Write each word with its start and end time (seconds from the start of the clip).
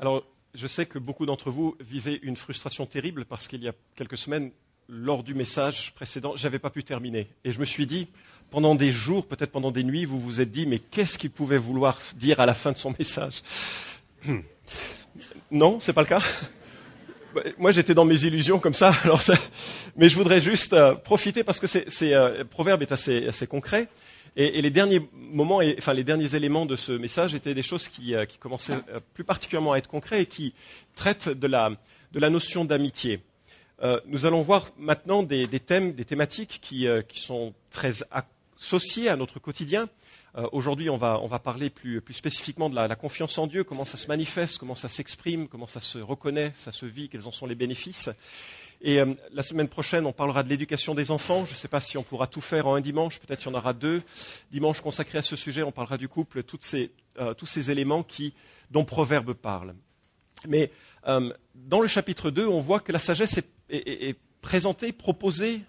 Alors, 0.00 0.22
je 0.54 0.68
sais 0.68 0.86
que 0.86 1.00
beaucoup 1.00 1.26
d'entre 1.26 1.50
vous 1.50 1.76
vivaient 1.80 2.20
une 2.22 2.36
frustration 2.36 2.86
terrible 2.86 3.24
parce 3.24 3.48
qu'il 3.48 3.64
y 3.64 3.68
a 3.68 3.72
quelques 3.96 4.16
semaines, 4.16 4.52
lors 4.88 5.24
du 5.24 5.34
message 5.34 5.92
précédent, 5.92 6.34
je 6.36 6.44
n'avais 6.44 6.60
pas 6.60 6.70
pu 6.70 6.84
terminer. 6.84 7.26
Et 7.44 7.50
je 7.50 7.58
me 7.58 7.64
suis 7.64 7.84
dit, 7.84 8.06
pendant 8.50 8.76
des 8.76 8.92
jours, 8.92 9.26
peut-être 9.26 9.50
pendant 9.50 9.72
des 9.72 9.82
nuits, 9.82 10.04
vous 10.04 10.20
vous 10.20 10.40
êtes 10.40 10.52
dit, 10.52 10.66
mais 10.66 10.78
qu'est-ce 10.78 11.18
qu'il 11.18 11.30
pouvait 11.30 11.58
vouloir 11.58 11.98
dire 12.14 12.38
à 12.38 12.46
la 12.46 12.54
fin 12.54 12.70
de 12.70 12.78
son 12.78 12.94
message? 12.98 13.42
Non, 15.50 15.80
ce 15.80 15.90
n'est 15.90 15.94
pas 15.94 16.02
le 16.02 16.06
cas? 16.06 16.22
Moi, 17.58 17.72
j'étais 17.72 17.94
dans 17.94 18.04
mes 18.04 18.24
illusions 18.24 18.58
comme 18.60 18.74
ça. 18.74 18.92
Mais 19.96 20.08
je 20.08 20.14
voudrais 20.14 20.40
juste 20.40 20.74
euh, 20.74 20.94
profiter 20.94 21.42
parce 21.42 21.58
que 21.58 21.66
c'est, 21.66 22.14
euh, 22.14 22.44
proverbe 22.44 22.82
est 22.82 22.92
assez 22.92 23.46
concret. 23.48 23.88
Et, 24.36 24.62
les 24.62 24.70
derniers 24.70 25.00
moments, 25.12 25.60
enfin 25.78 25.92
les 25.92 26.04
derniers 26.04 26.34
éléments 26.34 26.66
de 26.66 26.76
ce 26.76 26.92
message 26.92 27.34
étaient 27.34 27.54
des 27.54 27.62
choses 27.62 27.88
qui, 27.88 28.14
euh, 28.14 28.24
commençaient 28.40 28.78
euh, 28.90 29.00
plus 29.14 29.24
particulièrement 29.24 29.72
à 29.72 29.78
être 29.78 29.88
concrets 29.88 30.22
et 30.22 30.26
qui 30.26 30.54
traitent 30.94 31.28
de 31.28 31.46
la, 31.46 32.30
notion 32.30 32.64
d'amitié. 32.64 33.20
Euh, 33.82 34.00
nous 34.06 34.26
allons 34.26 34.42
voir 34.42 34.68
maintenant 34.78 35.22
des, 35.22 35.48
thèmes, 35.60 35.92
des 35.92 36.04
thématiques 36.04 36.58
qui, 36.60 36.86
sont 37.14 37.54
très 37.70 37.94
associées 38.10 39.08
à 39.08 39.16
notre 39.16 39.38
quotidien. 39.38 39.88
Aujourd'hui, 40.52 40.88
on 40.88 40.98
va, 40.98 41.38
parler 41.42 41.68
plus, 41.68 42.00
spécifiquement 42.10 42.70
de 42.70 42.74
la, 42.74 42.94
confiance 42.94 43.38
en 43.38 43.48
Dieu, 43.48 43.64
comment 43.64 43.84
ça 43.84 43.96
se 43.96 44.06
manifeste, 44.06 44.58
comment 44.58 44.76
ça 44.76 44.88
s'exprime, 44.88 45.48
comment 45.48 45.66
ça 45.66 45.80
se 45.80 45.98
reconnaît, 45.98 46.52
ça 46.54 46.70
se 46.70 46.86
vit, 46.86 47.08
quels 47.08 47.26
en 47.26 47.32
sont 47.32 47.46
les 47.46 47.56
bénéfices. 47.56 48.08
Et 48.80 49.00
euh, 49.00 49.12
la 49.32 49.42
semaine 49.42 49.68
prochaine, 49.68 50.06
on 50.06 50.12
parlera 50.12 50.42
de 50.42 50.48
l'éducation 50.48 50.94
des 50.94 51.10
enfants. 51.10 51.44
Je 51.44 51.52
ne 51.52 51.56
sais 51.56 51.68
pas 51.68 51.80
si 51.80 51.98
on 51.98 52.02
pourra 52.02 52.26
tout 52.26 52.40
faire 52.40 52.66
en 52.68 52.74
un 52.74 52.80
dimanche. 52.80 53.18
Peut-être 53.18 53.40
qu'il 53.40 53.50
y 53.50 53.54
en 53.54 53.58
aura 53.58 53.72
deux 53.72 54.02
dimanches 54.52 54.80
consacrés 54.80 55.18
à 55.18 55.22
ce 55.22 55.36
sujet. 55.36 55.62
On 55.62 55.72
parlera 55.72 55.98
du 55.98 56.08
couple, 56.08 56.42
euh, 56.44 57.34
tous 57.34 57.46
ces 57.46 57.70
éléments 57.70 58.06
dont 58.70 58.84
Proverbe 58.84 59.32
parle. 59.32 59.74
Mais 60.46 60.70
euh, 61.08 61.32
dans 61.54 61.80
le 61.80 61.88
chapitre 61.88 62.30
2, 62.30 62.46
on 62.46 62.60
voit 62.60 62.80
que 62.80 62.92
la 62.92 63.00
sagesse 63.00 63.40
est, 63.70 64.18
présentée, 64.40 64.92
proposée 64.92 65.60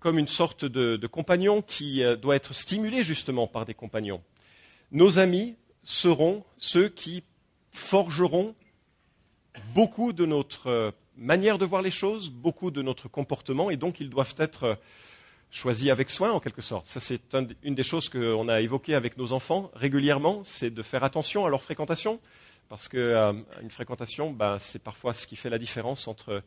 comme 0.00 0.18
une 0.18 0.28
sorte 0.28 0.64
de, 0.64 0.96
de 0.96 1.06
compagnon 1.06 1.62
qui 1.62 2.02
doit 2.20 2.34
être 2.34 2.54
stimulé 2.54 3.04
justement 3.04 3.46
par 3.46 3.66
des 3.66 3.74
compagnons. 3.74 4.20
Nos 4.90 5.18
amis 5.20 5.54
seront 5.84 6.42
ceux 6.58 6.88
qui 6.88 7.22
forgeront 7.70 8.54
beaucoup 9.74 10.12
de 10.12 10.26
notre 10.26 10.92
manière 11.20 11.58
de 11.58 11.66
voir 11.66 11.82
les 11.82 11.90
choses, 11.90 12.30
beaucoup 12.30 12.70
de 12.70 12.82
notre 12.82 13.06
comportement, 13.08 13.70
et 13.70 13.76
donc 13.76 14.00
ils 14.00 14.08
doivent 14.08 14.34
être 14.38 14.64
euh, 14.64 14.74
choisis 15.50 15.90
avec 15.90 16.10
soin 16.10 16.32
en 16.32 16.40
quelque 16.40 16.62
sorte. 16.62 16.86
Ça, 16.86 16.98
c'est 16.98 17.36
une 17.62 17.74
des 17.74 17.82
choses 17.82 18.08
qu'on 18.08 18.48
a 18.48 18.60
évoquées 18.60 18.94
avec 18.94 19.18
nos 19.18 19.32
enfants 19.32 19.70
régulièrement, 19.74 20.40
c'est 20.44 20.70
de 20.70 20.82
faire 20.82 21.04
attention 21.04 21.44
à 21.44 21.50
leur 21.50 21.62
fréquentation, 21.62 22.20
parce 22.68 22.88
qu'une 22.88 23.00
euh, 23.00 23.34
fréquentation, 23.68 24.32
ben, 24.32 24.58
c'est 24.58 24.82
parfois 24.82 25.12
ce 25.12 25.26
qui 25.26 25.36
fait 25.36 25.50
la 25.50 25.58
différence 25.58 26.08
entre 26.08 26.42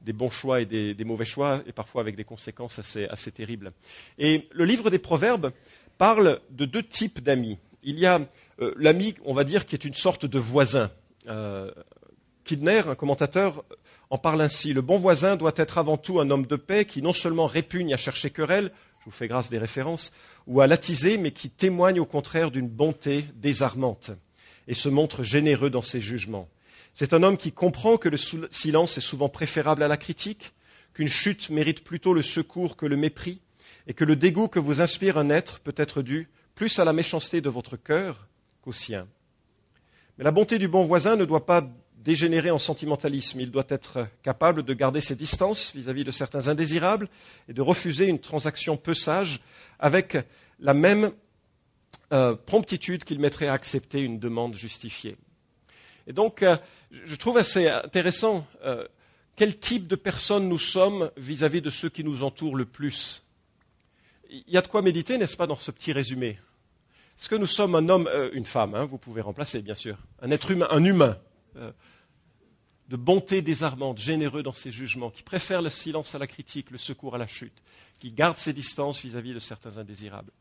des 0.00 0.12
bons 0.12 0.30
choix 0.30 0.60
et 0.60 0.66
des, 0.66 1.04
mauvais 1.04 1.24
choix, 1.24 1.62
et 1.66 1.72
parfois 1.72 2.00
avec 2.00 2.16
des 2.16 2.24
conséquences 2.24 2.78
assez, 2.78 3.32
terribles. 3.32 3.72
Et 4.18 4.48
le 4.52 4.64
livre 4.64 4.90
des 4.90 4.98
Proverbes 4.98 5.52
parle 5.98 6.40
de 6.50 6.64
deux 6.64 6.82
types 6.82 7.20
d'amis. 7.20 7.58
Il 7.82 7.98
y 7.98 8.06
a 8.06 8.20
euh, 8.60 8.74
l'ami, 8.76 9.14
on 9.24 9.32
va 9.32 9.44
dire, 9.44 9.66
qui 9.66 9.74
est 9.74 9.84
une 9.84 9.94
sorte 9.94 10.24
de 10.26 10.38
voisin. 10.38 10.90
Kidner, 12.44 12.82
un 12.86 12.94
commentateur, 12.94 13.64
en 14.10 14.18
parle 14.18 14.42
ainsi. 14.42 14.72
Le 14.72 14.82
bon 14.82 14.96
voisin 14.96 15.36
doit 15.36 15.52
être 15.56 15.78
avant 15.78 15.96
tout 15.96 16.20
un 16.20 16.30
homme 16.30 16.46
de 16.46 16.56
paix 16.56 16.84
qui 16.84 17.02
non 17.02 17.12
seulement 17.12 17.46
répugne 17.46 17.94
à 17.94 17.96
chercher 17.96 18.30
querelle, 18.30 18.70
je 19.00 19.04
vous 19.06 19.10
fais 19.10 19.28
grâce 19.28 19.50
des 19.50 19.58
références, 19.58 20.12
ou 20.46 20.60
à 20.60 20.66
l'attiser, 20.66 21.18
mais 21.18 21.30
qui 21.30 21.50
témoigne 21.50 22.00
au 22.00 22.06
contraire 22.06 22.50
d'une 22.50 22.68
bonté 22.68 23.26
désarmante 23.36 24.12
et 24.66 24.74
se 24.74 24.88
montre 24.88 25.22
généreux 25.22 25.70
dans 25.70 25.82
ses 25.82 26.00
jugements. 26.00 26.48
C'est 26.94 27.12
un 27.12 27.22
homme 27.22 27.36
qui 27.36 27.52
comprend 27.52 27.96
que 27.96 28.08
le 28.08 28.16
silence 28.16 28.96
est 28.96 29.02
souvent 29.02 29.28
préférable 29.28 29.82
à 29.82 29.88
la 29.88 29.96
critique, 29.96 30.52
qu'une 30.94 31.08
chute 31.08 31.50
mérite 31.50 31.84
plutôt 31.84 32.14
le 32.14 32.22
secours 32.22 32.76
que 32.76 32.86
le 32.86 32.96
mépris, 32.96 33.42
et 33.86 33.94
que 33.94 34.04
le 34.04 34.16
dégoût 34.16 34.48
que 34.48 34.58
vous 34.58 34.80
inspire 34.80 35.18
un 35.18 35.28
être 35.28 35.60
peut 35.60 35.74
être 35.76 36.02
dû 36.02 36.30
plus 36.54 36.78
à 36.78 36.84
la 36.84 36.92
méchanceté 36.92 37.40
de 37.40 37.48
votre 37.48 37.76
cœur 37.76 38.28
qu'au 38.62 38.72
sien. 38.72 39.06
Mais 40.16 40.24
la 40.24 40.30
bonté 40.30 40.58
du 40.58 40.68
bon 40.68 40.82
voisin 40.82 41.16
ne 41.16 41.24
doit 41.24 41.44
pas 41.44 41.68
dégénérer 42.04 42.50
en 42.50 42.58
sentimentalisme. 42.58 43.40
Il 43.40 43.50
doit 43.50 43.66
être 43.68 44.06
capable 44.22 44.62
de 44.62 44.74
garder 44.74 45.00
ses 45.00 45.16
distances 45.16 45.74
vis-à-vis 45.74 46.04
de 46.04 46.12
certains 46.12 46.48
indésirables 46.48 47.08
et 47.48 47.54
de 47.54 47.62
refuser 47.62 48.06
une 48.06 48.20
transaction 48.20 48.76
peu 48.76 48.94
sage 48.94 49.40
avec 49.78 50.18
la 50.60 50.74
même 50.74 51.12
euh, 52.12 52.36
promptitude 52.36 53.04
qu'il 53.04 53.18
mettrait 53.18 53.48
à 53.48 53.54
accepter 53.54 54.02
une 54.02 54.18
demande 54.18 54.54
justifiée. 54.54 55.16
Et 56.06 56.12
donc, 56.12 56.42
euh, 56.42 56.56
je 56.90 57.14
trouve 57.16 57.38
assez 57.38 57.68
intéressant 57.68 58.46
euh, 58.64 58.86
quel 59.34 59.58
type 59.58 59.86
de 59.86 59.96
personne 59.96 60.46
nous 60.46 60.58
sommes 60.58 61.10
vis-à-vis 61.16 61.62
de 61.62 61.70
ceux 61.70 61.88
qui 61.88 62.04
nous 62.04 62.22
entourent 62.22 62.56
le 62.56 62.66
plus. 62.66 63.22
Il 64.28 64.44
y 64.48 64.58
a 64.58 64.62
de 64.62 64.68
quoi 64.68 64.82
méditer, 64.82 65.16
n'est-ce 65.16 65.36
pas, 65.36 65.46
dans 65.46 65.56
ce 65.56 65.70
petit 65.70 65.92
résumé? 65.92 66.38
Est-ce 67.18 67.30
que 67.30 67.36
nous 67.36 67.46
sommes 67.46 67.74
un 67.74 67.88
homme, 67.88 68.10
une 68.32 68.44
femme, 68.44 68.74
hein, 68.74 68.84
vous 68.84 68.98
pouvez 68.98 69.22
remplacer, 69.22 69.62
bien 69.62 69.74
sûr, 69.74 69.96
un 70.20 70.30
être 70.30 70.50
humain, 70.50 70.66
un 70.70 70.84
humain 70.84 71.16
de 72.88 72.96
bonté 72.96 73.42
désarmante, 73.42 73.98
généreux 73.98 74.42
dans 74.42 74.52
ses 74.52 74.70
jugements, 74.70 75.10
qui 75.10 75.22
préfère 75.22 75.62
le 75.62 75.70
silence 75.70 76.14
à 76.14 76.18
la 76.18 76.26
critique, 76.26 76.70
le 76.70 76.78
secours 76.78 77.14
à 77.14 77.18
la 77.18 77.26
chute, 77.26 77.62
qui 77.98 78.12
garde 78.12 78.36
ses 78.36 78.52
distances 78.52 79.00
vis-à-vis 79.00 79.32
de 79.32 79.38
certains 79.38 79.78
indésirables. 79.78 80.32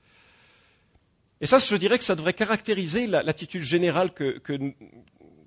Et 1.40 1.46
ça, 1.46 1.59
je 1.59 1.76
dirais 1.76 1.98
que 1.98 2.04
ça 2.04 2.16
devrait 2.16 2.34
caractériser 2.34 3.08
l'attitude 3.08 3.64
générale 3.64 4.12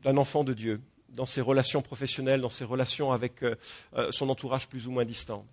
d'un 0.02 0.16
enfant 0.16 0.44
de 0.44 0.54
Dieu 0.54 0.80
dans 1.10 1.26
ses 1.26 1.40
relations 1.40 1.82
professionnelles, 1.82 2.40
dans 2.40 2.50
ses 2.50 2.64
relations 2.64 3.12
avec 3.12 3.42
euh, 3.42 3.54
euh, 3.96 4.08
son 4.10 4.28
entourage 4.28 4.68
plus 4.68 4.86
ou 4.86 4.90
moins 4.90 5.06
distant. 5.06 5.46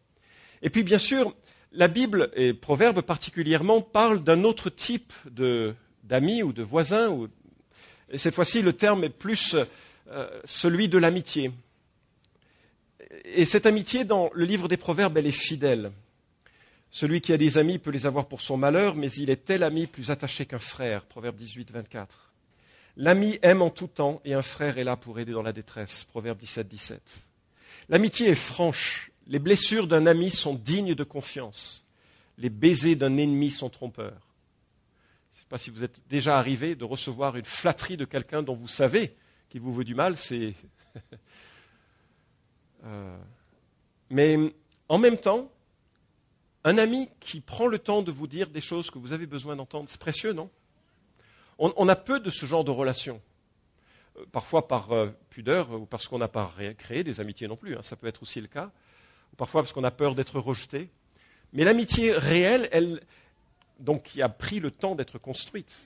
Et 0.61 0.69
puis, 0.69 0.83
bien 0.83 0.99
sûr, 0.99 1.33
la 1.71 1.87
Bible, 1.87 2.29
et 2.35 2.53
Proverbes 2.53 3.01
particulièrement, 3.01 3.81
parlent 3.81 4.23
d'un 4.23 4.43
autre 4.43 4.69
type 4.69 5.13
d'amis 6.03 6.43
ou 6.43 6.51
de 6.51 6.63
voisins. 6.63 7.17
et 8.09 8.17
cette 8.17 8.35
fois-ci, 8.35 8.61
le 8.61 8.73
terme 8.73 9.03
est 9.05 9.09
plus 9.09 9.55
euh, 10.13 10.41
celui 10.45 10.87
de 10.87 10.99
l'amitié. 10.99 11.51
Et 13.25 13.45
cette 13.45 13.65
amitié, 13.65 14.05
dans 14.05 14.29
le 14.33 14.45
livre 14.45 14.67
des 14.67 14.77
Proverbes, 14.77 15.17
elle 15.17 15.25
est 15.25 15.31
fidèle. 15.31 15.91
Celui 16.91 17.21
qui 17.21 17.33
a 17.33 17.37
des 17.37 17.57
amis 17.57 17.79
peut 17.79 17.89
les 17.89 18.05
avoir 18.05 18.27
pour 18.27 18.41
son 18.41 18.55
malheur, 18.55 18.95
mais 18.95 19.11
il 19.13 19.31
est 19.31 19.45
tel 19.45 19.63
ami 19.63 19.87
plus 19.87 20.11
attaché 20.11 20.45
qu'un 20.45 20.59
frère. 20.59 21.05
Proverbe 21.05 21.35
18, 21.35 21.71
24. 21.71 22.31
L'ami 22.97 23.39
aime 23.41 23.63
en 23.63 23.71
tout 23.71 23.87
temps 23.87 24.21
et 24.23 24.35
un 24.35 24.43
frère 24.43 24.77
est 24.77 24.83
là 24.83 24.95
pour 24.95 25.19
aider 25.19 25.31
dans 25.31 25.41
la 25.41 25.51
détresse. 25.51 26.03
Proverbe 26.03 26.37
17, 26.37 26.67
17. 26.67 27.17
L'amitié 27.89 28.27
est 28.29 28.35
franche. 28.35 29.09
Les 29.25 29.39
blessures 29.39 29.87
d'un 29.87 30.05
ami 30.05 30.29
sont 30.29 30.53
dignes 30.53 30.93
de 30.93 31.03
confiance. 31.03 31.85
Les 32.37 32.51
baisers 32.51 32.95
d'un 32.95 33.17
ennemi 33.17 33.49
sont 33.49 33.69
trompeurs. 33.69 34.27
Je 35.31 35.37
ne 35.37 35.39
sais 35.39 35.49
pas 35.49 35.57
si 35.57 35.71
vous 35.71 35.83
êtes 35.83 36.01
déjà 36.07 36.37
arrivé 36.37 36.75
de 36.75 36.85
recevoir 36.85 37.35
une 37.35 37.45
flatterie 37.45 37.97
de 37.97 38.05
quelqu'un 38.05 38.43
dont 38.43 38.53
vous 38.53 38.67
savez 38.67 39.15
qui 39.53 39.59
vous 39.59 39.71
veut 39.71 39.83
du 39.83 39.95
mal, 39.95 40.17
c'est. 40.17 40.53
Euh, 42.85 43.17
mais 44.09 44.37
en 44.89 44.97
même 44.97 45.15
temps, 45.15 45.49
un 46.65 46.77
ami 46.77 47.07
qui 47.21 47.39
prend 47.39 47.65
le 47.65 47.79
temps 47.79 48.01
de 48.01 48.11
vous 48.11 48.27
dire 48.27 48.49
des 48.49 48.59
choses 48.59 48.91
que 48.91 48.99
vous 48.99 49.13
avez 49.13 49.25
besoin 49.25 49.55
d'entendre, 49.55 49.87
c'est 49.87 50.01
précieux, 50.01 50.33
non? 50.33 50.49
On, 51.57 51.87
a 51.87 51.95
peu 51.95 52.19
de 52.19 52.29
ce 52.29 52.45
genre 52.45 52.65
de 52.65 52.71
relations. 52.71 53.21
Euh, 54.17 54.25
parfois 54.33 54.67
par 54.67 54.91
euh, 54.91 55.11
pudeur 55.29 55.71
ou 55.71 55.85
parce 55.85 56.09
qu'on 56.09 56.17
n'a 56.17 56.27
pas 56.27 56.53
créé 56.77 57.05
des 57.05 57.21
amitiés 57.21 57.47
non 57.47 57.55
plus, 57.55 57.77
hein, 57.77 57.81
ça 57.83 57.95
peut 57.95 58.07
être 58.07 58.21
aussi 58.21 58.41
le 58.41 58.47
cas. 58.47 58.69
Ou 59.31 59.37
parfois 59.37 59.61
parce 59.61 59.71
qu'on 59.71 59.85
a 59.85 59.91
peur 59.91 60.13
d'être 60.13 60.37
rejeté. 60.37 60.89
Mais 61.53 61.63
l'amitié 61.63 62.11
réelle, 62.11 62.67
elle, 62.73 62.99
donc 63.79 64.03
qui 64.03 64.21
a 64.21 64.27
pris 64.27 64.59
le 64.59 64.71
temps 64.71 64.95
d'être 64.95 65.19
construite, 65.19 65.85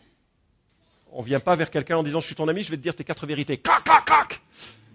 on 1.11 1.21
ne 1.21 1.25
vient 1.25 1.39
pas 1.39 1.55
vers 1.55 1.69
quelqu'un 1.69 1.97
en 1.97 2.03
disant 2.03 2.19
je 2.19 2.27
suis 2.27 2.35
ton 2.35 2.47
ami, 2.47 2.63
je 2.63 2.71
vais 2.71 2.77
te 2.77 2.81
dire 2.81 2.95
tes 2.95 3.03
quatre 3.03 3.25
vérités. 3.25 3.57
Clac, 3.57 3.83
clac, 3.83 4.05
clac 4.05 4.41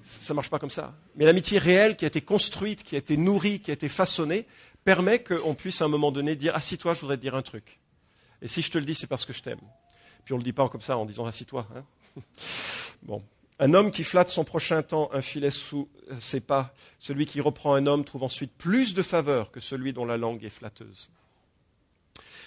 Ça 0.04 0.32
ne 0.32 0.36
marche 0.36 0.50
pas 0.50 0.58
comme 0.58 0.70
ça. 0.70 0.94
Mais 1.16 1.24
l'amitié 1.24 1.58
réelle 1.58 1.96
qui 1.96 2.04
a 2.04 2.08
été 2.08 2.20
construite, 2.20 2.82
qui 2.82 2.94
a 2.94 2.98
été 2.98 3.16
nourrie, 3.16 3.60
qui 3.60 3.70
a 3.70 3.74
été 3.74 3.88
façonnée, 3.88 4.46
permet 4.84 5.22
qu'on 5.22 5.54
puisse 5.54 5.80
à 5.82 5.86
un 5.86 5.88
moment 5.88 6.12
donné 6.12 6.36
dire 6.36 6.54
assis-toi, 6.54 6.94
je 6.94 7.00
voudrais 7.00 7.16
te 7.16 7.22
dire 7.22 7.34
un 7.34 7.42
truc. 7.42 7.78
Et 8.40 8.48
si 8.48 8.62
je 8.62 8.70
te 8.70 8.78
le 8.78 8.84
dis, 8.84 8.94
c'est 8.94 9.06
parce 9.06 9.24
que 9.24 9.32
je 9.32 9.42
t'aime. 9.42 9.60
Puis 10.24 10.34
on 10.34 10.36
ne 10.36 10.40
le 10.40 10.44
dit 10.44 10.52
pas 10.52 10.68
comme 10.68 10.80
ça 10.80 10.96
en 10.96 11.04
disant 11.04 11.26
assis-toi. 11.26 11.66
Hein. 11.74 11.84
bon. 13.02 13.22
Un 13.58 13.74
homme 13.74 13.92
qui 13.92 14.02
flatte 14.02 14.28
son 14.28 14.42
prochain 14.42 14.82
tend 14.82 15.08
un 15.12 15.20
filet 15.20 15.50
sous 15.50 15.88
ses 16.18 16.40
pas. 16.40 16.74
Celui 16.98 17.26
qui 17.26 17.40
reprend 17.40 17.74
un 17.74 17.86
homme 17.86 18.04
trouve 18.04 18.24
ensuite 18.24 18.52
plus 18.56 18.92
de 18.92 19.02
faveur 19.02 19.52
que 19.52 19.60
celui 19.60 19.92
dont 19.92 20.04
la 20.04 20.16
langue 20.16 20.42
est 20.42 20.50
flatteuse. 20.50 21.10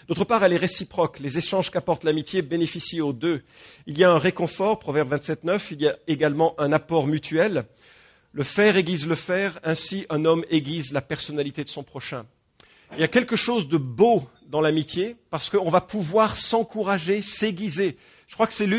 D'autre 0.07 0.23
part, 0.23 0.43
elle 0.43 0.53
est 0.53 0.57
réciproque. 0.57 1.19
Les 1.19 1.39
échanges 1.39 1.71
qu'apporte 1.71 2.03
l'amitié 2.03 2.43
bénéficient 2.43 3.01
aux 3.01 3.13
deux. 3.13 3.41
Il 3.87 3.97
y 3.97 4.03
a 4.03 4.11
un 4.11 4.19
réconfort, 4.19 4.77
Proverbe 4.77 5.13
27.9, 5.15 5.67
il 5.71 5.81
y 5.81 5.87
a 5.87 5.97
également 6.07 6.53
un 6.59 6.71
apport 6.71 7.07
mutuel. 7.07 7.65
Le 8.31 8.43
faire 8.43 8.77
aiguise 8.77 9.07
le 9.07 9.15
faire, 9.15 9.59
ainsi 9.63 10.05
un 10.09 10.25
homme 10.25 10.45
aiguise 10.51 10.91
la 10.91 11.01
personnalité 11.01 11.63
de 11.63 11.69
son 11.69 11.81
prochain. 11.81 12.25
Il 12.93 12.99
y 12.99 13.03
a 13.03 13.07
quelque 13.07 13.35
chose 13.35 13.67
de 13.67 13.77
beau 13.77 14.23
dans 14.47 14.61
l'amitié 14.61 15.15
parce 15.31 15.49
qu'on 15.49 15.69
va 15.71 15.81
pouvoir 15.81 16.37
s'encourager, 16.37 17.23
s'aiguiser. 17.23 17.97
Je 18.27 18.35
crois 18.35 18.45
que 18.45 18.53
c'est 18.53 18.69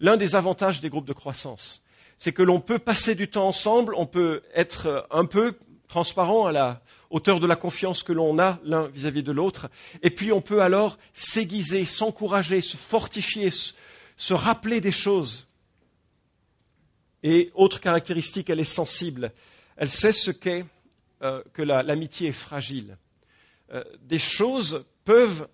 l'un 0.00 0.16
des 0.16 0.34
avantages 0.34 0.80
des 0.80 0.90
groupes 0.90 1.06
de 1.06 1.12
croissance. 1.12 1.84
c'est 2.18 2.32
que 2.32 2.42
l'on 2.42 2.60
peut 2.60 2.78
passer 2.78 3.14
du 3.14 3.28
temps 3.28 3.46
ensemble, 3.46 3.94
on 3.94 4.06
peut 4.06 4.42
être 4.54 5.06
un 5.10 5.26
peu 5.26 5.54
transparent 5.88 6.46
à 6.46 6.52
la 6.52 6.82
hauteur 7.10 7.40
de 7.40 7.46
la 7.46 7.56
confiance 7.56 8.02
que 8.02 8.12
l'on 8.12 8.38
a 8.38 8.58
l'un 8.64 8.88
vis-à-vis 8.88 9.22
de 9.22 9.32
l'autre, 9.32 9.68
et 10.02 10.10
puis 10.10 10.32
on 10.32 10.40
peut 10.40 10.60
alors 10.60 10.98
s'aiguiser, 11.12 11.84
s'encourager, 11.84 12.60
se 12.60 12.76
fortifier, 12.76 13.50
se 14.16 14.34
rappeler 14.34 14.80
des 14.80 14.92
choses. 14.92 15.46
Et 17.22 17.50
autre 17.54 17.80
caractéristique, 17.80 18.50
elle 18.50 18.60
est 18.60 18.64
sensible. 18.64 19.32
Elle 19.76 19.90
sait 19.90 20.12
ce 20.12 20.30
qu'est 20.30 20.64
euh, 21.22 21.42
que 21.52 21.62
l'amitié 21.62 22.28
est 22.28 22.32
fragile. 22.32 22.98
Euh, 23.72 23.82
des 24.02 24.18
choses 24.18 24.84
peuvent 25.04 25.48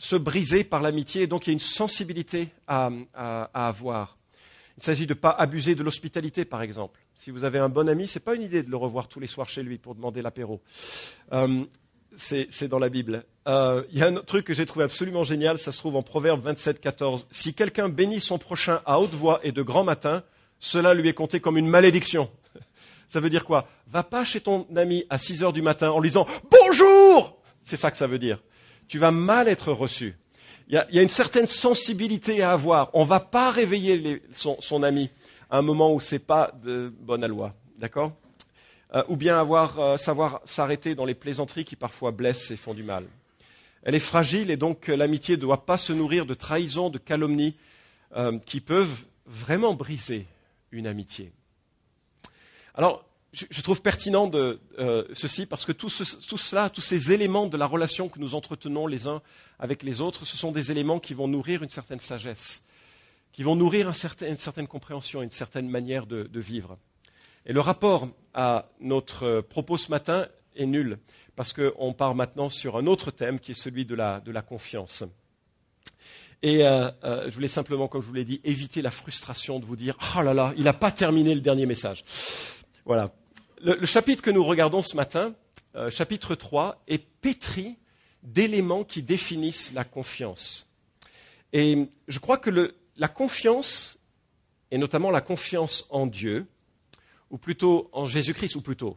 se 0.00 0.16
briser 0.16 0.64
par 0.64 0.80
l'amitié, 0.80 1.26
donc 1.26 1.46
il 1.46 1.50
y 1.50 1.52
a 1.52 1.54
une 1.54 1.60
sensibilité 1.60 2.48
à, 2.66 2.90
avoir. 3.52 4.16
Il 4.80 4.82
s'agit 4.82 5.06
de 5.06 5.12
ne 5.12 5.18
pas 5.18 5.28
abuser 5.28 5.74
de 5.74 5.82
l'hospitalité, 5.82 6.46
par 6.46 6.62
exemple. 6.62 7.00
Si 7.14 7.30
vous 7.30 7.44
avez 7.44 7.58
un 7.58 7.68
bon 7.68 7.86
ami, 7.86 8.08
ce 8.08 8.18
n'est 8.18 8.22
pas 8.22 8.34
une 8.34 8.40
idée 8.40 8.62
de 8.62 8.70
le 8.70 8.78
revoir 8.78 9.08
tous 9.08 9.20
les 9.20 9.26
soirs 9.26 9.46
chez 9.46 9.62
lui 9.62 9.76
pour 9.76 9.94
demander 9.94 10.22
l'apéro. 10.22 10.62
Euh, 11.34 11.64
c'est 12.16 12.66
dans 12.66 12.78
la 12.78 12.88
Bible. 12.88 13.26
Euh, 13.46 13.84
il 13.92 13.98
y 13.98 14.02
a 14.02 14.06
un 14.06 14.14
truc 14.14 14.46
que 14.46 14.54
j'ai 14.54 14.64
trouvé 14.64 14.86
absolument 14.86 15.22
génial, 15.22 15.58
ça 15.58 15.70
se 15.70 15.76
trouve 15.76 15.96
en 15.96 16.02
Proverbe 16.02 16.40
27, 16.40 16.80
14. 16.80 17.26
Si 17.30 17.52
quelqu'un 17.52 17.90
bénit 17.90 18.20
son 18.20 18.38
prochain 18.38 18.80
à 18.86 18.98
haute 18.98 19.12
voix 19.12 19.40
et 19.42 19.52
de 19.52 19.60
grand 19.60 19.84
matin, 19.84 20.22
cela 20.60 20.94
lui 20.94 21.10
est 21.10 21.14
compté 21.14 21.40
comme 21.40 21.58
une 21.58 21.68
malédiction. 21.68 22.30
Ça 23.10 23.20
veut 23.20 23.28
dire 23.28 23.44
quoi? 23.44 23.68
Va 23.86 24.02
pas 24.02 24.24
chez 24.24 24.40
ton 24.40 24.66
ami 24.74 25.04
à 25.10 25.18
6 25.18 25.42
heures 25.42 25.52
du 25.52 25.60
matin 25.62 25.90
en 25.90 26.00
lui 26.00 26.08
disant 26.08 26.26
Bonjour 26.50 27.38
C'est 27.62 27.76
ça 27.76 27.90
que 27.90 27.98
ça 27.98 28.06
veut 28.06 28.18
dire. 28.18 28.42
Tu 28.88 28.98
vas 28.98 29.10
mal 29.10 29.46
être 29.46 29.72
reçu. 29.72 30.16
Il 30.70 30.74
y 30.92 30.98
a, 31.00 31.02
une 31.02 31.08
certaine 31.08 31.48
sensibilité 31.48 32.42
à 32.42 32.52
avoir. 32.52 32.90
On 32.92 33.02
ne 33.02 33.08
va 33.08 33.18
pas 33.18 33.50
réveiller 33.50 34.22
son, 34.32 34.82
ami 34.84 35.10
à 35.50 35.58
un 35.58 35.62
moment 35.62 35.92
où 35.92 35.98
ce 35.98 36.14
n'est 36.14 36.20
pas 36.20 36.52
de 36.62 36.94
bonne 37.00 37.26
loi. 37.26 37.54
D'accord? 37.76 38.12
Euh, 38.94 39.02
Ou 39.08 39.16
bien 39.16 39.36
avoir, 39.36 39.80
euh, 39.80 39.96
savoir 39.96 40.40
s'arrêter 40.44 40.94
dans 40.94 41.04
les 41.04 41.16
plaisanteries 41.16 41.64
qui 41.64 41.74
parfois 41.74 42.12
blessent 42.12 42.52
et 42.52 42.56
font 42.56 42.72
du 42.72 42.84
mal. 42.84 43.04
Elle 43.82 43.96
est 43.96 43.98
fragile 43.98 44.48
et 44.48 44.56
donc 44.56 44.88
euh, 44.88 44.96
l'amitié 44.96 45.34
ne 45.34 45.40
doit 45.40 45.66
pas 45.66 45.76
se 45.76 45.92
nourrir 45.92 46.24
de 46.24 46.34
trahisons, 46.34 46.88
de 46.88 46.98
calomnies 46.98 47.56
qui 48.44 48.60
peuvent 48.60 49.04
vraiment 49.24 49.74
briser 49.74 50.26
une 50.72 50.88
amitié. 50.88 51.30
Alors, 52.74 53.04
je, 53.32 53.62
trouve 53.62 53.80
pertinent 53.80 54.26
de 54.26 54.60
euh, 54.78 55.04
ceci 55.12 55.46
parce 55.46 55.64
que 55.64 55.72
tout, 55.72 55.88
cela, 55.88 56.68
tous 56.68 56.80
ces 56.80 57.12
éléments 57.12 57.46
de 57.46 57.56
la 57.56 57.66
relation 57.66 58.08
que 58.08 58.18
nous 58.18 58.34
entretenons 58.34 58.86
les 58.88 59.06
uns 59.06 59.22
avec 59.58 59.82
les 59.84 60.00
autres, 60.00 60.24
ce 60.24 60.36
sont 60.36 60.50
des 60.50 60.72
éléments 60.72 60.98
qui 60.98 61.14
vont 61.14 61.28
nourrir 61.28 61.62
une 61.62 61.68
certaine 61.68 62.00
sagesse, 62.00 62.64
qui 63.32 63.44
vont 63.44 63.54
nourrir 63.54 63.88
une 63.88 64.36
certaine 64.36 64.66
compréhension, 64.66 65.22
une 65.22 65.30
certaine 65.30 65.68
manière 65.68 66.06
de, 66.06 66.28
vivre. 66.40 66.76
Et 67.46 67.52
le 67.52 67.60
rapport 67.60 68.08
à 68.34 68.68
notre 68.80 69.42
propos 69.42 69.78
ce 69.78 69.90
matin 69.90 70.26
est 70.56 70.66
nul 70.66 70.98
parce 71.36 71.52
qu'on 71.52 71.92
part 71.92 72.16
maintenant 72.16 72.50
sur 72.50 72.76
un 72.76 72.86
autre 72.86 73.12
thème 73.12 73.38
qui 73.38 73.52
est 73.52 73.54
celui 73.54 73.84
de 73.84 73.94
la, 73.94 74.42
confiance. 74.42 75.04
Et 76.42 76.66
euh, 76.66 76.90
euh, 77.04 77.26
je 77.28 77.34
voulais 77.34 77.48
simplement, 77.48 77.86
comme 77.86 78.00
je 78.00 78.06
vous 78.06 78.14
l'ai 78.14 78.24
dit, 78.24 78.40
éviter 78.44 78.82
la 78.82 78.90
frustration 78.90 79.60
de 79.60 79.66
vous 79.66 79.76
dire 79.76 79.96
Oh 80.16 80.22
là 80.22 80.34
là, 80.34 80.52
il 80.56 80.64
n'a 80.64 80.72
pas 80.72 80.90
terminé 80.90 81.34
le 81.34 81.42
dernier 81.42 81.66
message. 81.66 82.02
Voilà. 82.86 83.12
Le, 83.62 83.84
chapitre 83.84 84.22
que 84.22 84.30
nous 84.30 84.42
regardons 84.42 84.80
ce 84.80 84.96
matin, 84.96 85.34
euh, 85.76 85.90
chapitre 85.90 86.34
3, 86.34 86.82
est 86.88 87.04
pétri 87.20 87.76
d'éléments 88.22 88.84
qui 88.84 89.02
définissent 89.02 89.72
la 89.74 89.84
confiance. 89.84 90.66
Et 91.52 91.86
je 92.08 92.18
crois 92.20 92.38
que 92.38 92.74
la 92.96 93.08
confiance, 93.08 93.98
et 94.70 94.78
notamment 94.78 95.10
la 95.10 95.20
confiance 95.20 95.84
en 95.90 96.06
Dieu, 96.06 96.46
ou 97.28 97.36
plutôt 97.36 97.90
en 97.92 98.06
Jésus-Christ, 98.06 98.56
ou 98.56 98.62
plutôt 98.62 98.96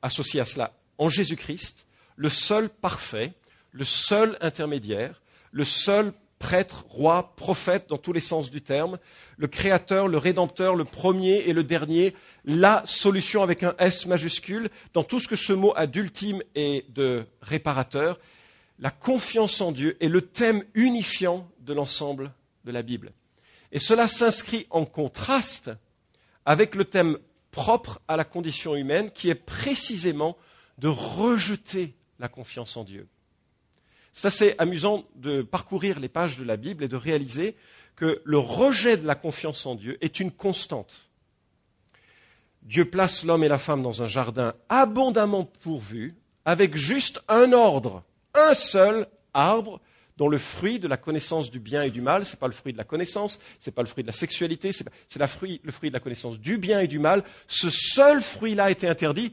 associé 0.00 0.38
à 0.38 0.44
cela, 0.44 0.78
en 0.98 1.08
Jésus-Christ, 1.08 1.84
le 2.14 2.28
seul 2.28 2.68
parfait, 2.68 3.32
le 3.72 3.84
seul 3.84 4.38
intermédiaire, 4.40 5.22
le 5.50 5.64
seul 5.64 6.12
prêtre, 6.44 6.84
roi, 6.90 7.32
prophète 7.36 7.86
dans 7.88 7.96
tous 7.96 8.12
les 8.12 8.20
sens 8.20 8.50
du 8.50 8.60
terme, 8.60 8.98
le 9.38 9.46
créateur, 9.46 10.08
le 10.08 10.18
rédempteur, 10.18 10.76
le 10.76 10.84
premier 10.84 11.36
et 11.46 11.54
le 11.54 11.64
dernier, 11.64 12.14
la 12.44 12.82
solution 12.84 13.42
avec 13.42 13.62
un 13.62 13.74
S 13.78 14.04
majuscule, 14.04 14.68
dans 14.92 15.04
tout 15.04 15.20
ce 15.20 15.26
que 15.26 15.36
ce 15.36 15.54
mot 15.54 15.72
a 15.74 15.86
d'ultime 15.86 16.42
et 16.54 16.84
de 16.90 17.24
réparateur, 17.40 18.20
la 18.78 18.90
confiance 18.90 19.62
en 19.62 19.72
Dieu 19.72 19.96
est 20.04 20.08
le 20.08 20.20
thème 20.20 20.62
unifiant 20.74 21.48
de 21.60 21.72
l'ensemble 21.72 22.30
de 22.66 22.72
la 22.72 22.82
Bible. 22.82 23.14
Et 23.72 23.78
cela 23.78 24.06
s'inscrit 24.06 24.66
en 24.68 24.84
contraste 24.84 25.70
avec 26.44 26.74
le 26.74 26.84
thème 26.84 27.16
propre 27.52 28.02
à 28.06 28.18
la 28.18 28.24
condition 28.24 28.76
humaine 28.76 29.10
qui 29.10 29.30
est 29.30 29.34
précisément 29.34 30.36
de 30.76 30.88
rejeter 30.88 31.94
la 32.18 32.28
confiance 32.28 32.76
en 32.76 32.84
Dieu. 32.84 33.08
C'est 34.14 34.28
assez 34.28 34.54
amusant 34.58 35.04
de 35.16 35.42
parcourir 35.42 36.00
les 36.00 36.08
pages 36.08 36.38
de 36.38 36.44
la 36.44 36.56
Bible 36.56 36.84
et 36.84 36.88
de 36.88 36.96
réaliser 36.96 37.56
que 37.96 38.22
le 38.24 38.38
rejet 38.38 38.96
de 38.96 39.06
la 39.06 39.16
confiance 39.16 39.66
en 39.66 39.74
Dieu 39.74 39.98
est 40.00 40.20
une 40.20 40.30
constante. 40.30 41.10
Dieu 42.62 42.86
place 42.86 43.24
l'homme 43.24 43.44
et 43.44 43.48
la 43.48 43.58
femme 43.58 43.82
dans 43.82 44.02
un 44.02 44.06
jardin 44.06 44.54
abondamment 44.68 45.44
pourvu, 45.44 46.14
avec 46.44 46.76
juste 46.76 47.20
un 47.28 47.52
ordre, 47.52 48.04
un 48.34 48.54
seul 48.54 49.06
arbre 49.34 49.80
dont 50.16 50.28
le 50.28 50.38
fruit 50.38 50.78
de 50.78 50.86
la 50.86 50.96
connaissance 50.96 51.50
du 51.50 51.58
bien 51.58 51.82
et 51.82 51.90
du 51.90 52.00
mal, 52.00 52.24
ce 52.24 52.34
n'est 52.34 52.38
pas 52.38 52.46
le 52.46 52.52
fruit 52.52 52.72
de 52.72 52.78
la 52.78 52.84
connaissance, 52.84 53.40
ce 53.58 53.68
n'est 53.68 53.74
pas 53.74 53.82
le 53.82 53.88
fruit 53.88 54.04
de 54.04 54.08
la 54.08 54.14
sexualité, 54.14 54.70
c'est 54.72 55.18
le 55.18 55.26
fruit 55.26 55.60
de 55.60 55.92
la 55.92 56.00
connaissance 56.00 56.38
du 56.38 56.56
bien 56.56 56.80
et 56.80 56.86
du 56.86 57.00
mal. 57.00 57.24
Ce 57.48 57.68
seul 57.68 58.22
fruit-là 58.22 58.64
a 58.64 58.70
été 58.70 58.88
interdit. 58.88 59.32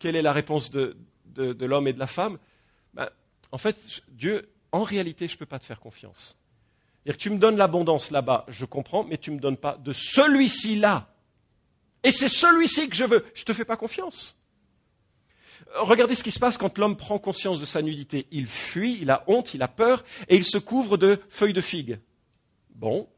Quelle 0.00 0.16
est 0.16 0.22
la 0.22 0.32
réponse 0.32 0.72
de, 0.72 0.96
l'homme 1.36 1.86
et 1.86 1.92
de 1.92 2.00
la 2.00 2.08
femme? 2.08 2.38
En 3.54 3.58
fait, 3.58 4.02
Dieu, 4.08 4.50
en 4.72 4.82
réalité, 4.82 5.28
je 5.28 5.34
ne 5.34 5.38
peux 5.38 5.46
pas 5.46 5.60
te 5.60 5.64
faire 5.64 5.78
confiance. 5.78 6.36
Tu 7.18 7.30
me 7.30 7.38
donnes 7.38 7.56
l'abondance 7.56 8.10
là-bas, 8.10 8.46
je 8.48 8.64
comprends, 8.64 9.04
mais 9.04 9.16
tu 9.16 9.30
ne 9.30 9.36
me 9.36 9.40
donnes 9.40 9.56
pas 9.56 9.76
de 9.76 9.92
celui-ci 9.92 10.74
là. 10.74 11.14
Et 12.02 12.10
c'est 12.10 12.26
celui-ci 12.26 12.88
que 12.88 12.96
je 12.96 13.04
veux. 13.04 13.24
Je 13.32 13.42
ne 13.42 13.44
te 13.44 13.52
fais 13.52 13.64
pas 13.64 13.76
confiance. 13.76 14.36
Regardez 15.76 16.16
ce 16.16 16.24
qui 16.24 16.32
se 16.32 16.40
passe 16.40 16.58
quand 16.58 16.78
l'homme 16.78 16.96
prend 16.96 17.20
conscience 17.20 17.60
de 17.60 17.64
sa 17.64 17.80
nudité. 17.80 18.26
Il 18.32 18.48
fuit, 18.48 18.98
il 19.00 19.08
a 19.08 19.22
honte, 19.28 19.54
il 19.54 19.62
a 19.62 19.68
peur, 19.68 20.04
et 20.28 20.34
il 20.34 20.44
se 20.44 20.58
couvre 20.58 20.96
de 20.96 21.20
feuilles 21.28 21.52
de 21.52 21.60
figue. 21.60 22.00
Bon, 22.70 23.08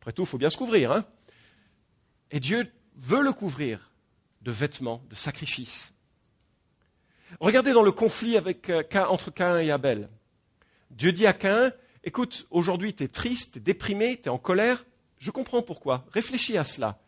après 0.00 0.12
tout, 0.12 0.24
il 0.24 0.28
faut 0.28 0.36
bien 0.36 0.50
se 0.50 0.58
couvrir. 0.58 0.92
Hein 0.92 1.06
et 2.30 2.40
Dieu 2.40 2.70
veut 2.94 3.22
le 3.22 3.32
couvrir 3.32 3.90
de 4.42 4.50
vêtements, 4.50 5.02
de 5.08 5.14
sacrifices. 5.14 5.94
Regardez 7.40 7.72
dans 7.72 7.82
le 7.82 7.92
conflit 7.92 8.36
euh, 8.36 8.82
entre 9.08 9.30
Cain 9.30 9.58
et 9.58 9.70
Abel. 9.70 10.08
Dieu 10.90 11.12
dit 11.12 11.26
à 11.26 11.32
Cain, 11.32 11.72
écoute, 12.04 12.46
aujourd'hui 12.50 12.94
tu 12.94 13.04
es 13.04 13.08
triste, 13.08 13.52
tu 13.52 13.58
es 13.58 13.62
déprimé, 13.62 14.18
tu 14.20 14.24
es 14.24 14.28
en 14.28 14.38
colère, 14.38 14.84
je 15.18 15.30
comprends 15.30 15.62
pourquoi, 15.62 16.04
réfléchis 16.12 16.58
à 16.58 16.64
cela. 16.64 16.98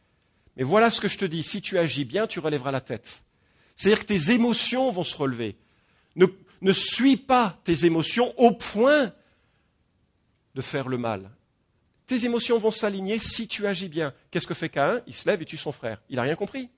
Mais 0.57 0.63
voilà 0.63 0.91
ce 0.91 1.01
que 1.01 1.09
je 1.09 1.19
te 1.19 1.25
dis, 1.25 1.43
si 1.43 1.61
tu 1.61 1.79
agis 1.79 2.05
bien, 2.05 2.27
tu 2.27 2.39
relèveras 2.39 2.71
la 2.71 2.81
tête. 2.81 3.25
C'est-à-dire 3.77 4.01
que 4.01 4.07
tes 4.07 4.31
émotions 4.31 4.91
vont 4.91 5.03
se 5.03 5.17
relever. 5.17 5.57
Ne, 6.15 6.27
ne 6.61 6.73
suis 6.73 7.17
pas 7.17 7.59
tes 7.65 7.85
émotions 7.85 8.33
au 8.39 8.53
point 8.53 9.13
de 10.55 10.61
faire 10.61 10.89
le 10.89 10.97
mal. 10.97 11.31
Tes 12.07 12.25
émotions 12.25 12.59
vont 12.59 12.71
s'aligner 12.71 13.19
si 13.19 13.49
tu 13.49 13.67
agis 13.67 13.89
bien. 13.89 14.15
Qu'est-ce 14.31 14.47
que 14.47 14.55
fait 14.55 14.69
Cain? 14.69 15.01
Il 15.07 15.15
se 15.15 15.29
lève 15.29 15.43
et 15.43 15.45
tue 15.45 15.57
son 15.57 15.73
frère. 15.73 16.01
Il 16.09 16.17
n'a 16.17 16.23
rien 16.23 16.37
compris. 16.37 16.69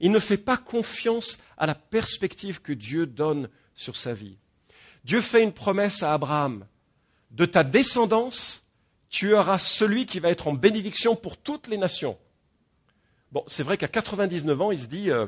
Il 0.00 0.12
ne 0.12 0.18
fait 0.18 0.36
pas 0.36 0.56
confiance 0.56 1.38
à 1.56 1.66
la 1.66 1.74
perspective 1.74 2.60
que 2.60 2.72
Dieu 2.72 3.06
donne 3.06 3.48
sur 3.74 3.96
sa 3.96 4.14
vie. 4.14 4.36
Dieu 5.04 5.20
fait 5.20 5.42
une 5.42 5.52
promesse 5.52 6.02
à 6.02 6.12
Abraham. 6.12 6.66
De 7.30 7.46
ta 7.46 7.64
descendance, 7.64 8.64
tu 9.10 9.34
auras 9.34 9.58
celui 9.58 10.06
qui 10.06 10.20
va 10.20 10.30
être 10.30 10.48
en 10.48 10.52
bénédiction 10.52 11.16
pour 11.16 11.36
toutes 11.36 11.66
les 11.66 11.78
nations. 11.78 12.18
Bon, 13.32 13.44
c'est 13.46 13.62
vrai 13.62 13.76
qu'à 13.76 13.88
99 13.88 14.60
ans, 14.60 14.70
il 14.70 14.80
se 14.80 14.86
dit, 14.86 15.10
euh, 15.10 15.26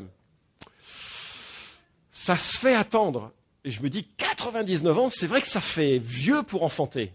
ça 2.12 2.37
se 2.37 2.59
fait 2.59 2.75
attendre. 2.75 3.33
Et 3.65 3.71
je 3.71 3.83
me 3.83 3.91
dis, 3.91 4.05
99 4.17 4.99
ans, 4.99 5.11
c'est 5.11 5.27
vrai 5.27 5.41
que 5.41 5.47
ça 5.47 5.61
fait 5.61 5.99
vieux 5.99 6.43
pour 6.43 6.62
enfanter. 6.62 7.12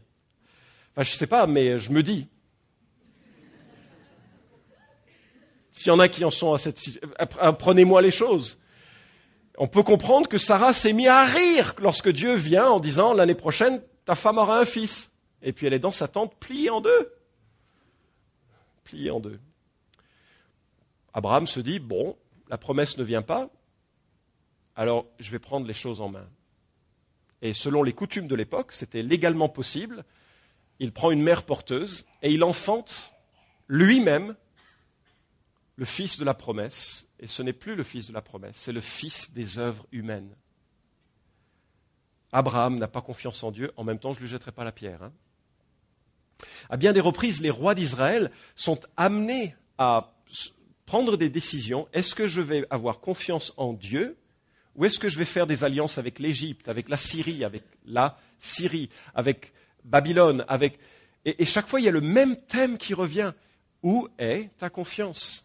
Enfin, 0.92 1.04
je 1.04 1.12
ne 1.12 1.18
sais 1.18 1.28
pas, 1.28 1.48
mais 1.48 1.80
je 1.80 1.92
me 1.92 2.04
dis, 2.04 2.28
S'il 5.76 5.88
y 5.88 5.92
en 5.92 6.00
a 6.00 6.08
qui 6.08 6.24
en 6.24 6.32
sont 6.32 6.54
à 6.54 6.58
cette 6.58 6.80
apprenez-moi 7.20 8.02
les 8.02 8.10
choses. 8.10 8.60
On 9.58 9.68
peut 9.68 9.84
comprendre 9.84 10.30
que 10.30 10.38
Sarah 10.38 10.72
s'est 10.72 10.94
mise 10.94 11.10
à 11.10 11.26
rire 11.26 11.76
lorsque 11.80 12.10
Dieu 12.10 12.34
vient 12.34 12.70
en 12.70 12.80
disant 12.80 13.14
l'année 13.14 13.36
prochaine, 13.36 13.82
ta 14.06 14.16
femme 14.16 14.38
aura 14.38 14.58
un 14.58 14.64
fils. 14.64 15.12
Et 15.42 15.52
puis 15.52 15.68
elle 15.68 15.74
est 15.74 15.80
dans 15.80 15.92
sa 15.92 16.08
tente 16.08 16.34
pliée 16.40 16.70
en 16.70 16.80
deux. 16.80 17.14
Pliée 18.86 19.12
en 19.12 19.20
deux. 19.20 19.38
Abraham 21.14 21.46
se 21.46 21.60
dit, 21.60 21.80
bon, 21.80 22.16
la 22.48 22.58
promesse 22.58 22.98
ne 22.98 23.04
vient 23.04 23.22
pas, 23.22 23.50
alors 24.78 25.06
je 25.20 25.30
vais 25.30 25.40
prendre 25.40 25.68
les 25.68 25.74
choses 25.74 26.00
en 26.00 26.08
main. 26.08 26.30
Et 27.42 27.52
selon 27.52 27.84
les 27.84 27.92
coutumes 27.92 28.28
de 28.30 28.36
l'époque, 28.36 28.72
c'était 28.72 29.04
légalement 29.04 29.50
possible. 29.50 30.06
Il 30.80 30.94
prend 30.94 31.12
une 31.12 31.22
mère 31.22 31.44
porteuse 31.44 32.06
et 32.22 32.32
il 32.32 32.46
enfante 32.46 33.14
lui-même 33.68 34.38
le 35.76 35.86
fils 35.86 36.18
de 36.18 36.26
la 36.26 36.34
promesse, 36.34 37.08
et 37.20 37.28
ce 37.28 37.42
n'est 37.42 37.54
plus 37.54 37.76
le 37.76 37.84
fils 37.84 38.08
de 38.08 38.14
la 38.14 38.22
promesse, 38.22 38.58
c'est 38.58 38.72
le 38.72 38.82
fils 38.82 39.32
des 39.32 39.60
œuvres 39.60 39.86
humaines. 39.92 40.36
Abraham 42.32 42.78
n'a 42.78 42.88
pas 42.88 43.02
confiance 43.02 43.44
en 43.44 43.52
Dieu, 43.52 43.72
en 43.78 43.84
même 43.84 44.00
temps 44.00 44.14
je 44.14 44.20
ne 44.20 44.24
lui 44.24 44.30
jetterai 44.30 44.52
pas 44.52 44.64
la 44.64 44.72
pierre. 44.72 45.04
Hein. 45.04 45.14
À 46.70 46.78
bien 46.78 46.94
des 46.94 47.02
reprises, 47.02 47.42
les 47.42 47.50
rois 47.50 47.76
d'Israël 47.76 48.32
sont 48.56 48.80
amenés 48.98 49.56
à 49.78 50.14
prendre 50.86 51.18
des 51.18 51.30
décisions. 51.30 51.88
Est-ce 51.94 52.16
que 52.16 52.28
je 52.28 52.42
vais 52.42 52.66
avoir 52.70 53.00
confiance 53.00 53.54
en 53.58 53.74
Dieu 53.74 54.18
ou 54.76 54.84
est-ce 54.84 55.00
que 55.00 55.08
je 55.08 55.18
vais 55.18 55.26
faire 55.26 55.48
des 55.48 55.64
alliances 55.64 55.98
avec 55.98 56.20
l'Égypte, 56.20 56.68
avec 56.68 56.90
la 56.90 56.98
Syrie, 56.98 57.46
avec 57.46 57.64
la 57.86 58.18
Syrie, 58.38 58.90
avec 59.14 59.54
Babylone, 59.86 60.44
avec... 60.48 60.80
Et, 61.24 61.42
et, 61.42 61.46
chaque 61.46 61.68
fois, 61.68 61.80
il 61.80 61.86
y 61.86 61.88
a 61.88 61.92
le 61.92 62.02
même 62.02 62.36
thème 62.36 62.78
qui 62.78 62.94
revient. 62.94 63.32
Où 63.84 64.08
est 64.20 64.50
ta 64.58 64.70
confiance? 64.70 65.45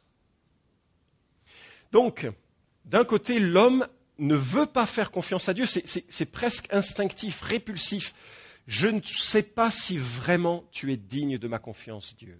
Donc, 1.92 2.28
d'un 2.84 3.04
côté, 3.04 3.38
l'homme 3.38 3.86
ne 4.18 4.34
veut 4.34 4.66
pas 4.66 4.86
faire 4.86 5.10
confiance 5.10 5.48
à 5.48 5.54
Dieu, 5.54 5.66
c'est 5.66 6.30
presque 6.30 6.72
instinctif, 6.72 7.40
répulsif. 7.40 8.14
Je 8.66 8.86
ne 8.86 9.00
sais 9.02 9.42
pas 9.42 9.70
si 9.70 9.98
vraiment 9.98 10.64
tu 10.70 10.92
es 10.92 10.96
digne 10.96 11.38
de 11.38 11.48
ma 11.48 11.58
confiance, 11.58 12.14
Dieu. 12.16 12.38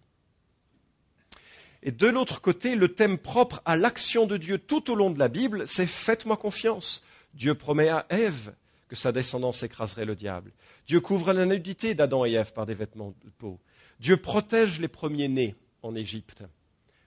Et 1.83 1.93
de 1.93 2.07
l'autre 2.07 2.41
côté, 2.41 2.77
le 2.77 2.89
thème 2.95 3.17
propre 3.17 3.63
à 3.65 3.77
l'action 3.77 4.27
de 4.27 4.37
Dieu 4.37 4.59
tout 4.59 4.91
au 4.91 4.95
long 4.95 5.11
de 5.11 5.19
la 5.19 5.29
Bible, 5.29 5.67
c'est 5.67 5.87
Faites-moi 5.87 6.37
confiance. 6.37 7.03
Dieu 7.33 7.55
promet 7.55 7.89
à 7.89 8.07
Ève 8.11 8.53
que 8.89 8.97
sa 8.97 9.13
descendance 9.13 9.63
écraserait 9.63 10.05
le 10.05 10.15
diable. 10.15 10.53
Dieu 10.87 11.01
couvre 11.01 11.33
la 11.33 11.47
nudité 11.47 11.95
d'Adam 11.95 12.27
et 12.27 12.33
Ève 12.33 12.53
par 12.53 12.67
des 12.67 12.75
vêtements 12.75 13.15
de 13.25 13.31
peau. 13.31 13.59
Dieu 13.99 14.17
protège 14.19 14.79
les 14.81 14.89
premiers-nés 14.89 15.55
en 15.83 15.95
Égypte 15.95 16.43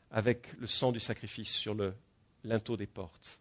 avec 0.10 0.54
le 0.60 0.68
sang 0.68 0.92
du 0.92 1.00
sacrifice 1.00 1.52
sur 1.52 1.74
le 1.74 1.94
linteau 2.44 2.78
des 2.78 2.88
portes. 2.88 3.40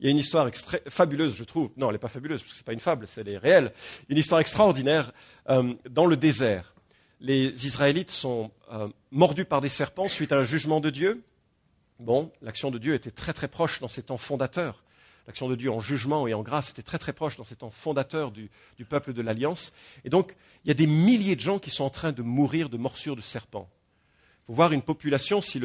Il 0.00 0.06
y 0.06 0.08
a 0.08 0.10
une 0.12 0.18
histoire 0.18 0.48
fabuleuse, 0.88 1.34
je 1.34 1.44
trouve. 1.44 1.70
Non, 1.76 1.88
elle 1.88 1.94
n'est 1.94 1.98
pas 1.98 2.08
fabuleuse, 2.08 2.40
parce 2.40 2.52
que 2.52 2.56
ce 2.56 2.62
n'est 2.62 2.66
pas 2.66 2.72
une 2.72 2.80
fable, 2.80 3.06
c'est 3.08 3.22
réelle. 3.36 3.72
Une 4.08 4.18
histoire 4.18 4.40
extraordinaire 4.40 5.12
euh, 5.48 5.74
dans 5.90 6.06
le 6.06 6.16
désert 6.16 6.74
les 7.20 7.66
Israélites 7.66 8.10
sont 8.10 8.50
euh, 8.72 8.88
mordus 9.10 9.44
par 9.44 9.60
des 9.60 9.68
serpents 9.68 10.08
suite 10.08 10.32
à 10.32 10.38
un 10.38 10.44
jugement 10.44 10.80
de 10.80 10.90
Dieu. 10.90 11.22
Bon, 11.98 12.30
l'action 12.42 12.70
de 12.70 12.78
Dieu 12.78 12.94
était 12.94 13.10
très 13.10 13.32
très 13.32 13.48
proche 13.48 13.80
dans 13.80 13.88
ces 13.88 14.02
temps 14.02 14.16
fondateurs. 14.16 14.84
L'action 15.26 15.48
de 15.48 15.56
Dieu 15.56 15.70
en 15.70 15.80
jugement 15.80 16.26
et 16.26 16.32
en 16.32 16.42
grâce 16.42 16.70
était 16.70 16.82
très 16.82 16.98
très 16.98 17.12
proche 17.12 17.36
dans 17.36 17.44
ces 17.44 17.56
temps 17.56 17.70
fondateurs 17.70 18.30
du, 18.30 18.50
peuple 18.88 19.12
de 19.12 19.20
l'Alliance. 19.20 19.74
Et 20.04 20.10
donc, 20.10 20.36
il 20.64 20.68
y 20.68 20.70
a 20.70 20.74
des 20.74 20.86
milliers 20.86 21.36
de 21.36 21.40
gens 21.40 21.58
qui 21.58 21.70
sont 21.70 21.84
en 21.84 21.90
train 21.90 22.12
de 22.12 22.22
mourir 22.22 22.70
de 22.70 22.78
morsures 22.78 23.16
de 23.16 23.20
serpents. 23.20 23.68
Il 23.68 24.46
faut 24.46 24.52
voir 24.54 24.72
une 24.72 24.80
population, 24.80 25.42
si, 25.42 25.60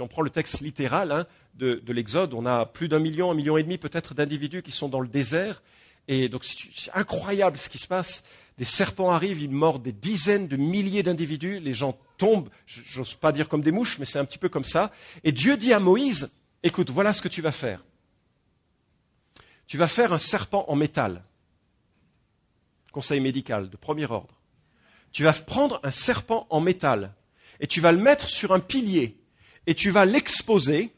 on 0.00 0.08
prend 0.08 0.22
le 0.22 0.30
texte 0.30 0.60
littéral 0.60 1.12
hein, 1.12 1.26
de, 1.54 1.76
de 1.76 1.92
l'Exode, 1.92 2.34
on 2.34 2.46
a 2.46 2.66
plus 2.66 2.88
d'un 2.88 2.98
million, 2.98 3.30
un 3.30 3.34
million 3.34 3.56
et 3.56 3.62
demi 3.62 3.78
peut-être 3.78 4.14
d'individus 4.14 4.62
qui 4.62 4.72
sont 4.72 4.88
dans 4.88 5.00
le 5.00 5.08
désert. 5.08 5.62
Et 6.08 6.28
donc, 6.28 6.44
c'est 6.44 6.90
incroyable 6.94 7.58
ce 7.58 7.68
qui 7.68 7.78
se 7.78 7.86
passe 7.86 8.22
des 8.58 8.64
serpents 8.64 9.12
arrivent, 9.12 9.40
ils 9.40 9.50
mordent 9.50 9.84
des 9.84 9.92
dizaines 9.92 10.48
de 10.48 10.56
milliers 10.56 11.04
d'individus, 11.04 11.60
les 11.60 11.74
gens 11.74 11.96
tombent, 12.18 12.50
j'ose 12.66 13.14
pas 13.14 13.30
dire 13.30 13.48
comme 13.48 13.62
des 13.62 13.70
mouches, 13.70 14.00
mais 14.00 14.04
c'est 14.04 14.18
un 14.18 14.24
petit 14.24 14.38
peu 14.38 14.48
comme 14.48 14.64
ça. 14.64 14.90
Et 15.22 15.30
Dieu 15.30 15.56
dit 15.56 15.72
à 15.72 15.78
Moïse, 15.78 16.32
écoute, 16.64 16.90
voilà 16.90 17.12
ce 17.12 17.22
que 17.22 17.28
tu 17.28 17.40
vas 17.40 17.52
faire. 17.52 17.84
Tu 19.68 19.78
vas 19.78 19.86
faire 19.86 20.12
un 20.12 20.18
serpent 20.18 20.64
en 20.66 20.74
métal. 20.74 21.22
Conseil 22.90 23.20
médical 23.20 23.70
de 23.70 23.76
premier 23.76 24.06
ordre. 24.10 24.34
Tu 25.12 25.22
vas 25.22 25.32
prendre 25.32 25.78
un 25.84 25.92
serpent 25.92 26.48
en 26.50 26.60
métal 26.60 27.14
et 27.60 27.68
tu 27.68 27.80
vas 27.80 27.92
le 27.92 27.98
mettre 27.98 28.28
sur 28.28 28.52
un 28.52 28.60
pilier 28.60 29.17
et 29.68 29.74
tu 29.74 29.90
vas 29.90 30.06
l'exposer. 30.06 30.90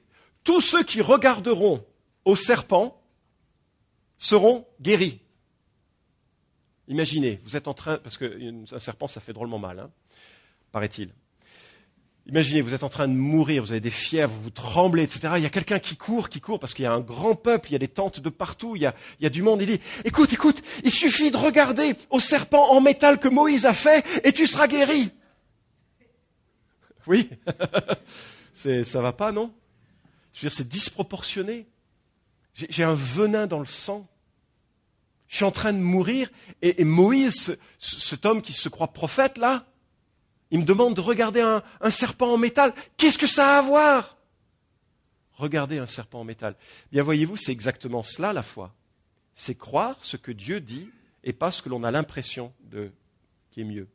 Tous 0.44 0.60
ceux 0.60 0.84
qui 0.84 1.02
regarderont 1.02 1.84
au 2.24 2.36
serpent 2.36 3.02
seront 4.16 4.64
guéris. 4.80 5.18
Imaginez, 6.86 7.40
vous 7.42 7.56
êtes 7.56 7.66
en 7.66 7.74
train, 7.74 7.98
parce 7.98 8.16
qu'un 8.16 8.64
serpent, 8.78 9.08
ça 9.08 9.20
fait 9.20 9.32
drôlement 9.32 9.58
mal, 9.58 9.80
hein, 9.80 9.90
paraît-il. 10.70 11.10
Imaginez, 12.26 12.60
vous 12.60 12.72
êtes 12.72 12.84
en 12.84 12.88
train 12.88 13.08
de 13.08 13.12
mourir, 13.12 13.60
vous 13.60 13.72
avez 13.72 13.80
des 13.80 13.90
fièvres, 13.90 14.34
vous 14.40 14.50
tremblez, 14.50 15.02
etc. 15.02 15.34
Il 15.36 15.42
y 15.42 15.46
a 15.46 15.50
quelqu'un 15.50 15.80
qui 15.80 15.96
court, 15.96 16.28
qui 16.28 16.40
court, 16.40 16.60
parce 16.60 16.72
qu'il 16.72 16.84
y 16.84 16.86
a 16.86 16.92
un 16.92 17.00
grand 17.00 17.34
peuple, 17.34 17.70
il 17.70 17.72
y 17.72 17.76
a 17.76 17.80
des 17.80 17.88
tentes 17.88 18.20
de 18.20 18.28
partout, 18.28 18.76
il 18.76 18.82
y 18.82 18.86
a, 18.86 18.94
il 19.18 19.24
y 19.24 19.26
a 19.26 19.30
du 19.30 19.42
monde. 19.42 19.62
Il 19.62 19.66
dit, 19.66 19.80
écoute, 20.04 20.32
écoute, 20.32 20.62
il 20.84 20.92
suffit 20.92 21.32
de 21.32 21.36
regarder 21.36 21.96
au 22.08 22.20
serpent 22.20 22.70
en 22.70 22.80
métal 22.80 23.18
que 23.18 23.28
Moïse 23.28 23.66
a 23.66 23.74
fait, 23.74 24.04
et 24.22 24.32
tu 24.32 24.46
seras 24.46 24.68
guéri. 24.68 25.10
Oui, 27.06 27.30
c'est, 28.60 28.84
ça 28.84 29.00
va 29.00 29.14
pas, 29.14 29.32
non? 29.32 29.54
Je 30.34 30.40
veux 30.40 30.50
dire, 30.50 30.56
c'est 30.56 30.68
disproportionné. 30.68 31.66
J'ai 32.52 32.84
un 32.84 32.94
venin 32.94 33.46
dans 33.46 33.58
le 33.58 33.64
sang. 33.64 34.06
Je 35.28 35.36
suis 35.36 35.44
en 35.46 35.50
train 35.50 35.72
de 35.72 35.78
mourir. 35.78 36.30
Et, 36.60 36.84
Moïse, 36.84 37.56
cet 37.78 38.26
homme 38.26 38.42
qui 38.42 38.52
se 38.52 38.68
croit 38.68 38.92
prophète, 38.92 39.38
là, 39.38 39.66
il 40.50 40.58
me 40.58 40.64
demande 40.64 40.94
de 40.94 41.00
regarder 41.00 41.40
un, 41.40 41.90
serpent 41.90 42.34
en 42.34 42.36
métal. 42.36 42.74
Qu'est-ce 42.98 43.16
que 43.16 43.26
ça 43.26 43.56
a 43.56 43.58
à 43.60 43.62
voir? 43.62 44.18
Regardez 45.32 45.78
un 45.78 45.86
serpent 45.86 46.20
en 46.20 46.24
métal. 46.24 46.54
Bien 46.92 47.02
voyez-vous, 47.02 47.38
c'est 47.38 47.52
exactement 47.52 48.02
cela 48.02 48.34
la 48.34 48.42
foi. 48.42 48.74
C'est 49.32 49.54
croire 49.54 49.96
ce 50.02 50.18
que 50.18 50.32
Dieu 50.32 50.60
dit 50.60 50.90
et 51.24 51.32
pas 51.32 51.50
ce 51.50 51.62
que 51.62 51.70
l'on 51.70 51.82
a 51.82 51.90
l'impression 51.90 52.52
de 52.64 52.92
qui 53.50 53.62
est 53.62 53.64
mieux. 53.64 53.88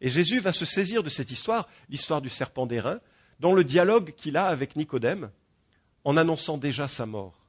Et 0.00 0.08
Jésus 0.08 0.40
va 0.40 0.52
se 0.52 0.64
saisir 0.64 1.02
de 1.02 1.10
cette 1.10 1.30
histoire, 1.30 1.68
l'histoire 1.90 2.22
du 2.22 2.30
serpent 2.30 2.64
d'airain, 2.64 3.00
dans 3.40 3.52
le 3.52 3.64
dialogue 3.64 4.14
qu'il 4.16 4.36
a 4.36 4.46
avec 4.46 4.76
Nicodème, 4.76 5.30
en 6.04 6.16
annonçant 6.16 6.58
déjà 6.58 6.88
sa 6.88 7.06
mort. 7.06 7.46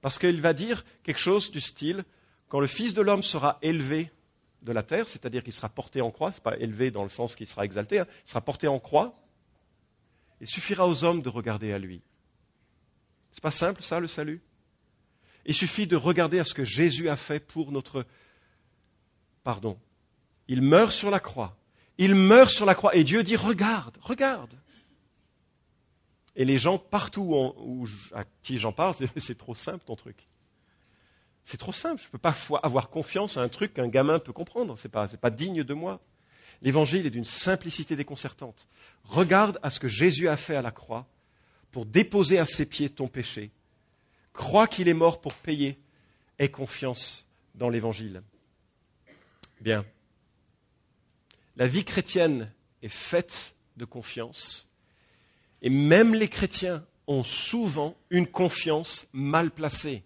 Parce 0.00 0.18
qu'il 0.18 0.40
va 0.40 0.52
dire 0.52 0.84
quelque 1.02 1.20
chose 1.20 1.50
du 1.50 1.60
style, 1.60 2.04
quand 2.48 2.60
le 2.60 2.66
Fils 2.66 2.94
de 2.94 3.02
l'homme 3.02 3.22
sera 3.22 3.58
élevé 3.62 4.10
de 4.62 4.72
la 4.72 4.82
terre, 4.82 5.08
c'est-à-dire 5.08 5.42
qu'il 5.42 5.52
sera 5.52 5.68
porté 5.68 6.00
en 6.00 6.10
croix, 6.10 6.32
ce 6.32 6.40
pas 6.40 6.56
élevé 6.58 6.90
dans 6.90 7.02
le 7.02 7.08
sens 7.08 7.36
qu'il 7.36 7.46
sera 7.46 7.64
exalté, 7.64 8.00
hein, 8.00 8.06
il 8.26 8.28
sera 8.28 8.40
porté 8.40 8.68
en 8.68 8.78
croix, 8.78 9.18
il 10.40 10.46
suffira 10.46 10.86
aux 10.86 11.04
hommes 11.04 11.22
de 11.22 11.28
regarder 11.28 11.72
à 11.72 11.78
lui. 11.78 12.02
C'est 13.32 13.42
pas 13.42 13.50
simple 13.50 13.82
ça, 13.82 14.00
le 14.00 14.08
salut? 14.08 14.42
Il 15.46 15.54
suffit 15.54 15.86
de 15.86 15.96
regarder 15.96 16.38
à 16.38 16.44
ce 16.44 16.54
que 16.54 16.64
Jésus 16.64 17.08
a 17.08 17.16
fait 17.16 17.40
pour 17.40 17.72
notre 17.72 18.06
pardon. 19.42 19.78
Il 20.48 20.62
meurt 20.62 20.92
sur 20.92 21.10
la 21.10 21.20
croix. 21.20 21.56
Il 21.98 22.14
meurt 22.14 22.50
sur 22.50 22.66
la 22.66 22.74
croix. 22.74 22.96
Et 22.96 23.04
Dieu 23.04 23.22
dit, 23.22 23.36
regarde, 23.36 23.96
regarde. 24.00 24.54
Et 26.36 26.44
les 26.44 26.58
gens 26.58 26.78
partout 26.78 27.54
à 28.12 28.24
qui 28.42 28.58
j'en 28.58 28.72
parle, 28.72 28.94
c'est 29.16 29.38
trop 29.38 29.54
simple 29.54 29.84
ton 29.84 29.96
truc. 29.96 30.26
C'est 31.44 31.58
trop 31.58 31.72
simple. 31.72 32.00
Je 32.00 32.08
ne 32.08 32.10
peux 32.12 32.18
pas 32.18 32.34
avoir 32.62 32.90
confiance 32.90 33.36
à 33.36 33.42
un 33.42 33.48
truc 33.48 33.74
qu'un 33.74 33.88
gamin 33.88 34.18
peut 34.18 34.32
comprendre. 34.32 34.78
Ce 34.78 34.88
n'est 34.88 34.90
pas, 34.90 35.06
pas 35.08 35.30
digne 35.30 35.62
de 35.62 35.74
moi. 35.74 36.00
L'évangile 36.62 37.06
est 37.06 37.10
d'une 37.10 37.26
simplicité 37.26 37.94
déconcertante. 37.96 38.66
Regarde 39.04 39.58
à 39.62 39.70
ce 39.70 39.78
que 39.78 39.88
Jésus 39.88 40.28
a 40.28 40.36
fait 40.36 40.56
à 40.56 40.62
la 40.62 40.70
croix 40.70 41.06
pour 41.70 41.84
déposer 41.84 42.38
à 42.38 42.46
ses 42.46 42.64
pieds 42.64 42.88
ton 42.88 43.08
péché. 43.08 43.50
Crois 44.32 44.66
qu'il 44.66 44.88
est 44.88 44.94
mort 44.94 45.20
pour 45.20 45.34
payer. 45.34 45.78
Aie 46.38 46.50
confiance 46.50 47.26
dans 47.54 47.68
l'évangile. 47.68 48.22
Bien. 49.60 49.84
La 51.56 51.68
vie 51.68 51.84
chrétienne 51.84 52.50
est 52.82 52.88
faite 52.88 53.54
de 53.76 53.84
confiance 53.84 54.66
et 55.64 55.70
même 55.70 56.14
les 56.14 56.28
chrétiens 56.28 56.84
ont 57.06 57.24
souvent 57.24 57.96
une 58.10 58.26
confiance 58.26 59.08
mal 59.12 59.50
placée. 59.50 60.04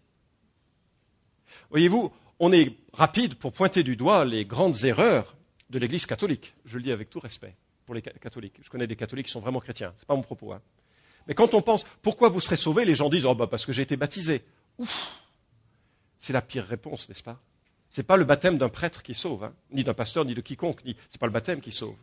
Voyez-vous, 1.71 2.13
on 2.39 2.53
est 2.53 2.77
rapide 2.93 3.35
pour 3.35 3.53
pointer 3.53 3.83
du 3.83 3.97
doigt 3.97 4.25
les 4.25 4.45
grandes 4.45 4.85
erreurs 4.85 5.37
de 5.69 5.81
l'Église 5.81 6.07
catholique. 6.07 6.55
Je 6.65 6.77
le 6.77 6.85
dis 6.85 6.93
avec 6.93 7.11
tout 7.11 7.19
respect 7.19 7.57
pour 7.85 7.97
les 7.97 8.03
catholiques. 8.03 8.55
Je 8.63 8.71
connais 8.71 8.87
des 8.87 8.95
catholiques 8.95 9.27
qui 9.27 9.33
sont 9.33 9.41
vraiment 9.41 9.59
chrétiens. 9.59 9.93
Ce 9.97 10.03
n'est 10.03 10.07
pas 10.07 10.15
mon 10.15 10.23
propos. 10.23 10.53
Hein. 10.53 10.63
Mais 11.27 11.35
quand 11.35 11.53
on 11.55 11.61
pense 11.61 11.85
pourquoi 12.03 12.29
vous 12.29 12.41
serez 12.41 12.57
sauvés, 12.57 12.85
les 12.85 12.95
gens 12.95 13.09
disent 13.09 13.27
oh 13.27 13.35
bah 13.35 13.49
parce 13.49 13.67
que 13.67 13.73
j'ai 13.73 13.83
été 13.83 13.97
baptisé. 13.97 14.45
Ouf, 14.79 15.23
c'est 16.19 16.33
la 16.33 16.41
pire 16.41 16.67
réponse, 16.67 17.09
n'est-ce 17.09 17.25
pas? 17.25 17.41
Ce 17.91 18.01
n'est 18.01 18.07
pas 18.07 18.17
le 18.17 18.25
baptême 18.25 18.59
d'un 18.59 18.69
prêtre 18.69 19.03
qui 19.03 19.15
sauve, 19.15 19.43
hein. 19.43 19.55
ni 19.73 19.83
d'un 19.83 19.95
pasteur, 19.95 20.25
ni 20.25 20.35
de 20.35 20.41
quiconque. 20.41 20.83
Ce 20.83 20.89
n'est 20.89 21.19
pas 21.19 21.27
le 21.27 21.33
baptême 21.33 21.61
qui 21.61 21.73
sauve. 21.73 21.97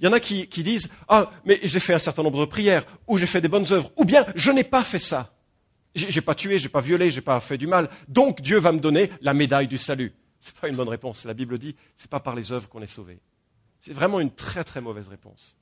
Il 0.00 0.06
y 0.06 0.08
en 0.08 0.12
a 0.12 0.20
qui, 0.20 0.46
disent 0.46 0.88
Ah, 1.08 1.30
mais 1.44 1.60
j'ai 1.62 1.80
fait 1.80 1.92
un 1.92 1.98
certain 1.98 2.22
nombre 2.22 2.40
de 2.40 2.46
prières, 2.46 2.86
ou 3.06 3.18
j'ai 3.18 3.26
fait 3.26 3.40
des 3.40 3.48
bonnes 3.48 3.70
œuvres, 3.70 3.92
ou 3.96 4.04
bien 4.04 4.24
je 4.34 4.50
n'ai 4.50 4.64
pas 4.64 4.82
fait 4.82 4.98
ça. 4.98 5.34
J'ai 5.94 6.20
pas 6.20 6.34
tué, 6.34 6.58
j'ai 6.58 6.68
pas 6.68 6.80
violé, 6.80 7.10
j'ai 7.10 7.20
pas 7.20 7.38
fait 7.40 7.58
du 7.58 7.66
mal. 7.66 7.90
Donc 8.08 8.40
Dieu 8.40 8.58
va 8.58 8.72
me 8.72 8.78
donner 8.78 9.10
la 9.20 9.34
médaille 9.34 9.68
du 9.68 9.76
salut. 9.76 10.14
Ce 10.40 10.50
n'est 10.50 10.60
pas 10.60 10.68
une 10.68 10.76
bonne 10.76 10.88
réponse. 10.88 11.24
La 11.24 11.34
Bible 11.34 11.58
dit 11.58 11.76
c'est 11.96 12.10
pas 12.10 12.20
par 12.20 12.34
les 12.34 12.52
œuvres 12.52 12.68
qu'on 12.68 12.80
est 12.80 12.86
sauvé. 12.86 13.20
C'est 13.80 13.92
vraiment 13.92 14.20
une 14.20 14.30
très 14.30 14.64
très 14.64 14.80
mauvaise 14.80 15.08
réponse. 15.08 15.56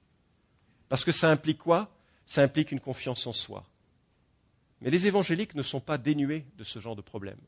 Parce 0.88 1.04
que 1.04 1.12
ça 1.12 1.30
implique 1.30 1.59
quoi? 1.59 1.90
Ça 2.26 2.42
implique 2.42 2.71
une 2.71 2.80
confiance 2.80 3.26
en 3.26 3.33
soi. 3.33 3.64
Mais 4.83 4.90
les 4.90 5.07
évangéliques 5.07 5.54
ne 5.54 5.62
sont 5.62 5.80
pas 5.80 5.99
dénués 5.99 6.45
de 6.57 6.62
ce 6.62 6.78
genre 6.78 6.95
de 6.95 7.02
problème. 7.02 7.38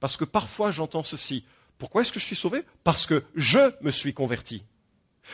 Parce 0.00 0.16
que 0.16 0.24
parfois 0.24 0.70
j'entends 0.70 1.04
ceci. 1.04 1.44
Pourquoi 1.78 2.02
est-ce 2.02 2.12
que 2.12 2.20
je 2.20 2.26
suis 2.26 2.36
sauvé? 2.36 2.64
Parce 2.84 3.06
que 3.06 3.24
je 3.36 3.72
me 3.82 3.90
suis 3.90 4.12
converti. 4.12 4.64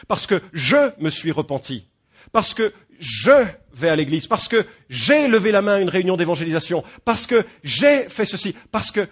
Parce 0.07 0.27
que 0.27 0.41
je 0.53 0.93
me 1.03 1.11
suis 1.11 1.33
repenti. 1.33 1.89
parce 2.33 2.55
que 2.55 2.73
je 2.99 3.47
vais 3.73 3.89
à 3.89 3.97
l'église, 3.97 4.27
parce 4.27 4.49
que 4.49 4.67
j'ai 4.89 5.29
levé 5.29 5.53
la 5.53 5.63
main 5.63 5.75
à 5.75 5.81
une 5.81 5.89
réunion 5.89 6.17
d'évangélisation, 6.17 6.85
parce 7.05 7.27
que 7.27 7.45
j'ai 7.63 8.09
fait 8.09 8.25
ceci, 8.25 8.55
parce 8.71 8.91
que, 8.91 9.09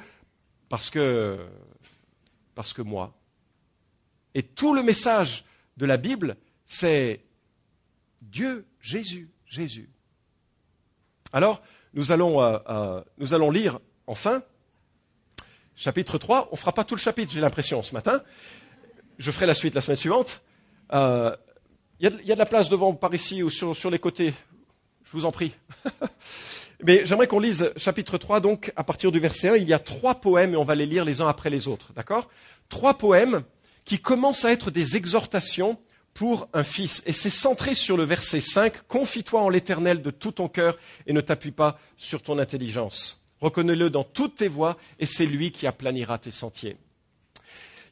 parce 0.68 0.90
que, 0.90 1.38
parce 2.54 2.72
que 2.72 2.82
moi. 2.82 3.16
Et 4.34 4.42
tout 4.42 4.74
le 4.74 4.82
message 4.82 5.44
de 5.76 5.86
la 5.86 5.96
Bible, 5.96 6.36
c'est 6.64 7.24
Dieu, 8.20 8.66
Jésus, 8.80 9.30
Jésus. 9.46 9.88
Alors, 11.32 11.62
nous 11.94 12.12
allons, 12.12 12.42
euh, 12.42 12.58
euh, 12.68 13.04
nous 13.18 13.34
allons 13.34 13.50
lire 13.50 13.78
enfin 14.06 14.42
chapitre 15.74 16.18
3. 16.18 16.48
On 16.50 16.54
ne 16.54 16.58
fera 16.58 16.72
pas 16.72 16.84
tout 16.84 16.94
le 16.94 17.00
chapitre, 17.00 17.32
j'ai 17.32 17.40
l'impression, 17.40 17.82
ce 17.82 17.94
matin. 17.94 18.22
Je 19.18 19.30
ferai 19.30 19.46
la 19.46 19.54
suite 19.54 19.74
la 19.74 19.80
semaine 19.80 19.96
suivante. 19.96 20.42
Euh, 20.92 21.34
il 21.98 22.10
y, 22.24 22.32
a 22.32 22.34
de 22.34 22.38
la 22.38 22.46
place 22.46 22.68
devant 22.68 22.92
par 22.92 23.14
ici 23.14 23.42
ou 23.42 23.48
sur, 23.48 23.74
sur 23.74 23.90
les 23.90 23.98
côtés. 23.98 24.34
Je 25.04 25.12
vous 25.12 25.24
en 25.24 25.32
prie. 25.32 25.54
Mais 26.82 27.06
j'aimerais 27.06 27.26
qu'on 27.26 27.40
lise 27.40 27.72
chapitre 27.76 28.18
3, 28.18 28.40
donc 28.40 28.72
à 28.76 28.84
partir 28.84 29.10
du 29.10 29.18
verset 29.18 29.48
1. 29.48 29.56
Il 29.56 29.68
y 29.68 29.72
a 29.72 29.78
trois 29.78 30.16
poèmes 30.16 30.52
et 30.52 30.56
on 30.56 30.64
va 30.64 30.74
les 30.74 30.84
lire 30.84 31.06
les 31.06 31.22
uns 31.22 31.28
après 31.28 31.48
les 31.48 31.68
autres. 31.68 31.92
D'accord? 31.94 32.28
Trois 32.68 32.98
poèmes 32.98 33.42
qui 33.86 33.98
commencent 33.98 34.44
à 34.44 34.52
être 34.52 34.70
des 34.70 34.96
exhortations 34.96 35.78
pour 36.12 36.48
un 36.52 36.64
fils. 36.64 37.02
Et 37.06 37.12
c'est 37.12 37.30
centré 37.30 37.74
sur 37.74 37.96
le 37.96 38.02
verset 38.02 38.40
5. 38.40 38.82
Confie-toi 38.88 39.40
en 39.40 39.48
l'éternel 39.48 40.02
de 40.02 40.10
tout 40.10 40.32
ton 40.32 40.48
cœur 40.48 40.76
et 41.06 41.12
ne 41.12 41.20
t'appuie 41.20 41.50
pas 41.50 41.78
sur 41.96 42.22
ton 42.22 42.38
intelligence. 42.38 43.22
Reconnais-le 43.40 43.90
dans 43.90 44.04
toutes 44.04 44.36
tes 44.36 44.48
voies 44.48 44.76
et 44.98 45.06
c'est 45.06 45.26
lui 45.26 45.52
qui 45.52 45.66
aplanira 45.66 46.18
tes 46.18 46.30
sentiers. 46.30 46.76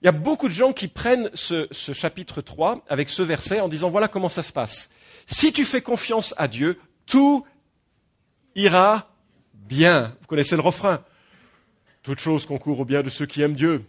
Il 0.04 0.08
y 0.08 0.10
a 0.10 0.12
beaucoup 0.12 0.48
de 0.48 0.52
gens 0.52 0.74
qui 0.74 0.86
prennent 0.86 1.30
ce, 1.32 1.66
chapitre 1.72 2.42
3 2.42 2.84
avec 2.90 3.08
ce 3.08 3.22
verset 3.22 3.60
en 3.60 3.68
disant 3.68 3.88
voilà 3.88 4.06
comment 4.06 4.28
ça 4.28 4.42
se 4.42 4.52
passe. 4.52 4.90
Si 5.24 5.50
tu 5.50 5.64
fais 5.64 5.80
confiance 5.80 6.34
à 6.36 6.46
Dieu, 6.46 6.78
tout 7.06 7.46
ira 8.54 9.10
bien. 9.54 10.14
Vous 10.20 10.26
connaissez 10.26 10.56
le 10.56 10.60
refrain. 10.60 11.02
Toute 12.02 12.20
chose 12.20 12.44
concourt 12.44 12.80
au 12.80 12.84
bien 12.84 13.02
de 13.02 13.08
ceux 13.08 13.24
qui 13.24 13.40
aiment 13.40 13.54
Dieu. 13.54 13.82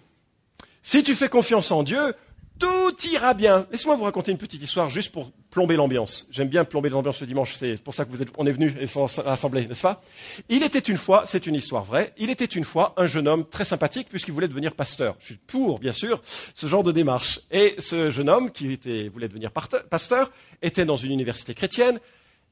Si 0.84 1.04
tu 1.04 1.16
fais 1.16 1.28
confiance 1.28 1.70
en 1.72 1.84
Dieu, 1.84 2.16
tout 2.60 2.96
ira 3.12 3.34
bien. 3.34 3.68
Laissez-moi 3.72 3.96
vous 3.96 4.04
raconter 4.04 4.32
une 4.32 4.38
petite 4.38 4.62
histoire 4.62 4.90
juste 4.90 5.12
pour 5.12 5.32
plomber 5.52 5.76
l'ambiance. 5.76 6.28
J'aime 6.32 6.48
bien 6.48 6.66
plomber 6.66 6.90
l'ambiance 6.90 7.22
le 7.22 7.28
dimanche, 7.28 7.56
c'est 7.56 7.82
pour 7.82 7.94
ça 7.94 8.06
que 8.06 8.12
vous 8.12 8.22
êtes, 8.22 8.30
on 8.38 8.46
est 8.46 8.52
venu 8.52 8.74
et 8.80 8.86
sont 8.88 9.06
rassemblés, 9.06 9.68
n'est-ce 9.68 9.82
pas? 9.82 10.02
Il 10.50 10.64
était 10.64 10.80
une 10.80 10.98
fois, 10.98 11.24
c'est 11.26 11.48
une 11.48 11.56
histoire 11.56 11.84
vraie, 11.84 12.14
il 12.18 12.30
était 12.30 12.46
une 12.46 12.64
fois 12.64 12.94
un 12.98 13.06
jeune 13.06 13.28
homme 13.28 13.48
très 13.48 13.66
sympathique 13.66 14.08
puisqu'il 14.10 14.34
voulait 14.34 14.48
devenir 14.48 14.76
pasteur. 14.76 15.16
Je 15.20 15.26
suis 15.26 15.38
pour, 15.38 15.80
bien 15.80 15.94
sûr, 15.94 16.22
ce 16.54 16.68
genre 16.68 16.84
de 16.84 16.92
démarche. 16.92 17.40
Et 17.52 17.76
ce 17.80 18.10
jeune 18.12 18.30
homme 18.30 18.52
qui 18.52 18.78
voulait 19.10 19.28
devenir 19.28 19.52
pasteur 19.52 20.32
était 20.62 20.86
dans 20.86 20.96
une 20.96 21.12
université 21.12 21.54
chrétienne 21.54 22.00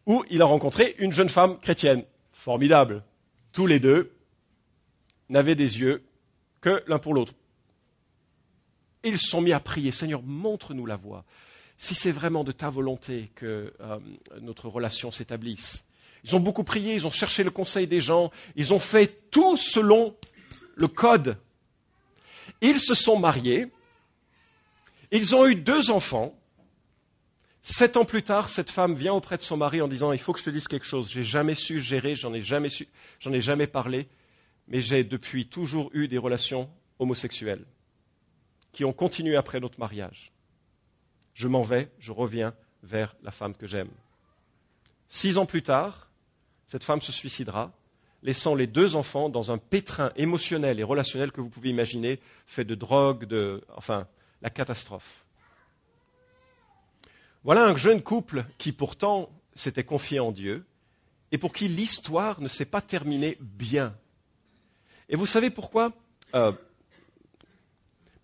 où 0.06 0.24
il 0.30 0.42
a 0.42 0.46
rencontré 0.46 0.96
une 1.00 1.14
jeune 1.14 1.30
femme 1.30 1.60
chrétienne. 1.60 2.04
Formidable. 2.32 3.04
Tous 3.52 3.68
les 3.68 3.80
deux 3.80 4.12
n'avaient 5.30 5.56
des 5.56 5.80
yeux 5.80 6.04
que 6.62 6.84
l'un 6.88 7.00
pour 7.00 7.14
l'autre 7.14 7.34
ils 9.04 9.20
sont 9.20 9.42
mis 9.42 9.52
à 9.52 9.60
prier, 9.60 9.92
Seigneur, 9.92 10.22
montre-nous 10.24 10.86
la 10.86 10.96
voie. 10.96 11.26
Si 11.78 11.96
c'est 11.96 12.12
vraiment 12.12 12.44
de 12.44 12.52
ta 12.52 12.70
volonté 12.70 13.32
que 13.36 13.74
euh, 13.82 14.00
notre 14.42 14.70
relation 14.70 15.12
s'établisse. 15.12 15.84
Ils 16.24 16.36
ont 16.36 16.40
beaucoup 16.40 16.64
prié, 16.64 16.94
ils 16.94 17.06
ont 17.06 17.12
cherché 17.12 17.44
le 17.44 17.52
conseil 17.52 17.88
des 17.88 18.00
gens, 18.00 18.32
ils 18.56 18.74
ont 18.74 18.80
fait 18.80 19.30
tout 19.30 19.58
selon 19.58 20.16
le 20.76 20.88
code. 20.88 21.38
Ils 22.62 22.80
se 22.80 22.94
sont 22.94 23.20
mariés, 23.20 23.68
ils 25.12 25.36
ont 25.36 25.46
eu 25.46 25.56
deux 25.56 25.92
enfants. 25.92 26.34
Sept 27.62 27.98
ans 27.98 28.06
plus 28.06 28.24
tard, 28.24 28.50
cette 28.50 28.72
femme 28.72 28.94
vient 28.96 29.14
auprès 29.14 29.38
de 29.38 29.42
son 29.42 29.58
mari 29.58 29.82
en 29.82 29.88
disant 29.88 30.14
Il 30.14 30.20
faut 30.20 30.34
que 30.34 30.40
je 30.40 30.46
te 30.46 30.50
dise 30.50 30.68
quelque 30.68 30.86
chose. 30.86 31.10
J'ai 31.10 31.24
jamais 31.24 31.56
su 31.56 31.82
gérer, 31.82 32.16
j'en 32.16 32.34
ai 32.34 32.42
jamais 32.42 33.68
parlé, 33.68 34.08
mais 34.68 34.80
j'ai 34.80 35.04
depuis 35.04 35.48
toujours 35.48 35.90
eu 35.94 36.08
des 36.08 36.18
relations 36.18 36.70
homosexuelles 37.00 37.66
qui 38.74 38.84
ont 38.84 38.92
continué 38.92 39.38
après 39.38 39.60
notre 39.60 39.80
mariage. 39.80 40.34
Je 41.34 41.48
m'en 41.48 41.62
vais, 41.62 41.90
je 42.00 42.12
reviens 42.12 42.54
vers 42.84 43.16
la 43.24 43.32
femme 43.32 43.56
que 43.56 43.68
j'aime. 43.68 43.90
Six 45.08 45.38
ans 45.38 45.46
plus 45.46 45.64
tard, 45.64 46.10
cette 46.68 46.84
femme 46.84 47.02
se 47.02 47.12
suicidera, 47.12 47.72
laissant 48.24 48.56
les 48.56 48.68
deux 48.68 48.96
enfants 48.96 49.30
dans 49.30 49.52
un 49.52 49.58
pétrin 49.58 50.12
émotionnel 50.16 50.80
et 50.80 50.84
relationnel 50.84 51.32
que 51.32 51.40
vous 51.40 51.50
pouvez 51.50 51.70
imaginer, 51.70 52.20
fait 52.46 52.66
de 52.66 52.76
drogue, 52.76 53.26
de, 53.26 53.64
enfin, 53.76 54.08
la 54.42 54.50
catastrophe. 54.50 55.26
Voilà 57.44 57.66
un 57.66 57.76
jeune 57.76 58.02
couple 58.02 58.46
qui 58.58 58.72
pourtant 58.72 59.30
s'était 59.54 59.84
confié 59.84 60.20
en 60.20 60.32
Dieu 60.32 60.66
et 61.32 61.38
pour 61.38 61.54
qui 61.54 61.68
l'histoire 61.68 62.42
ne 62.42 62.48
s'est 62.48 62.66
pas 62.66 62.82
terminée 62.82 63.38
bien. 63.42 63.96
Et 65.10 65.16
vous 65.16 65.26
savez 65.26 65.50
pourquoi? 65.50 65.92
Euh, 66.36 66.54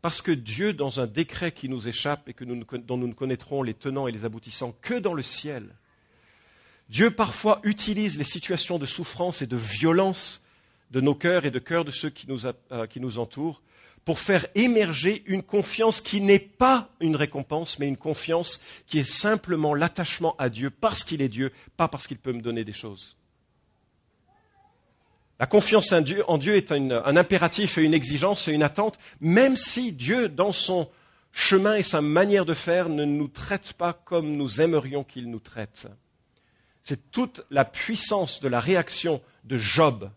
parce 0.01 0.21
que 0.21 0.31
Dieu, 0.31 0.73
dans 0.73 0.99
un 0.99 1.07
décret 1.07 1.51
qui 1.51 1.67
nous 1.67 1.87
échappe 1.87 2.29
et 2.29 2.45
dont 2.45 2.97
nous 2.97 3.07
ne 3.07 3.13
connaîtrons 3.13 3.63
les 3.63 3.73
tenants 3.73 4.07
et 4.07 4.11
les 4.11 4.25
aboutissants 4.25 4.73
que 4.81 4.97
dans 4.97 5.13
le 5.13 5.23
ciel, 5.23 5.75
Dieu 6.89 7.11
parfois 7.11 7.59
utilise 7.63 8.17
les 8.17 8.23
situations 8.23 8.79
de 8.79 8.85
souffrance 8.85 9.41
et 9.41 9.47
de 9.47 9.57
violence 9.57 10.41
de 10.91 11.01
nos 11.01 11.15
cœurs 11.15 11.45
et 11.45 11.51
de 11.51 11.59
cœurs 11.59 11.85
de 11.85 11.91
ceux 11.91 12.09
qui 12.09 12.27
nous, 12.27 12.45
euh, 12.45 12.87
qui 12.87 12.99
nous 12.99 13.19
entourent 13.19 13.61
pour 14.05 14.19
faire 14.19 14.47
émerger 14.55 15.21
une 15.27 15.43
confiance 15.43 16.01
qui 16.01 16.21
n'est 16.21 16.39
pas 16.39 16.89
une 16.99 17.15
récompense, 17.15 17.77
mais 17.77 17.87
une 17.87 17.97
confiance 17.97 18.59
qui 18.87 18.97
est 18.97 19.09
simplement 19.09 19.75
l'attachement 19.75 20.35
à 20.39 20.49
Dieu 20.49 20.71
parce 20.71 21.03
qu'il 21.03 21.21
est 21.21 21.29
Dieu, 21.29 21.51
pas 21.77 21.87
parce 21.87 22.07
qu'il 22.07 22.17
peut 22.17 22.33
me 22.33 22.41
donner 22.41 22.63
des 22.63 22.73
choses. 22.73 23.18
La 25.39 25.47
confiance 25.47 25.93
en 25.93 26.01
Dieu, 26.01 26.55
est 26.55 26.71
un, 26.73 27.15
impératif 27.15 27.77
et 27.77 27.83
une 27.83 27.93
exigence 27.93 28.47
et 28.49 28.51
une 28.51 28.63
attente, 28.63 28.99
même 29.21 29.55
si 29.55 29.93
Dieu, 29.93 30.27
dans 30.27 30.51
son 30.51 30.89
chemin 31.31 31.75
et 31.75 31.83
sa 31.83 32.01
manière 32.01 32.45
de 32.45 32.53
faire, 32.53 32.89
ne 32.89 33.05
nous 33.05 33.29
traite 33.29 33.73
pas 33.73 33.93
comme 33.93 34.35
nous 34.35 34.59
aimerions 34.59 35.05
qu'il 35.05 35.29
nous 35.29 35.39
traite. 35.39 35.87
C'est 36.81 37.11
toute 37.11 37.45
la 37.51 37.63
puissance 37.63 38.41
de 38.41 38.49
la 38.49 38.59
réaction 38.59 39.21
de 39.45 39.57
Job 39.57 40.09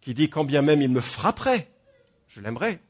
qui 0.00 0.14
dit 0.14 0.28
quand 0.28 0.44
bien 0.44 0.62
même 0.62 0.82
il 0.82 0.90
me 0.90 1.00
frapperait, 1.00 1.70
je 2.28 2.40
l'aimerais. 2.40 2.80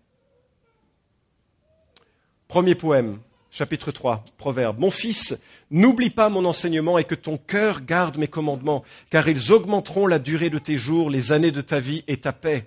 Premier 2.49 2.75
poème, 2.75 3.21
chapitre 3.55 3.93
3, 3.93 4.25
Proverbe. 4.37 4.81
Mon 4.81 4.90
fils, 4.90 5.38
n'oublie 5.71 6.11
pas 6.11 6.29
mon 6.29 6.45
enseignement 6.45 6.99
et 6.99 7.05
que 7.05 7.14
ton 7.14 7.37
cœur 7.37 7.83
garde 7.83 8.19
mes 8.19 8.27
commandements, 8.27 8.83
car 9.11 9.29
ils 9.29 9.53
augmenteront 9.53 10.09
la 10.09 10.19
durée 10.19 10.51
de 10.51 10.59
tes 10.59 10.77
jours, 10.77 11.09
les 11.09 11.31
années 11.31 11.53
de 11.53 11.61
ta 11.61 11.79
vie 11.79 12.03
et 12.09 12.17
ta 12.17 12.33
paix. 12.33 12.67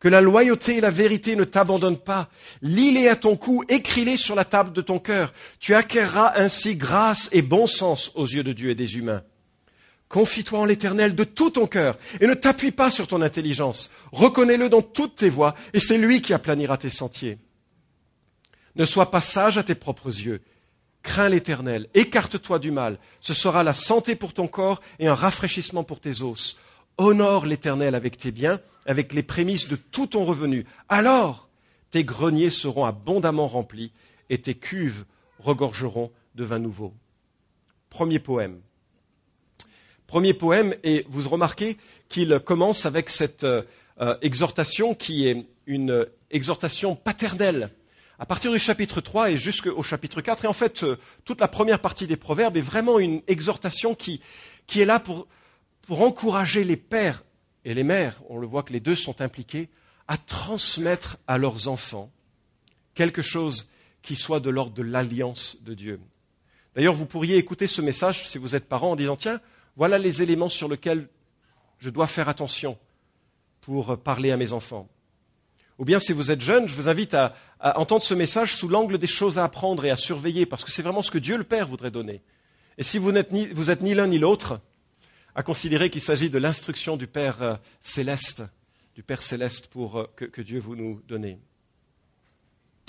Que 0.00 0.08
la 0.08 0.20
loyauté 0.20 0.78
et 0.78 0.80
la 0.80 0.90
vérité 0.90 1.36
ne 1.36 1.44
t'abandonnent 1.44 1.98
pas. 1.98 2.28
Lis-les 2.62 3.08
à 3.08 3.14
ton 3.14 3.36
cou, 3.36 3.62
écris-les 3.68 4.16
sur 4.16 4.34
la 4.34 4.44
table 4.44 4.72
de 4.72 4.80
ton 4.80 4.98
cœur. 4.98 5.32
Tu 5.60 5.72
acquerras 5.72 6.32
ainsi 6.34 6.74
grâce 6.74 7.28
et 7.32 7.42
bon 7.42 7.68
sens 7.68 8.10
aux 8.16 8.26
yeux 8.26 8.42
de 8.42 8.52
Dieu 8.52 8.70
et 8.70 8.74
des 8.74 8.98
humains. 8.98 9.22
Confie-toi 10.08 10.58
en 10.58 10.64
l'Éternel 10.64 11.14
de 11.14 11.24
tout 11.24 11.50
ton 11.50 11.66
cœur 11.66 11.96
et 12.20 12.26
ne 12.26 12.34
t'appuie 12.34 12.72
pas 12.72 12.90
sur 12.90 13.06
ton 13.06 13.22
intelligence. 13.22 13.90
Reconnais-le 14.10 14.68
dans 14.68 14.82
toutes 14.82 15.14
tes 15.14 15.28
voies 15.28 15.54
et 15.72 15.80
c'est 15.80 15.98
lui 15.98 16.20
qui 16.20 16.34
aplanira 16.34 16.76
tes 16.76 16.90
sentiers. 16.90 17.38
Ne 18.76 18.84
sois 18.84 19.10
pas 19.10 19.20
sage 19.20 19.58
à 19.58 19.62
tes 19.62 19.74
propres 19.74 20.08
yeux. 20.08 20.42
Crains 21.02 21.28
l'Éternel, 21.28 21.88
écarte-toi 21.94 22.58
du 22.58 22.70
mal. 22.70 22.98
Ce 23.20 23.32
sera 23.32 23.62
la 23.62 23.72
santé 23.72 24.16
pour 24.16 24.32
ton 24.34 24.48
corps 24.48 24.82
et 24.98 25.08
un 25.08 25.14
rafraîchissement 25.14 25.84
pour 25.84 26.00
tes 26.00 26.22
os. 26.22 26.56
Honore 26.98 27.46
l'Éternel 27.46 27.94
avec 27.94 28.18
tes 28.18 28.32
biens, 28.32 28.60
avec 28.86 29.12
les 29.12 29.22
prémices 29.22 29.68
de 29.68 29.76
tout 29.76 30.08
ton 30.08 30.24
revenu. 30.24 30.66
Alors 30.88 31.48
tes 31.90 32.04
greniers 32.04 32.50
seront 32.50 32.84
abondamment 32.84 33.46
remplis 33.46 33.92
et 34.28 34.38
tes 34.38 34.54
cuves 34.54 35.04
regorgeront 35.38 36.10
de 36.34 36.44
vin 36.44 36.58
nouveau. 36.58 36.92
Premier 37.88 38.18
poème. 38.18 38.60
Premier 40.06 40.34
poème, 40.34 40.74
et 40.84 41.06
vous 41.08 41.28
remarquez 41.28 41.76
qu'il 42.08 42.38
commence 42.40 42.86
avec 42.86 43.08
cette 43.08 43.44
euh, 43.44 43.62
exhortation 44.22 44.94
qui 44.94 45.26
est 45.26 45.46
une 45.66 46.06
exhortation 46.30 46.94
paternelle 46.94 47.70
à 48.18 48.26
partir 48.26 48.50
du 48.50 48.58
chapitre 48.58 49.00
3 49.00 49.32
et 49.32 49.36
jusqu'au 49.36 49.82
chapitre 49.82 50.20
4. 50.20 50.44
Et 50.44 50.48
en 50.48 50.52
fait, 50.52 50.82
euh, 50.82 50.96
toute 51.24 51.40
la 51.40 51.48
première 51.48 51.80
partie 51.80 52.06
des 52.06 52.16
proverbes 52.16 52.56
est 52.56 52.62
vraiment 52.62 52.98
une 52.98 53.22
exhortation 53.26 53.94
qui, 53.94 54.20
est 54.74 54.84
là 54.84 54.98
pour, 55.00 55.26
pour 55.82 56.02
encourager 56.02 56.64
les 56.64 56.76
pères 56.76 57.22
et 57.64 57.74
les 57.74 57.84
mères, 57.84 58.22
on 58.28 58.38
le 58.38 58.46
voit 58.46 58.62
que 58.62 58.72
les 58.72 58.80
deux 58.80 58.94
sont 58.94 59.20
impliqués, 59.20 59.68
à 60.06 60.16
transmettre 60.16 61.18
à 61.26 61.36
leurs 61.36 61.66
enfants 61.66 62.12
quelque 62.94 63.22
chose 63.22 63.68
qui 64.02 64.14
soit 64.14 64.38
de 64.38 64.50
l'ordre 64.50 64.74
de 64.74 64.82
l'alliance 64.82 65.56
de 65.62 65.74
Dieu. 65.74 66.00
D'ailleurs, 66.76 66.94
vous 66.94 67.06
pourriez 67.06 67.36
écouter 67.36 67.66
ce 67.66 67.82
message 67.82 68.28
si 68.28 68.38
vous 68.38 68.54
êtes 68.54 68.68
parent 68.68 68.92
en 68.92 68.96
disant, 68.96 69.16
tiens, 69.16 69.40
voilà 69.76 69.98
les 69.98 70.22
éléments 70.22 70.48
sur 70.48 70.68
lesquels 70.68 71.08
je 71.78 71.90
dois 71.90 72.06
faire 72.06 72.28
attention 72.28 72.78
pour 73.60 73.98
parler 73.98 74.30
à 74.30 74.36
mes 74.36 74.52
enfants. 74.52 74.88
Ou 75.78 75.84
bien 75.84 75.98
si 75.98 76.12
vous 76.12 76.30
êtes 76.30 76.40
jeune, 76.40 76.68
je 76.68 76.74
vous 76.74 76.88
invite 76.88 77.14
à, 77.14 77.34
entendre 77.60 78.02
ce 78.02 78.14
message 78.14 78.54
sous 78.54 78.68
l'angle 78.68 78.98
des 78.98 79.06
choses 79.06 79.38
à 79.38 79.44
apprendre 79.44 79.84
et 79.84 79.90
à 79.90 79.96
surveiller, 79.96 80.46
parce 80.46 80.64
que 80.64 80.70
c'est 80.70 80.82
vraiment 80.82 81.02
ce 81.02 81.10
que 81.10 81.18
Dieu 81.18 81.36
le 81.36 81.44
Père 81.44 81.66
voudrait 81.66 81.90
donner. 81.90 82.22
Et 82.78 82.82
si 82.82 82.98
vous 82.98 83.12
n'êtes 83.12 83.32
ni, 83.32 83.46
vous 83.48 83.70
êtes 83.70 83.80
ni 83.80 83.94
l'un 83.94 84.06
ni 84.06 84.18
l'autre, 84.18 84.60
à 85.34 85.42
considérer 85.42 85.90
qu'il 85.90 86.00
s'agit 86.00 86.30
de 86.30 86.38
l'instruction 86.38 86.96
du 86.96 87.06
Père 87.06 87.42
euh, 87.42 87.56
céleste, 87.80 88.42
du 88.94 89.02
Père 89.02 89.22
céleste 89.22 89.68
pour, 89.68 89.98
euh, 89.98 90.10
que, 90.16 90.40
Dieu 90.40 90.58
vous 90.58 90.76
nous 90.76 91.02
donne. 91.06 91.38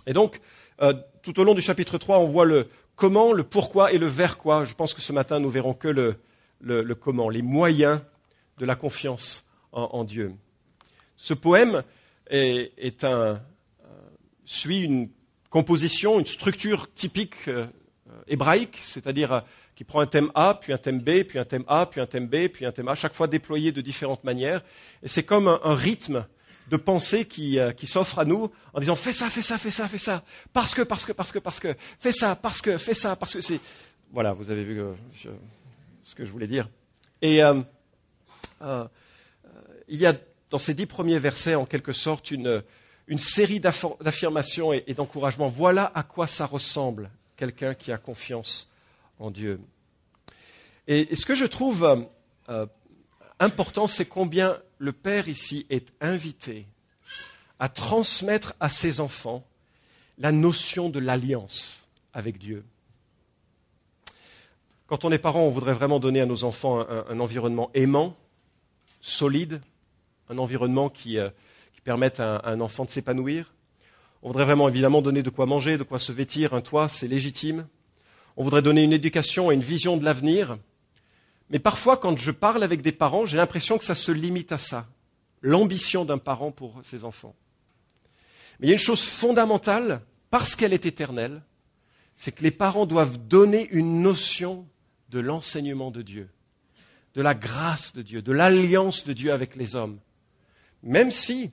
Et 0.05 0.13
donc, 0.13 0.39
euh, 0.81 0.93
tout 1.21 1.39
au 1.39 1.43
long 1.43 1.53
du 1.53 1.61
chapitre 1.61 1.97
3, 1.97 2.19
on 2.19 2.25
voit 2.25 2.45
le 2.45 2.67
comment, 2.95 3.33
le 3.33 3.43
pourquoi 3.43 3.91
et 3.91 3.97
le 3.97 4.07
vers 4.07 4.37
quoi. 4.37 4.65
Je 4.65 4.73
pense 4.73 4.93
que 4.93 5.01
ce 5.01 5.13
matin, 5.13 5.39
nous 5.39 5.49
verrons 5.49 5.73
que 5.73 5.87
le, 5.87 6.15
le, 6.61 6.95
comment, 6.95 7.29
les 7.29 7.41
moyens 7.41 8.01
de 8.57 8.65
la 8.65 8.75
confiance 8.75 9.45
en, 9.71 10.03
Dieu. 10.05 10.33
Ce 11.17 11.33
poème 11.33 11.83
est, 12.29 12.73
est 12.77 13.03
un, 13.03 13.41
suit 14.49 14.83
une 14.83 15.09
composition, 15.49 16.19
une 16.19 16.25
structure 16.25 16.91
typique 16.93 17.49
hébraïque, 18.27 18.79
c'est-à-dire 18.83 19.43
qui 19.77 19.83
prend 19.83 19.99
un 19.99 20.07
thème 20.07 20.31
A, 20.33 20.57
puis 20.59 20.73
un 20.73 20.79
thème 20.79 20.99
B, 20.99 21.21
puis 21.21 21.37
un 21.37 21.45
thème 21.45 21.63
A, 21.67 21.85
puis 21.85 22.01
un 22.01 22.07
thème 22.07 22.27
B, 22.27 22.47
puis 22.47 22.65
un 22.65 22.71
thème 22.71 22.87
A, 22.87 22.95
chaque 22.95 23.13
fois 23.13 23.27
déployé 23.27 23.71
de 23.71 23.79
différentes 23.79 24.23
manières. 24.23 24.63
Et 25.03 25.07
c'est 25.07 25.21
comme 25.21 25.47
un, 25.47 25.75
rythme 25.75 26.25
de 26.71 26.77
pensée 26.77 27.25
qui, 27.25 27.59
euh, 27.59 27.71
qui 27.73 27.85
s'offre 27.85 28.17
à 28.17 28.25
nous 28.25 28.49
en 28.73 28.79
disant 28.79 28.95
fais 28.95 29.13
ça, 29.13 29.29
fais 29.29 29.43
ça, 29.43 29.59
fais 29.59 29.69
ça, 29.69 29.87
fais 29.87 29.99
ça, 29.99 30.23
parce 30.51 30.73
que, 30.73 30.81
parce 30.81 31.05
que, 31.05 31.11
parce 31.11 31.31
que, 31.31 31.37
parce 31.37 31.59
que, 31.59 31.75
fais 31.99 32.11
ça, 32.11 32.35
parce 32.35 32.59
que, 32.59 32.79
fais 32.79 32.95
ça, 32.95 33.15
parce 33.15 33.35
que 33.35 33.41
c'est. 33.41 33.61
Voilà, 34.11 34.33
vous 34.33 34.49
avez 34.49 34.63
vu 34.63 34.81
euh, 34.81 34.93
ce 36.01 36.15
que 36.15 36.25
je 36.25 36.31
voulais 36.31 36.47
dire. 36.47 36.67
Et 37.21 37.43
euh, 37.43 37.61
il 39.87 40.01
y 40.01 40.07
a 40.07 40.15
dans 40.49 40.57
ces 40.57 40.73
dix 40.73 40.87
premiers 40.87 41.19
versets, 41.19 41.53
en 41.53 41.67
quelque 41.67 41.91
sorte, 41.91 42.31
une, 42.31 42.63
une 43.07 43.19
série 43.19 43.59
d'affirmations 43.59 44.73
et, 44.73 44.93
d'encouragements. 44.93 45.47
Voilà 45.47 45.91
à 45.95 46.03
quoi 46.03 46.27
ça 46.27 46.45
ressemble, 46.45 47.09
quelqu'un 47.37 47.73
qui 47.73 47.91
a 47.91 47.97
confiance 47.97 48.69
en 49.19 49.31
Dieu. 49.31 49.59
Et, 50.87 51.15
ce 51.15 51.25
que 51.25 51.35
je 51.35 51.45
trouve 51.45 51.85
euh, 51.85 51.97
euh, 52.49 52.65
important, 53.39 53.87
c'est 53.87 54.05
combien 54.05 54.59
le 54.77 54.91
Père 54.91 55.29
ici 55.29 55.65
est 55.69 55.91
invité 56.01 56.67
à 57.59 57.69
transmettre 57.69 58.53
à 58.59 58.69
ses 58.69 58.99
enfants 58.99 59.43
la 60.17 60.31
notion 60.31 60.89
de 60.89 60.99
l'alliance 60.99 61.87
avec 62.13 62.37
Dieu. 62.37 62.65
Quand 64.85 65.05
on 65.05 65.11
est 65.11 65.19
parent, 65.19 65.41
on 65.41 65.49
voudrait 65.49 65.73
vraiment 65.73 65.99
donner 65.99 66.21
à 66.21 66.25
nos 66.25 66.43
enfants 66.43 66.79
un, 66.79 67.19
environnement 67.19 67.69
aimant, 67.73 68.15
solide, 69.01 69.61
un 70.29 70.37
environnement 70.37 70.89
qui, 70.89 71.17
euh, 71.17 71.29
permette 71.87 72.19
à 72.19 72.41
un 72.43 72.59
enfant 72.59 72.85
de 72.85 72.91
s'épanouir. 72.91 73.53
On 74.21 74.27
voudrait 74.27 74.45
vraiment 74.45 74.67
évidemment 74.67 75.01
donner 75.01 75.23
de 75.23 75.29
quoi 75.29 75.45
manger, 75.45 75.77
de 75.77 75.83
quoi 75.83 75.99
se 75.99 76.11
vêtir, 76.11 76.53
un 76.53 76.61
toit, 76.61 76.89
c'est 76.89 77.07
légitime 77.07 77.65
on 78.37 78.43
voudrait 78.43 78.61
donner 78.61 78.83
une 78.83 78.93
éducation 78.93 79.51
et 79.51 79.55
une 79.55 79.61
vision 79.61 79.97
de 79.97 80.05
l'avenir. 80.05 80.57
Mais 81.49 81.57
parfois, 81.59 81.97
quand 81.97 82.15
je 82.17 82.31
parle 82.31 82.63
avec 82.63 82.81
des 82.83 82.91
parents, 82.91 83.25
j'ai 83.25 83.37
l'impression 83.37 83.79
que 83.79 83.83
ça 83.83 83.95
se 83.95 84.11
limite 84.11 84.51
à 84.51 84.59
ça, 84.59 84.87
l'ambition 85.41 86.05
d'un 86.05 86.19
parent 86.19 86.51
pour 86.51 86.79
ses 86.83 87.03
enfants. 87.03 87.35
Mais 88.59 88.67
il 88.67 88.69
y 88.69 88.73
a 88.73 88.73
une 88.73 88.79
chose 88.79 89.01
fondamentale, 89.01 90.01
parce 90.29 90.55
qu'elle 90.55 90.73
est 90.73 90.85
éternelle, 90.85 91.41
c'est 92.15 92.31
que 92.31 92.43
les 92.43 92.51
parents 92.51 92.85
doivent 92.85 93.17
donner 93.27 93.67
une 93.71 94.01
notion 94.03 94.67
de 95.09 95.19
l'enseignement 95.19 95.89
de 95.89 96.03
Dieu, 96.03 96.29
de 97.15 97.23
la 97.23 97.33
grâce 97.33 97.93
de 97.93 98.03
Dieu, 98.03 98.21
de 98.21 98.31
l'alliance 98.31 99.03
de 99.03 99.13
Dieu 99.13 99.33
avec 99.33 99.55
les 99.55 99.75
hommes. 99.75 99.97
Même 100.83 101.09
si 101.09 101.49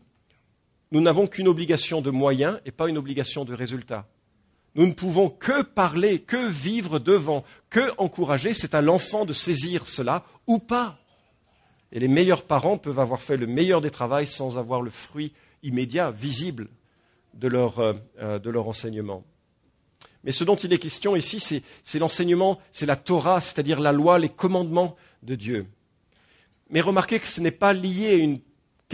nous 0.94 1.00
n'avons 1.00 1.26
qu'une 1.26 1.48
obligation 1.48 2.00
de 2.00 2.10
moyens 2.10 2.60
et 2.64 2.70
pas 2.70 2.88
une 2.88 2.96
obligation 2.96 3.44
de 3.44 3.52
résultat. 3.52 4.06
Nous 4.76 4.86
ne 4.86 4.92
pouvons 4.92 5.28
que 5.28 5.62
parler, 5.62 6.20
que 6.20 6.48
vivre 6.48 7.00
devant, 7.00 7.42
que 7.68 7.90
encourager. 7.98 8.54
C'est 8.54 8.76
à 8.76 8.80
l'enfant 8.80 9.24
de 9.24 9.32
saisir 9.32 9.88
cela 9.88 10.24
ou 10.46 10.60
pas. 10.60 10.96
Et 11.90 11.98
les 11.98 12.06
meilleurs 12.06 12.44
parents 12.44 12.78
peuvent 12.78 13.00
avoir 13.00 13.22
fait 13.22 13.36
le 13.36 13.48
meilleur 13.48 13.80
des 13.80 13.90
travaux 13.90 14.24
sans 14.26 14.56
avoir 14.56 14.82
le 14.82 14.90
fruit 14.90 15.32
immédiat, 15.64 16.12
visible 16.12 16.68
de 17.34 17.48
leur, 17.48 17.80
euh, 17.80 17.94
euh, 18.20 18.38
de 18.38 18.50
leur 18.50 18.68
enseignement. 18.68 19.24
Mais 20.22 20.30
ce 20.30 20.44
dont 20.44 20.54
il 20.54 20.72
est 20.72 20.78
question 20.78 21.16
ici, 21.16 21.40
c'est 21.82 21.98
l'enseignement, 21.98 22.60
c'est 22.70 22.86
la 22.86 22.94
Torah, 22.94 23.40
c'est-à-dire 23.40 23.80
la 23.80 23.90
loi, 23.90 24.20
les 24.20 24.28
commandements 24.28 24.94
de 25.24 25.34
Dieu. 25.34 25.66
Mais 26.70 26.80
remarquez 26.80 27.18
que 27.18 27.26
ce 27.26 27.40
n'est 27.40 27.50
pas 27.50 27.72
lié 27.72 28.10
à 28.10 28.14
une 28.14 28.38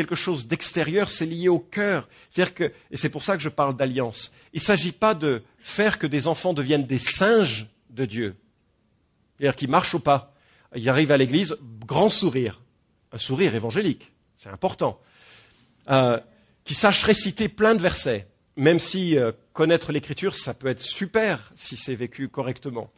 quelque 0.00 0.14
chose 0.14 0.46
d'extérieur, 0.46 1.10
c'est 1.10 1.26
lié 1.26 1.50
au 1.50 1.58
cœur. 1.58 2.08
C'est-à-dire 2.30 2.54
que, 2.54 2.72
et 2.90 2.96
c'est 2.96 3.10
pour 3.10 3.22
ça 3.22 3.36
que 3.36 3.42
je 3.42 3.50
parle 3.50 3.76
d'alliance, 3.76 4.32
il 4.54 4.56
ne 4.56 4.62
s'agit 4.62 4.92
pas 4.92 5.12
de 5.14 5.42
faire 5.58 5.98
que 5.98 6.06
des 6.06 6.26
enfants 6.26 6.54
deviennent 6.54 6.86
des 6.86 6.98
singes 6.98 7.66
de 7.90 8.06
Dieu. 8.06 8.34
C'est-à-dire 9.36 9.56
qu'ils 9.56 9.68
marchent 9.68 9.94
au 9.94 9.98
pas. 9.98 10.34
Ils 10.74 10.88
arrivent 10.88 11.12
à 11.12 11.18
l'église, 11.18 11.54
grand 11.86 12.08
sourire. 12.08 12.62
Un 13.12 13.18
sourire 13.18 13.54
évangélique, 13.54 14.10
c'est 14.38 14.48
important. 14.48 14.98
Euh, 15.90 16.18
qui 16.64 16.74
sachent 16.74 17.04
réciter 17.04 17.48
plein 17.48 17.74
de 17.74 17.82
versets, 17.82 18.26
même 18.56 18.78
si 18.78 19.18
euh, 19.18 19.32
connaître 19.52 19.92
l'écriture, 19.92 20.34
ça 20.34 20.54
peut 20.54 20.68
être 20.68 20.80
super 20.80 21.52
si 21.56 21.76
c'est 21.76 21.94
vécu 21.94 22.28
correctement. 22.28 22.90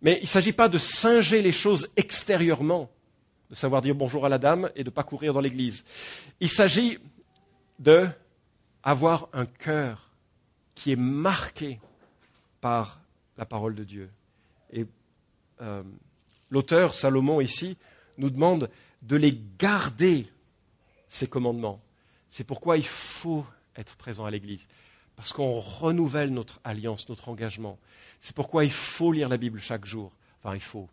Mais 0.00 0.16
il 0.18 0.22
ne 0.22 0.26
s'agit 0.26 0.52
pas 0.52 0.68
de 0.68 0.78
singer 0.78 1.42
les 1.42 1.52
choses 1.52 1.88
extérieurement 1.96 2.90
de 3.50 3.54
savoir 3.56 3.82
dire 3.82 3.94
bonjour 3.94 4.24
à 4.24 4.28
la 4.28 4.38
dame 4.38 4.70
et 4.76 4.84
de 4.84 4.88
ne 4.88 4.94
pas 4.94 5.02
courir 5.02 5.34
dans 5.34 5.40
l'église. 5.40 5.84
Il 6.38 6.48
s'agit 6.48 6.98
de 7.78 8.08
avoir 8.82 9.28
un 9.32 9.46
cœur 9.46 10.10
qui 10.74 10.92
est 10.92 10.96
marqué 10.96 11.80
par 12.60 13.00
la 13.36 13.44
parole 13.44 13.74
de 13.74 13.84
Dieu. 13.84 14.10
Et 14.72 14.86
euh, 15.60 15.82
l'auteur, 16.48 16.94
Salomon, 16.94 17.40
ici, 17.40 17.76
nous 18.16 18.30
demande 18.30 18.70
de 19.02 19.16
les 19.16 19.38
garder, 19.58 20.30
ces 21.08 21.26
commandements. 21.26 21.82
C'est 22.28 22.44
pourquoi 22.44 22.76
il 22.76 22.86
faut 22.86 23.44
être 23.76 23.96
présent 23.96 24.24
à 24.24 24.30
l'Église, 24.30 24.68
parce 25.16 25.32
qu'on 25.32 25.58
renouvelle 25.58 26.32
notre 26.32 26.60
alliance, 26.64 27.08
notre 27.08 27.28
engagement. 27.28 27.78
C'est 28.20 28.34
pourquoi 28.34 28.64
il 28.64 28.70
faut 28.70 29.10
lire 29.10 29.28
la 29.28 29.36
Bible 29.36 29.58
chaque 29.58 29.86
jour. 29.86 30.12
Enfin, 30.42 30.54
il 30.54 30.60
faut 30.60 30.88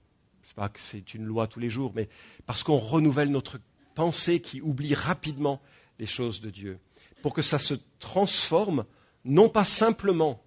pas 0.57 0.69
que 0.69 0.79
c'est 0.81 1.13
une 1.13 1.23
loi 1.23 1.45
tous 1.45 1.59
les 1.59 1.69
jours, 1.69 1.91
mais 1.95 2.09
parce 2.47 2.63
qu'on 2.63 2.79
renouvelle 2.79 3.29
notre 3.29 3.59
pensée 3.93 4.41
qui 4.41 4.59
oublie 4.59 4.95
rapidement 4.95 5.61
les 5.99 6.07
choses 6.07 6.41
de 6.41 6.49
Dieu, 6.49 6.79
pour 7.21 7.35
que 7.35 7.43
ça 7.43 7.59
se 7.59 7.75
transforme 7.99 8.83
non 9.23 9.49
pas 9.49 9.65
simplement 9.65 10.43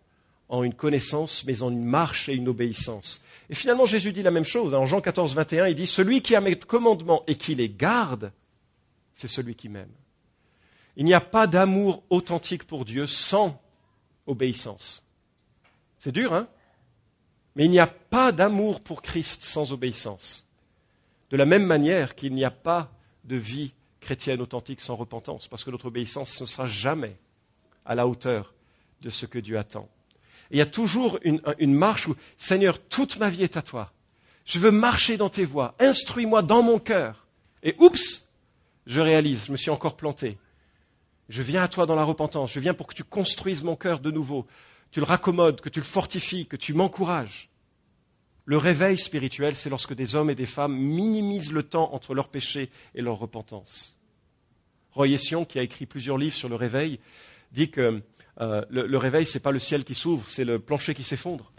en 0.49 0.65
une 0.65 0.75
connaissance, 0.75 1.45
mais 1.47 1.63
en 1.63 1.71
une 1.71 1.85
marche 1.85 2.29
et 2.29 2.35
une 2.35 2.49
obéissance. 2.49 3.23
Et 3.51 3.55
finalement, 3.55 3.87
Jésus 3.87 4.13
dit 4.13 4.25
la 4.25 4.33
même 4.33 4.45
chose. 4.45 4.75
En 4.75 4.85
Jean 4.85 5.01
14, 5.01 5.33
21, 5.37 5.69
il 5.69 5.77
dit, 5.77 5.87
Celui 5.87 6.23
qui 6.23 6.35
a 6.35 6.41
mes 6.41 6.57
commandements 6.57 7.23
et 7.29 7.37
qui 7.37 7.55
les 7.55 7.71
garde, 7.71 8.33
c'est 9.13 9.29
celui 9.29 9.55
qui 9.55 9.69
m'aime. 9.69 9.93
Il 10.97 11.05
n'y 11.05 11.15
a 11.15 11.21
pas 11.21 11.47
d'amour 11.47 12.03
authentique 12.11 12.65
pour 12.65 12.85
Dieu 12.85 13.07
sans 13.07 13.63
obéissance. 14.27 15.07
C'est 16.01 16.11
dur, 16.11 16.35
hein? 16.35 16.49
Mais 17.61 17.67
il 17.67 17.71
n'y 17.71 17.79
a 17.79 17.87
pas 17.87 18.33
d'amour 18.33 18.81
pour 18.81 19.03
Christ 19.03 19.43
sans 19.43 19.71
obéissance. 19.75 20.49
De 21.29 21.37
la 21.37 21.45
même 21.45 21.67
manière 21.67 22.15
qu'il 22.15 22.33
n'y 22.33 22.47
a 22.47 22.51
pas 22.51 22.91
de 23.25 23.37
vie 23.37 23.75
chrétienne 24.01 24.41
authentique 24.41 24.81
sans 24.81 24.97
repentance, 24.97 25.47
parce 25.47 25.63
que 25.63 25.71
notre 25.71 25.85
obéissance 25.85 26.41
ne 26.41 26.47
sera 26.47 26.65
jamais 26.65 27.19
à 27.85 27.95
la 27.95 28.07
hauteur 28.07 28.55
de 29.03 29.11
ce 29.11 29.27
que 29.27 29.39
Dieu 29.39 29.59
attend. 29.59 29.91
il 30.51 30.57
y 30.57 30.63
a 30.63 30.67
toujours 30.67 31.19
une, 31.21 31.43
une, 31.59 31.75
marche 31.75 32.09
où, 32.09 32.17
Seigneur, 32.39 32.79
toute 32.79 33.19
ma 33.19 33.29
vie 33.29 33.43
est 33.43 33.59
à 33.59 33.63
toi. 33.63 33.93
Je 34.47 34.59
veux 34.59 34.71
marcher 34.71 35.19
dans 35.19 35.29
tes 35.29 35.45
voies. 35.45 35.75
Instruis-moi 35.81 36.41
dans 36.41 36.63
mon 36.63 36.79
cœur. 36.79 37.27
Et 37.63 37.77
oups, 37.79 38.27
je 38.87 39.03
réalise, 39.03 39.45
je 39.45 39.53
me 39.53 39.59
suis 39.59 39.71
encore 39.71 39.99
planté. 39.99 40.39
Je 41.29 41.43
viens 41.43 41.65
à 41.65 41.69
toi 41.69 41.85
dans 41.85 41.95
la 41.95 42.05
repentance. 42.05 42.55
Je 42.55 42.61
viens 42.61 42.73
pour 42.73 42.87
que 42.87 42.95
tu 42.95 43.05
construises 43.05 43.63
mon 43.63 43.77
cœur 43.77 44.01
de 44.01 44.11
nouveau 44.11 44.47
tu 44.91 45.01
le 45.01 45.07
raccommodes, 45.07 45.61
que 45.61 45.69
tu 45.69 45.81
le 45.81 45.85
fortifies, 45.85 46.47
que 46.47 46.57
tu 46.57 46.75
m'encourages. 46.75 47.49
Le 48.51 48.57
réveil 48.57 48.99
spirituel, 48.99 49.55
c'est 49.55 49.71
lorsque 49.71 49.95
des 49.95 50.17
hommes 50.17 50.29
et 50.29 50.35
des 50.35 50.45
femmes 50.45 50.77
minimisent 50.77 51.53
le 51.53 51.63
temps 51.63 51.95
entre 51.95 52.15
leur 52.15 52.27
péché 52.27 52.69
et 52.97 53.01
leur 53.01 53.17
repentance. 53.17 53.97
Roy 54.91 55.11
Ession, 55.11 55.45
qui 55.45 55.61
a 55.61 55.63
écrit 55.63 55.87
plusieurs 55.87 56.19
livres 56.19 56.35
sur 56.35 56.49
le 56.49 56.57
réveil, 56.57 56.99
dit 57.53 57.71
que 57.71 58.03
euh, 58.41 58.65
le, 58.69 58.89
le, 58.89 58.99
réveil, 58.99 59.25
ce 59.25 59.39
n'est 59.39 59.43
pas 59.43 59.53
le 59.53 59.61
ciel 59.61 59.85
qui 59.85 59.95
s'ouvre, 59.95 60.29
c'est 60.29 60.45
le 60.45 60.59
plancher 60.59 60.95
qui 60.95 61.05
s'effondre. 61.05 61.53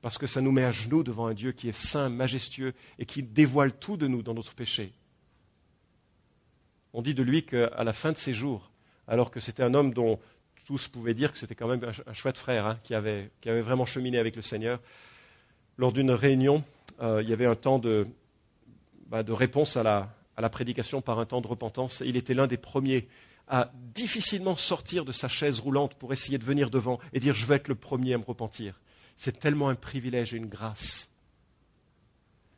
Parce 0.00 0.16
que 0.16 0.28
ça 0.28 0.40
nous 0.40 0.52
met 0.52 0.62
à 0.62 0.70
genoux 0.70 1.02
devant 1.02 1.26
un 1.26 1.34
Dieu 1.34 1.50
qui 1.50 1.68
est 1.68 1.76
saint, 1.76 2.08
majestueux 2.08 2.72
et 3.00 3.04
qui 3.04 3.24
dévoile 3.24 3.76
tout 3.76 3.96
de 3.96 4.06
nous 4.06 4.22
dans 4.22 4.34
notre 4.34 4.54
péché. 4.54 4.92
On 6.92 7.02
dit 7.02 7.14
de 7.14 7.24
lui 7.24 7.46
qu'à 7.46 7.82
la 7.82 7.92
fin 7.92 8.12
de 8.12 8.16
ses 8.16 8.32
jours, 8.32 8.70
alors 9.08 9.32
que 9.32 9.40
c'était 9.40 9.64
un 9.64 9.74
homme 9.74 9.92
dont 9.92 10.20
tous 10.68 10.86
pouvaient 10.86 11.14
dire 11.14 11.32
que 11.32 11.38
c'était 11.38 11.56
quand 11.56 11.66
même 11.66 11.80
un, 12.06 12.12
chouette 12.12 12.38
frère 12.38 12.66
hein, 12.66 12.78
qui, 12.84 12.94
avait, 12.94 13.30
vraiment 13.44 13.86
cheminé 13.86 14.18
avec 14.18 14.36
le 14.36 14.42
Seigneur. 14.42 14.78
Lors 15.78 15.92
d'une 15.92 16.10
réunion, 16.10 16.64
euh, 17.00 17.22
il 17.22 17.30
y 17.30 17.32
avait 17.32 17.46
un 17.46 17.54
temps 17.54 17.78
de, 17.78 18.08
bah, 19.06 19.22
réponse 19.28 19.76
à 19.76 19.82
la, 20.36 20.48
prédication 20.50 21.00
par 21.00 21.20
un 21.20 21.24
temps 21.24 21.40
de 21.40 21.46
repentance. 21.46 22.00
Et 22.00 22.06
il 22.06 22.16
était 22.16 22.34
l'un 22.34 22.48
des 22.48 22.56
premiers 22.56 23.06
à 23.46 23.70
difficilement 23.94 24.56
sortir 24.56 25.04
de 25.04 25.12
sa 25.12 25.28
chaise 25.28 25.60
roulante 25.60 25.94
pour 25.94 26.12
essayer 26.12 26.36
de 26.36 26.44
venir 26.44 26.68
devant 26.68 26.98
et 27.12 27.20
dire 27.20 27.34
je 27.34 27.46
veux 27.46 27.54
être 27.54 27.68
le 27.68 27.76
premier 27.76 28.12
à 28.12 28.18
me 28.18 28.24
repentir. 28.24 28.80
C'est 29.16 29.38
tellement 29.38 29.68
un 29.68 29.76
privilège 29.76 30.34
et 30.34 30.36
une 30.36 30.48
grâce 30.48 31.08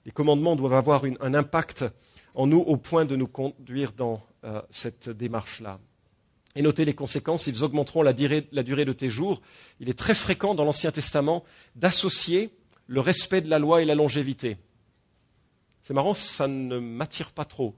Les 0.05 0.11
commandements 0.11 0.57
doivent 0.57 0.75
avoir 0.75 1.05
un 1.21 1.35
impact 1.35 1.85
en 2.35 2.47
nous 2.47 2.59
au 2.59 2.77
point 2.77 3.05
de 3.05 3.17
nous 3.17 3.29
conduire 3.29 3.93
dans 3.93 4.23
euh, 4.45 4.63
cette 4.71 5.11
démarche-là. 5.11 5.79
Et 6.57 6.63
notez 6.63 6.85
les 6.85 6.95
conséquences, 6.95 7.47
ils 7.47 7.63
augmenteront 7.63 8.03
la 8.03 8.13
durée, 8.13 8.49
la 8.51 8.63
durée 8.63 8.85
de 8.85 8.93
tes 8.93 9.11
jours. 9.11 9.41
Il 9.79 9.89
est 9.89 9.99
très 9.99 10.15
fréquent 10.15 10.55
dans 10.55 10.65
l'Ancien 10.65 10.91
Testament 10.91 11.45
d'associer 11.77 12.51
le 12.90 13.00
respect 13.00 13.40
de 13.40 13.48
la 13.48 13.61
loi 13.61 13.83
et 13.83 13.85
la 13.85 13.94
longévité. 13.94 14.57
C'est 15.81 15.94
marrant, 15.94 16.12
ça 16.12 16.48
ne 16.48 16.81
m'attire 16.81 17.31
pas 17.31 17.44
trop. 17.44 17.76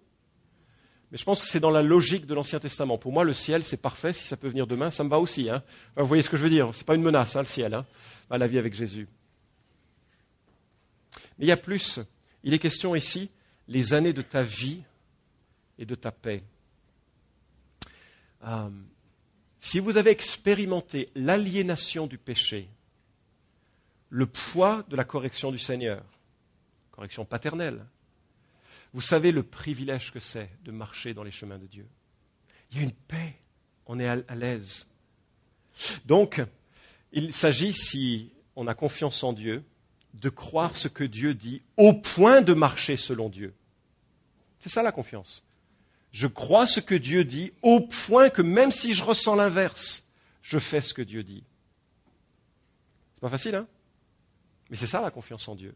Mais 1.11 1.19
je 1.19 1.25
pense 1.25 1.43
que 1.43 1.47
c'est 1.47 1.61
dans 1.61 1.71
la 1.71 1.83
logique 1.83 2.25
de 2.25 2.33
l'Ancien 2.33 2.59
Testament. 2.59 2.97
Pour 2.97 3.13
moi, 3.13 3.23
le 3.23 3.35
ciel, 3.35 3.63
c'est 3.63 3.77
parfait. 3.77 4.15
Si 4.15 4.27
ça 4.27 4.39
peut 4.39 4.49
venir 4.49 4.67
demain, 4.67 4.91
ça 4.91 5.05
me 5.05 5.11
va 5.11 5.21
aussi. 5.21 5.51
Hein. 5.51 5.63
vous 5.99 6.07
voyez 6.07 6.23
ce 6.23 6.31
que 6.31 6.39
je 6.39 6.43
veux 6.43 6.49
dire 6.49 6.71
Ce 6.73 6.79
n'est 6.79 6.87
pas 6.87 6.95
une 6.95 7.03
menace, 7.03 7.37
hein, 7.37 7.41
le 7.41 7.47
ciel, 7.47 7.75
hein, 7.75 7.85
la 8.31 8.47
vie 8.47 8.57
avec 8.57 8.73
Jésus. 8.73 9.07
Mais 11.39 11.45
il 11.45 11.49
y 11.49 11.53
a 11.53 11.59
plus. 11.59 12.01
Il 12.43 12.55
est 12.55 12.59
question 12.59 12.97
ici 12.97 13.29
les 13.69 13.93
années 13.93 14.15
de 14.15 14.23
ta 14.23 14.43
vie 14.43 14.81
et 15.79 15.85
de 15.85 15.95
ta 15.95 16.11
paix. 16.11 16.43
Euh, 18.47 18.71
si 19.59 19.79
vous 19.79 19.99
avez 19.99 20.11
expérimenté 20.11 21.11
l'aliénation 21.15 22.07
du 22.07 22.17
péché, 22.17 22.71
le 24.13 24.27
poids 24.27 24.85
de 24.89 24.97
la 24.97 25.05
correction 25.05 25.51
du 25.51 25.59
Seigneur, 25.59 26.05
correction 26.91 27.25
paternelle, 27.25 27.83
vous 28.93 29.01
savez 29.01 29.33
le 29.33 29.43
privilège 29.43 30.13
que 30.13 30.21
c'est 30.21 30.51
de 30.65 30.71
marcher 30.71 31.15
dans 31.15 31.23
les 31.23 31.31
chemins 31.31 31.59
de 31.59 31.67
Dieu. 31.67 31.87
Il 32.71 32.77
y 32.77 32.81
a 32.81 32.85
une 32.85 32.93
paix, 32.93 33.39
on 33.87 33.99
est 33.99 34.07
à 34.07 34.35
l'aise. 34.35 34.87
Donc, 36.05 36.43
il 37.13 37.33
s'agit, 37.33 37.73
si 37.73 38.35
on 38.55 38.67
a 38.67 38.75
confiance 38.75 39.25
en 39.25 39.33
Dieu, 39.33 39.65
de 40.13 40.29
croire 40.29 40.77
ce 40.77 40.89
que 40.89 41.05
Dieu 41.05 41.33
dit 41.33 41.63
au 41.79 41.95
point 41.95 42.43
de 42.43 42.53
marcher 42.53 42.99
selon 42.99 43.31
Dieu. 43.31 43.55
C'est 44.61 44.69
ça 44.69 44.83
la 44.83 44.93
confiance. 44.93 45.43
Je 46.11 46.27
crois 46.27 46.67
ce 46.67 46.81
que 46.81 46.95
Dieu 46.95 47.25
dit 47.25 47.55
au 47.63 47.81
point 47.81 48.29
que 48.29 48.43
même 48.43 48.73
si 48.73 48.93
je 48.93 49.03
ressens 49.03 49.37
l'inverse, 49.37 50.07
je 50.43 50.59
fais 50.59 50.83
ce 50.83 50.93
que 50.93 51.01
Dieu 51.01 51.23
dit. 51.23 51.45
C'est 53.15 53.23
pas 53.23 53.31
facile, 53.31 53.55
hein? 53.55 53.67
Mais 54.73 54.79
c'est 54.79 54.87
ça 54.87 55.03
la 55.03 55.11
confiance 55.11 55.47
en 55.49 55.55
Dieu. 55.55 55.75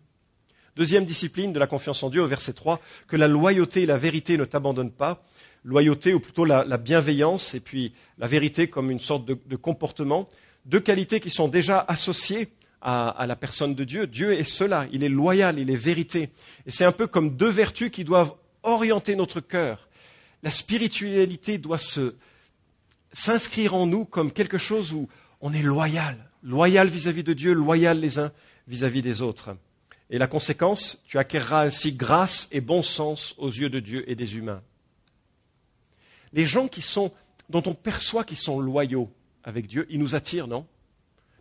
Deuxième 0.75 1.05
discipline 1.05 1.53
de 1.53 1.59
la 1.59 1.67
confiance 1.67 2.03
en 2.03 2.09
Dieu, 2.09 2.23
au 2.23 2.27
verset 2.27 2.55
3, 2.55 2.81
que 3.07 3.17
la 3.17 3.29
loyauté 3.29 3.83
et 3.83 3.87
la 3.87 3.99
vérité 3.99 4.39
ne 4.39 4.47
t'abandonnent 4.47 4.91
pas. 4.91 5.23
Loyauté, 5.65 6.15
ou 6.15 6.19
plutôt 6.19 6.47
la, 6.47 6.65
bienveillance, 6.79 7.53
et 7.53 7.61
puis 7.61 7.93
la 8.17 8.27
vérité 8.27 8.69
comme 8.69 8.91
une 8.91 8.99
sorte 8.99 9.27
de, 9.27 9.57
comportement. 9.57 10.31
Deux 10.65 10.81
qualités 10.81 11.21
qui 11.21 11.29
sont 11.29 11.47
déjà 11.47 11.85
associées 11.87 12.49
à, 12.81 13.11
à, 13.11 13.27
la 13.27 13.37
personne 13.37 13.75
de 13.75 13.85
Dieu. 13.85 14.07
Dieu 14.07 14.33
est 14.33 14.45
cela, 14.45 14.87
il 14.91 15.05
est 15.05 15.11
loyal, 15.11 15.59
il 15.59 15.69
est 15.69 15.77
vérité. 15.77 16.31
Et 16.65 16.71
c'est 16.71 16.87
un 16.87 16.93
peu 16.93 17.07
comme 17.07 17.37
deux 17.37 17.51
vertus 17.51 17.91
qui 17.91 18.03
doivent 18.03 18.33
orienter 18.63 19.15
notre 19.15 19.41
cœur. 19.41 19.91
La 20.43 20.51
spiritualité 20.51 21.59
doit 21.59 21.81
s'inscrire 23.13 23.75
en 23.75 23.87
nous 23.87 24.07
comme 24.07 24.33
quelque 24.33 24.57
chose 24.57 24.95
où 24.95 25.07
on 25.43 25.53
est 25.53 25.61
loyal, 25.61 26.17
loyal 26.43 26.89
vis-à-vis 26.89 27.25
de 27.25 27.35
Dieu, 27.35 27.53
loyal 27.53 28.01
les 28.01 28.19
uns 28.19 28.33
vis-à-vis 28.67 29.03
des 29.03 29.23
autres. 29.23 29.57
Et 30.11 30.19
la 30.19 30.27
conséquence, 30.27 31.03
tu 31.07 31.19
acquerras 31.19 31.67
ainsi 31.67 31.93
grâce 31.93 32.49
et 32.53 32.61
bon 32.61 32.83
sens 32.83 33.35
aux 33.39 33.51
yeux 33.51 33.71
de 33.71 33.81
Dieu 33.81 34.09
et 34.11 34.15
des 34.15 34.37
humains. 34.37 34.63
Les 36.33 36.47
gens 36.47 36.69
qui 36.69 36.83
sont, 36.83 37.13
dont 37.49 37.63
on 37.67 37.75
perçoit 37.75 38.25
qu'ils 38.25 38.37
sont 38.37 38.61
loyaux 38.61 39.11
avec 39.43 39.67
Dieu, 39.67 39.87
ils 39.91 39.99
nous 39.99 40.15
attirent, 40.15 40.49
non? 40.49 40.67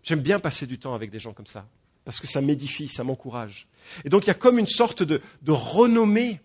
J'aime 0.04 0.22
bien 0.22 0.40
passer 0.40 0.68
du 0.68 0.78
temps 0.78 0.94
avec 0.94 1.10
des 1.10 1.20
gens 1.20 1.34
comme 1.34 1.48
ça, 1.48 1.68
parce 2.04 2.20
que 2.20 2.28
ça 2.28 2.42
m'édifie, 2.42 2.88
ça 2.88 3.04
m'encourage. 3.04 3.68
Et 4.04 4.10
donc 4.10 4.26
il 4.26 4.28
y 4.28 4.32
a 4.32 4.36
comme 4.36 4.60
une 4.60 4.68
sorte 4.68 5.04
de 5.04 5.22
renommée 5.48 6.40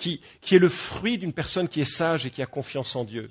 qui, 0.00 0.54
est 0.54 0.58
le 0.58 0.68
fruit 0.68 1.18
d'une 1.18 1.32
personne 1.32 1.68
qui 1.68 1.80
est 1.80 1.84
sage 1.84 2.26
et 2.26 2.30
qui 2.30 2.42
a 2.42 2.46
confiance 2.46 2.96
en 2.96 3.04
Dieu. 3.04 3.30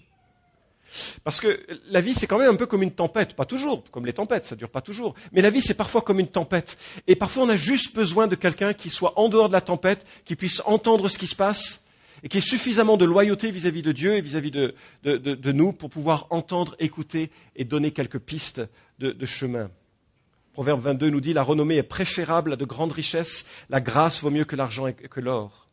Parce 1.23 1.41
que 1.41 1.59
la 1.89 2.01
vie, 2.01 2.13
c'est 2.13 2.27
quand 2.27 2.39
même 2.39 2.53
un 2.53 2.55
peu 2.55 2.65
comme 2.65 2.83
une 2.83 2.91
tempête. 2.91 3.35
Pas 3.35 3.45
toujours, 3.45 3.83
comme 3.91 4.05
les 4.05 4.13
tempêtes, 4.13 4.45
ça 4.45 4.55
ne 4.55 4.59
dure 4.59 4.69
pas 4.69 4.81
toujours. 4.81 5.15
Mais 5.31 5.41
la 5.41 5.49
vie, 5.49 5.61
c'est 5.61 5.73
parfois 5.73 6.01
comme 6.01 6.19
une 6.19 6.27
tempête. 6.27 6.77
Et 7.07 7.15
parfois, 7.15 7.43
on 7.43 7.49
a 7.49 7.55
juste 7.55 7.95
besoin 7.95 8.27
de 8.27 8.35
quelqu'un 8.35 8.73
qui 8.73 8.89
soit 8.89 9.17
en 9.19 9.29
dehors 9.29 9.47
de 9.47 9.53
la 9.53 9.61
tempête, 9.61 10.05
qui 10.25 10.35
puisse 10.35 10.61
entendre 10.65 11.09
ce 11.09 11.17
qui 11.17 11.27
se 11.27 11.35
passe, 11.35 11.83
et 12.23 12.29
qui 12.29 12.37
ait 12.37 12.41
suffisamment 12.41 12.97
de 12.97 13.05
loyauté 13.05 13.51
vis-à-vis 13.51 13.81
de 13.81 13.91
Dieu 13.91 14.15
et 14.15 14.21
vis-à-vis 14.21 14.51
de, 14.51 15.51
nous 15.51 15.71
pour 15.73 15.89
pouvoir 15.89 16.27
entendre, 16.29 16.75
écouter 16.79 17.31
et 17.55 17.63
donner 17.63 17.91
quelques 17.91 18.19
pistes 18.19 18.61
de, 18.99 19.25
chemin. 19.25 19.69
Proverbe 20.53 20.81
22 20.81 21.09
nous 21.09 21.21
dit, 21.21 21.33
la 21.33 21.43
renommée 21.43 21.77
est 21.77 21.83
préférable 21.83 22.53
à 22.53 22.55
de 22.55 22.65
grandes 22.65 22.91
richesses, 22.91 23.45
la 23.69 23.79
grâce 23.79 24.21
vaut 24.21 24.31
mieux 24.31 24.45
que 24.45 24.55
l'argent 24.57 24.87
et 24.87 24.93
que 24.93 25.19
l'or. 25.21 25.68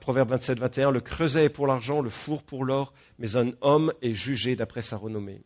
Proverbe 0.00 0.30
27, 0.30 0.58
21, 0.58 0.90
le 0.90 1.00
creuset 1.00 1.46
est 1.46 1.48
pour 1.48 1.66
l'argent, 1.66 2.02
le 2.02 2.10
four 2.10 2.42
pour 2.42 2.64
l'or, 2.64 2.92
mais 3.18 3.36
un 3.36 3.52
homme 3.62 3.92
est 4.02 4.12
jugé 4.12 4.54
d'après 4.54 4.82
sa 4.82 4.96
renommée. 4.96 5.42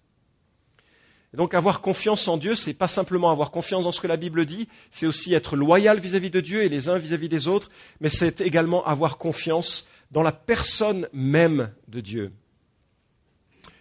Donc 1.32 1.54
avoir 1.54 1.80
confiance 1.80 2.26
en 2.28 2.36
Dieu, 2.36 2.54
ce 2.54 2.70
n'est 2.70 2.74
pas 2.74 2.88
simplement 2.88 3.30
avoir 3.30 3.50
confiance 3.50 3.84
dans 3.84 3.92
ce 3.92 4.00
que 4.00 4.06
la 4.06 4.16
Bible 4.16 4.46
dit, 4.46 4.68
c'est 4.90 5.06
aussi 5.06 5.34
être 5.34 5.54
loyal 5.56 6.00
vis-à-vis 6.00 6.30
de 6.30 6.40
Dieu 6.40 6.62
et 6.62 6.68
les 6.68 6.88
uns 6.88 6.98
vis-à-vis 6.98 7.28
des 7.28 7.46
autres, 7.46 7.70
mais 8.00 8.08
c'est 8.08 8.40
également 8.40 8.84
avoir 8.86 9.18
confiance 9.18 9.86
dans 10.10 10.22
la 10.22 10.32
personne 10.32 11.08
même 11.12 11.72
de 11.88 12.00
Dieu. 12.00 12.32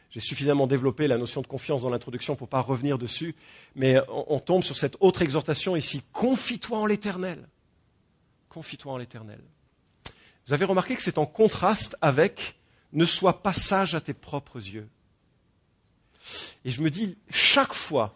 J'ai 0.09 0.19
suffisamment 0.19 0.67
développé 0.67 1.07
la 1.07 1.17
notion 1.17 1.41
de 1.41 1.47
confiance 1.47 1.81
dans 1.81 1.89
l'introduction 1.89 2.35
pour 2.35 2.47
ne 2.47 2.51
pas 2.51 2.61
revenir 2.61 2.97
dessus, 2.97 3.35
mais 3.73 3.99
on, 4.09 4.35
on 4.35 4.39
tombe 4.39 4.63
sur 4.63 4.75
cette 4.75 4.97
autre 4.99 5.21
exhortation 5.21 5.75
ici, 5.75 6.01
confie-toi 6.11 6.77
en 6.77 6.85
l'Éternel. 6.85 7.47
Confie-toi 8.49 8.93
en 8.93 8.97
l'Éternel. 8.97 9.41
Vous 10.47 10.53
avez 10.53 10.65
remarqué 10.65 10.95
que 10.95 11.01
c'est 11.01 11.17
en 11.17 11.25
contraste 11.25 11.95
avec 12.01 12.55
ne 12.93 13.05
sois 13.05 13.41
pas 13.41 13.53
sage 13.53 13.95
à 13.95 14.01
tes 14.01 14.13
propres 14.13 14.57
yeux. 14.57 14.87
Et 16.63 16.71
je 16.71 16.81
me 16.81 16.89
dis, 16.89 17.17
chaque 17.29 17.73
fois 17.73 18.15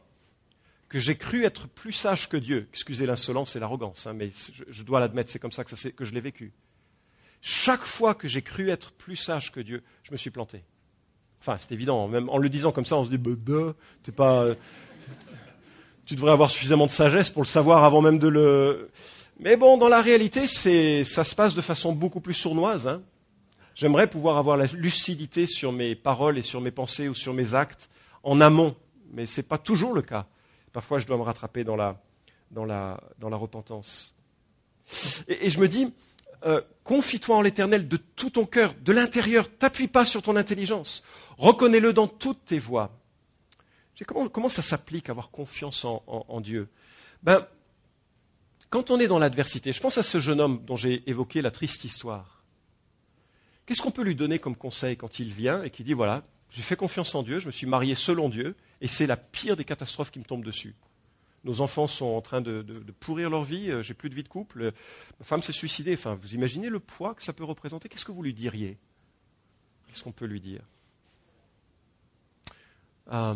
que 0.88 1.00
j'ai 1.00 1.16
cru 1.16 1.44
être 1.44 1.68
plus 1.68 1.92
sage 1.92 2.30
que 2.30 2.38
Dieu, 2.38 2.68
excusez 2.72 3.06
l'insolence 3.06 3.56
et 3.56 3.60
l'arrogance, 3.60 4.08
hein, 4.08 4.14
mais 4.14 4.32
je, 4.68 4.84
dois 4.84 5.00
l'admettre, 5.00 5.30
c'est 5.30 5.40
comme 5.40 5.52
ça 5.52 5.64
que, 5.64 6.06
je 6.06 6.14
l'ai 6.14 6.22
vécu. 6.22 6.52
Chaque 7.42 7.84
fois 7.84 8.16
que 8.16 8.28
j'ai 8.28 8.42
cru 8.42 8.70
être 8.70 8.92
plus 8.92 9.16
sage 9.16 9.52
que 9.52 9.60
Dieu, 9.60 9.84
je 10.04 10.12
me 10.12 10.18
suis 10.18 10.32
planté. 10.32 10.64
Enfin, 11.42 11.58
c'est 11.60 11.72
évident, 11.72 12.08
même 12.08 12.28
en 12.30 12.38
le 12.38 12.50
disant 12.50 12.72
comme 12.72 12.86
ça, 12.86 12.98
on 12.98 13.06
se 13.06 13.10
dit, 13.10 13.18
bah, 13.18 13.74
t'es 14.04 14.12
pas, 14.12 14.56
tu 16.06 16.16
devrais 16.16 16.32
avoir 16.32 16.50
suffisamment 16.50 16.88
de 16.88 16.92
sagesse 16.92 17.30
pour 17.30 17.44
le 17.44 17.48
savoir 17.48 17.84
avant 17.84 18.02
même 18.02 18.18
de 18.18 18.28
le. 18.28 18.90
Mais 19.42 19.56
bon, 19.56 19.78
dans 19.78 19.88
la 19.88 20.02
réalité, 20.02 20.48
ça 20.48 21.24
se 21.24 21.34
passe 21.34 21.54
de 21.54 21.62
façon 21.62 21.94
beaucoup 21.94 22.20
plus 22.20 22.34
sournoise. 22.34 22.88
Hein. 22.88 23.02
J'aimerais 23.74 24.10
pouvoir 24.10 24.38
avoir 24.38 24.58
la 24.58 24.66
lucidité 24.66 25.48
sur 25.48 25.72
mes 25.72 25.96
paroles 25.96 26.38
et 26.38 26.42
sur 26.42 26.60
mes 26.60 26.72
pensées 26.72 27.08
ou 27.08 27.14
sur 27.14 27.34
mes 27.34 27.54
actes 27.54 27.90
en 28.24 28.42
amont, 28.42 28.76
mais 29.14 29.26
ce 29.26 29.40
n'est 29.40 29.48
pas 29.48 29.58
toujours 29.58 29.94
le 29.94 30.02
cas. 30.02 30.26
Parfois, 30.74 31.00
je 31.00 31.08
dois 31.08 31.16
me 31.16 31.22
rattraper 31.22 31.64
dans 31.64 31.78
la, 31.78 31.96
repentance. 33.22 34.14
Et, 35.30 35.50
je 35.50 35.60
me 35.62 35.70
dis, 35.70 35.94
euh, 36.46 36.62
confie-toi 36.84 37.38
en 37.38 37.42
l'Éternel 37.42 37.88
de 37.88 37.96
tout 37.96 38.32
ton 38.32 38.46
cœur, 38.46 38.74
de 38.84 38.92
l'intérieur, 38.92 39.50
t'appuie 39.50 39.88
pas 39.88 40.04
sur 40.04 40.22
ton 40.22 40.36
intelligence, 40.36 41.02
reconnais-le 41.38 41.94
dans 41.94 42.10
toutes 42.10 42.44
tes 42.44 42.60
voies. 42.60 42.92
Comment, 44.06 44.28
comment 44.28 44.50
ça 44.50 44.62
s'applique, 44.62 45.10
avoir 45.10 45.30
confiance 45.30 45.86
en, 45.86 46.04
en 46.08 46.42
Dieu? 46.42 46.68
Ben, 47.24 47.46
quand 48.70 48.92
on 48.92 49.00
est 49.00 49.08
dans 49.08 49.20
l'adversité, 49.20 49.74
je 49.74 49.82
pense 49.82 49.98
à 49.98 50.04
ce 50.04 50.20
jeune 50.20 50.40
homme 50.40 50.64
dont 50.66 50.76
j'ai 50.76 51.08
évoqué 51.10 51.42
la 51.42 51.52
triste 51.52 51.84
histoire. 51.84 52.44
Qu'est-ce 53.66 53.82
qu'on 53.82 53.92
peut 53.92 54.04
lui 54.04 54.16
donner 54.16 54.40
comme 54.40 54.56
conseil 54.56 54.98
quand 54.98 55.20
il 55.20 55.32
vient 55.32 55.64
et 55.64 55.70
qui 55.70 55.84
dit 55.84 55.94
voilà, 55.94 56.24
j'ai 56.50 56.62
fait 56.62 56.76
confiance 56.76 57.14
en 57.16 57.24
Dieu, 57.24 57.40
je 57.40 57.48
me 57.48 57.52
suis 57.52 57.68
marié 57.68 57.96
selon 57.96 58.30
Dieu, 58.30 58.56
et 58.82 58.88
c'est 58.88 59.08
la 59.08 59.18
pire 59.18 59.56
des 59.56 59.66
catastrophes 59.66 60.12
qui 60.12 60.20
me 60.20 60.26
tombe 60.26 60.44
dessus. 60.44 60.76
Nos 61.44 61.62
enfants 61.62 61.88
sont 61.88 62.08
en 62.08 62.22
train 62.22 62.42
de, 62.42 62.64
pourrir 63.00 63.30
leur 63.30 63.44
vie, 63.44 63.72
euh, 63.72 63.82
j'ai 63.82 63.94
plus 63.94 64.10
de 64.10 64.16
vie 64.16 64.24
de 64.24 64.28
couple, 64.28 64.74
ma 65.20 65.26
femme 65.26 65.42
s'est 65.42 65.54
suicidée. 65.54 65.94
Enfin, 65.94 66.16
vous 66.16 66.34
imaginez 66.34 66.70
le 66.70 66.80
poids 66.80 67.14
que 67.14 67.24
ça 67.24 67.32
peut 67.32 67.46
représenter 67.46 67.88
Qu'est-ce 67.88 68.06
que 68.06 68.12
vous 68.12 68.24
lui 68.24 68.34
diriez? 68.34 68.78
Qu'est-ce 69.88 70.04
qu'on 70.04 70.12
peut 70.12 70.26
lui 70.26 70.42
dire? 70.42 70.62
Euh, 73.12 73.36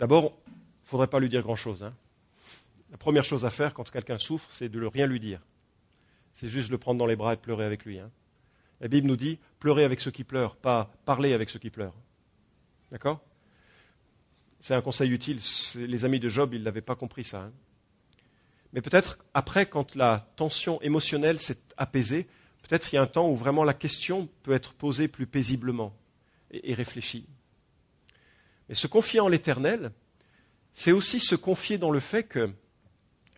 D'abord, 0.00 0.32
il 0.46 0.52
ne 0.52 0.88
faudrait 0.88 1.06
pas 1.06 1.20
lui 1.20 1.28
dire 1.28 1.42
grand-chose. 1.42 1.84
Hein. 1.84 1.94
La 2.90 2.96
première 2.96 3.24
chose 3.24 3.44
à 3.44 3.50
faire 3.50 3.72
quand 3.72 3.88
quelqu'un 3.90 4.18
souffre, 4.18 4.48
c'est 4.50 4.68
de 4.68 4.80
ne 4.80 4.86
rien 4.86 5.06
lui 5.06 5.20
dire. 5.20 5.40
C'est 6.32 6.48
juste 6.48 6.70
le 6.70 6.78
prendre 6.78 6.98
dans 6.98 7.06
les 7.06 7.16
bras 7.16 7.34
et 7.34 7.36
pleurer 7.36 7.64
avec 7.64 7.84
lui. 7.84 7.98
Hein. 7.98 8.10
La 8.80 8.88
Bible 8.88 9.06
nous 9.06 9.16
dit 9.16 9.38
pleurer 9.58 9.84
avec 9.84 10.00
ceux 10.00 10.10
qui 10.10 10.24
pleurent, 10.24 10.56
pas 10.56 10.90
parler 11.04 11.32
avec 11.32 11.50
ceux 11.50 11.58
qui 11.58 11.70
pleurent. 11.70 11.94
D'accord? 12.90 13.20
C'est 14.58 14.74
un 14.74 14.82
conseil 14.82 15.10
utile. 15.10 15.38
Les 15.76 16.04
amis 16.04 16.20
de 16.20 16.28
Job, 16.28 16.54
ils 16.54 16.62
n'avaient 16.62 16.80
pas 16.80 16.96
compris 16.96 17.24
ça. 17.24 17.42
Hein. 17.42 17.52
Mais 18.72 18.80
peut-être 18.80 19.18
après, 19.34 19.66
quand 19.66 19.94
la 19.94 20.28
tension 20.36 20.80
émotionnelle 20.82 21.40
s'est 21.40 21.60
apaisée, 21.76 22.28
peut-être 22.62 22.92
il 22.92 22.96
y 22.96 22.98
a 22.98 23.02
un 23.02 23.06
temps 23.06 23.28
où 23.28 23.34
vraiment 23.34 23.64
la 23.64 23.74
question 23.74 24.28
peut 24.42 24.52
être 24.52 24.74
posée 24.74 25.08
plus 25.08 25.26
paisiblement 25.26 25.94
et, 26.50 26.70
et 26.70 26.74
réfléchie. 26.74 27.26
Mais 28.68 28.74
se 28.74 28.86
confier 28.86 29.20
en 29.20 29.28
l'éternel, 29.28 29.92
c'est 30.72 30.92
aussi 30.92 31.20
se 31.20 31.34
confier 31.34 31.78
dans 31.78 31.90
le 31.90 32.00
fait 32.00 32.24
que 32.24 32.50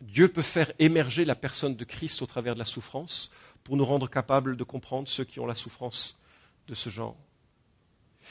Dieu 0.02 0.26
peut 0.28 0.42
faire 0.42 0.72
émerger 0.80 1.24
la 1.24 1.36
personne 1.36 1.76
de 1.76 1.84
Christ 1.84 2.22
au 2.22 2.26
travers 2.26 2.54
de 2.54 2.58
la 2.58 2.64
souffrance 2.64 3.30
pour 3.62 3.76
nous 3.76 3.84
rendre 3.84 4.10
capables 4.10 4.56
de 4.56 4.64
comprendre 4.64 5.08
ceux 5.08 5.24
qui 5.24 5.38
ont 5.38 5.46
la 5.46 5.54
souffrance 5.54 6.18
de 6.66 6.74
ce 6.74 6.90
genre. 6.90 7.16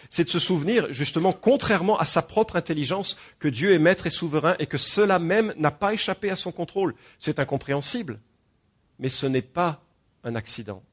C'est 0.09 0.25
de 0.25 0.29
se 0.29 0.39
souvenir, 0.39 0.91
justement, 0.91 1.31
contrairement 1.31 1.97
à 1.97 2.05
sa 2.05 2.21
propre 2.21 2.57
intelligence, 2.57 3.17
que 3.39 3.47
Dieu 3.47 3.73
est 3.73 3.79
maître 3.79 4.05
et 4.05 4.09
souverain 4.09 4.55
et 4.59 4.65
que 4.65 4.77
cela 4.77 5.17
même 5.17 5.53
n'a 5.57 5.71
pas 5.71 5.93
échappé 5.93 6.29
à 6.29 6.35
son 6.35 6.51
contrôle. 6.51 6.93
C'est 7.19 7.39
incompréhensible, 7.39 8.19
mais 8.99 9.09
ce 9.09 9.25
n'est 9.25 9.41
pas 9.41 9.81
un 10.25 10.35
accident. 10.35 10.83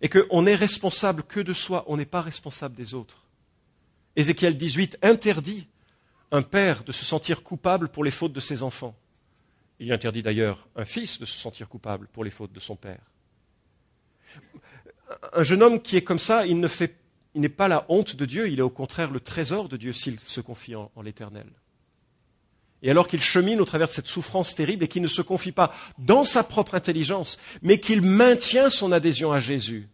Et 0.00 0.08
qu'on 0.08 0.42
n'est 0.42 0.56
responsable 0.56 1.22
que 1.22 1.40
de 1.40 1.52
soi, 1.52 1.84
on 1.86 1.96
n'est 1.96 2.04
pas 2.04 2.20
responsable 2.20 2.74
des 2.74 2.94
autres. 2.94 3.26
Ézéchiel 4.16 4.56
18 4.56 4.98
interdit 5.02 5.68
un 6.32 6.42
père 6.42 6.84
de 6.84 6.92
se 6.92 7.04
sentir 7.04 7.42
coupable 7.42 7.88
pour 7.88 8.04
les 8.04 8.10
fautes 8.10 8.32
de 8.32 8.40
ses 8.40 8.62
enfants. 8.62 8.94
Il 9.78 9.92
interdit 9.92 10.22
d'ailleurs 10.22 10.68
un 10.76 10.84
fils 10.84 11.18
de 11.18 11.24
se 11.24 11.38
sentir 11.38 11.68
coupable 11.68 12.06
pour 12.12 12.24
les 12.24 12.30
fautes 12.30 12.52
de 12.52 12.60
son 12.60 12.76
père. 12.76 13.00
Un 15.32 15.42
jeune 15.42 15.62
homme 15.62 15.80
qui 15.80 15.96
est 15.96 16.04
comme 16.04 16.18
ça, 16.18 16.46
il 16.46 16.60
n'est 16.60 17.48
pas 17.48 17.66
la 17.66 17.84
honte 17.88 18.14
de 18.14 18.26
Dieu, 18.26 18.48
il 18.48 18.58
est 18.58 18.62
au 18.62 18.70
contraire 18.70 19.10
le 19.10 19.20
trésor 19.20 19.68
de 19.68 19.76
Dieu 19.76 19.92
s'il 19.92 20.20
se 20.20 20.40
confie 20.40 20.76
en, 20.76 20.90
en 20.94 21.02
l'éternel. 21.02 21.46
Et 22.82 22.90
alors 22.90 23.08
qu'il 23.08 23.20
chemine 23.20 23.60
au 23.60 23.64
travers 23.64 23.88
de 23.88 23.92
cette 23.92 24.06
souffrance 24.06 24.54
terrible 24.54 24.84
et 24.84 24.88
qu'il 24.88 25.02
ne 25.02 25.08
se 25.08 25.22
confie 25.22 25.52
pas 25.52 25.74
dans 25.98 26.24
sa 26.24 26.44
propre 26.44 26.74
intelligence, 26.74 27.38
mais 27.60 27.80
qu'il 27.80 28.02
maintient 28.02 28.70
son 28.70 28.92
adhésion 28.92 29.32
à 29.32 29.40
Jésus, 29.40 29.88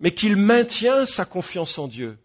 mais 0.00 0.12
qu'il 0.12 0.36
maintient 0.36 1.06
sa 1.06 1.24
confiance 1.24 1.78
en 1.78 1.88
Dieu, 1.88 2.18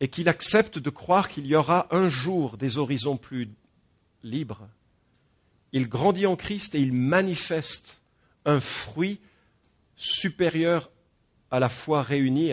et 0.00 0.08
qu'il 0.08 0.28
accepte 0.28 0.78
de 0.78 0.90
croire 0.90 1.28
qu'il 1.28 1.46
y 1.46 1.54
aura 1.54 1.86
un 1.90 2.08
jour 2.08 2.56
des 2.56 2.78
horizons 2.78 3.16
plus 3.16 3.48
libres, 4.22 4.68
il 5.72 5.88
grandit 5.88 6.26
en 6.26 6.36
Christ 6.36 6.74
et 6.74 6.80
il 6.80 6.92
manifeste 6.92 8.00
un 8.44 8.60
fruit 8.60 9.20
supérieur 9.96 10.90
à 11.50 11.58
la 11.60 11.68
foi 11.68 12.02
réunie 12.02 12.52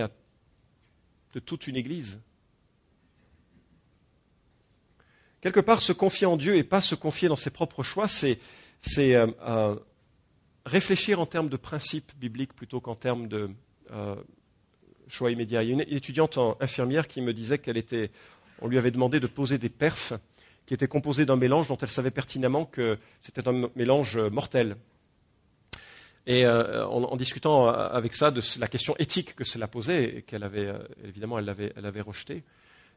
de 1.34 1.40
toute 1.40 1.68
une 1.68 1.76
Église. 1.76 2.20
Quelque 5.42 5.60
part, 5.60 5.82
se 5.82 5.92
confier 5.92 6.28
en 6.28 6.38
Dieu 6.38 6.56
et 6.56 6.64
pas 6.64 6.82
se 6.82 6.94
confier 6.94 7.28
dans 7.28 7.36
ses 7.36 7.50
propres 7.50 7.82
choix, 7.82 8.08
c'est 8.08 8.40
euh, 8.98 9.28
euh, 9.42 9.76
réfléchir 10.66 11.20
en 11.20 11.26
termes 11.26 11.50
de 11.50 11.58
principes 11.58 12.12
bibliques 12.16 12.54
plutôt 12.54 12.80
qu'en 12.80 12.96
termes 12.96 13.28
de 13.28 13.50
euh, 13.92 14.16
choix 15.12 15.32
immédiats. 15.32 15.64
Il 15.64 15.70
y 15.70 15.72
a 15.72 15.74
une 15.74 15.82
étudiante 15.82 16.38
infirmière 16.60 17.08
qui 17.08 17.22
me 17.22 17.34
disait 17.34 17.58
qu'elle 17.58 17.78
était, 17.78 18.12
on 18.62 18.68
lui 18.68 18.78
avait 18.78 18.92
demandé 18.92 19.20
de 19.20 19.28
poser 19.28 19.58
des 19.58 19.70
perfs 19.70 20.14
qui 20.66 20.74
étaient 20.74 20.88
composés 20.88 21.26
d'un 21.26 21.36
mélange 21.36 21.68
dont 21.68 21.78
elle 21.78 21.90
savait 21.90 22.12
pertinemment 22.12 22.66
que 22.66 22.98
c'était 23.20 23.48
un 23.48 23.70
mélange 23.76 24.18
mortel. 24.18 24.76
Et 26.28 26.48
en, 26.48 27.16
discutant 27.18 27.68
avec 27.68 28.14
ça 28.14 28.30
de 28.30 28.42
la 28.60 28.68
question 28.68 28.96
éthique 29.00 29.36
que 29.36 29.44
cela 29.44 29.68
posait, 29.68 30.18
et 30.18 30.22
qu'elle 30.22 30.44
avait, 30.44 30.72
évidemment, 31.04 31.40
elle 31.40 31.46
l'avait, 31.46 31.74
elle 31.76 31.86
avait 31.88 32.02
rejetée, 32.02 32.44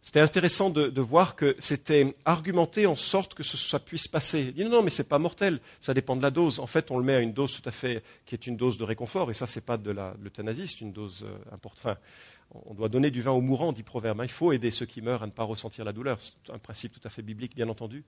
c'était 0.04 0.20
intéressant 0.20 0.68
de, 0.68 1.00
voir 1.00 1.34
que 1.34 1.56
c'était 1.58 2.12
argumenté 2.26 2.84
en 2.84 2.94
sorte 2.94 3.32
que 3.32 3.42
ça 3.42 3.80
puisse 3.80 4.06
passer. 4.06 4.42
Il 4.48 4.52
dit 4.52 4.62
non, 4.64 4.68
non, 4.70 4.82
mais 4.82 4.90
c'est 4.90 5.08
pas 5.08 5.18
mortel, 5.18 5.60
ça 5.80 5.94
dépend 5.94 6.14
de 6.14 6.20
la 6.20 6.30
dose. 6.30 6.60
En 6.60 6.66
fait, 6.66 6.90
on 6.90 6.98
le 6.98 7.04
met 7.04 7.14
à 7.14 7.20
une 7.20 7.32
dose 7.32 7.58
tout 7.58 7.66
à 7.66 7.72
fait 7.72 8.02
qui 8.26 8.34
est 8.34 8.46
une 8.46 8.58
dose 8.58 8.76
de 8.76 8.84
réconfort, 8.84 9.30
et 9.30 9.34
ça, 9.34 9.46
c'est 9.46 9.62
pas 9.64 9.78
de 9.78 9.90
l'euthanasie, 10.22 10.68
c'est 10.68 10.82
une 10.82 10.92
dose 10.92 11.24
euh, 11.26 11.54
importante. 11.54 11.96
on 12.52 12.74
doit 12.74 12.90
donner 12.90 13.10
du 13.10 13.22
vin 13.22 13.30
aux 13.30 13.40
mourants, 13.40 13.72
dit 13.72 13.82
Proverbe. 13.82 14.20
Il 14.24 14.28
faut 14.28 14.52
aider 14.52 14.70
ceux 14.70 14.84
qui 14.84 15.00
meurent 15.00 15.22
à 15.22 15.26
ne 15.26 15.32
pas 15.32 15.44
ressentir 15.44 15.86
la 15.86 15.94
douleur. 15.94 16.20
C'est 16.20 16.52
un 16.52 16.58
principe 16.58 16.92
tout 16.92 17.08
à 17.08 17.08
fait 17.08 17.22
biblique, 17.22 17.56
bien 17.56 17.70
entendu. 17.70 18.04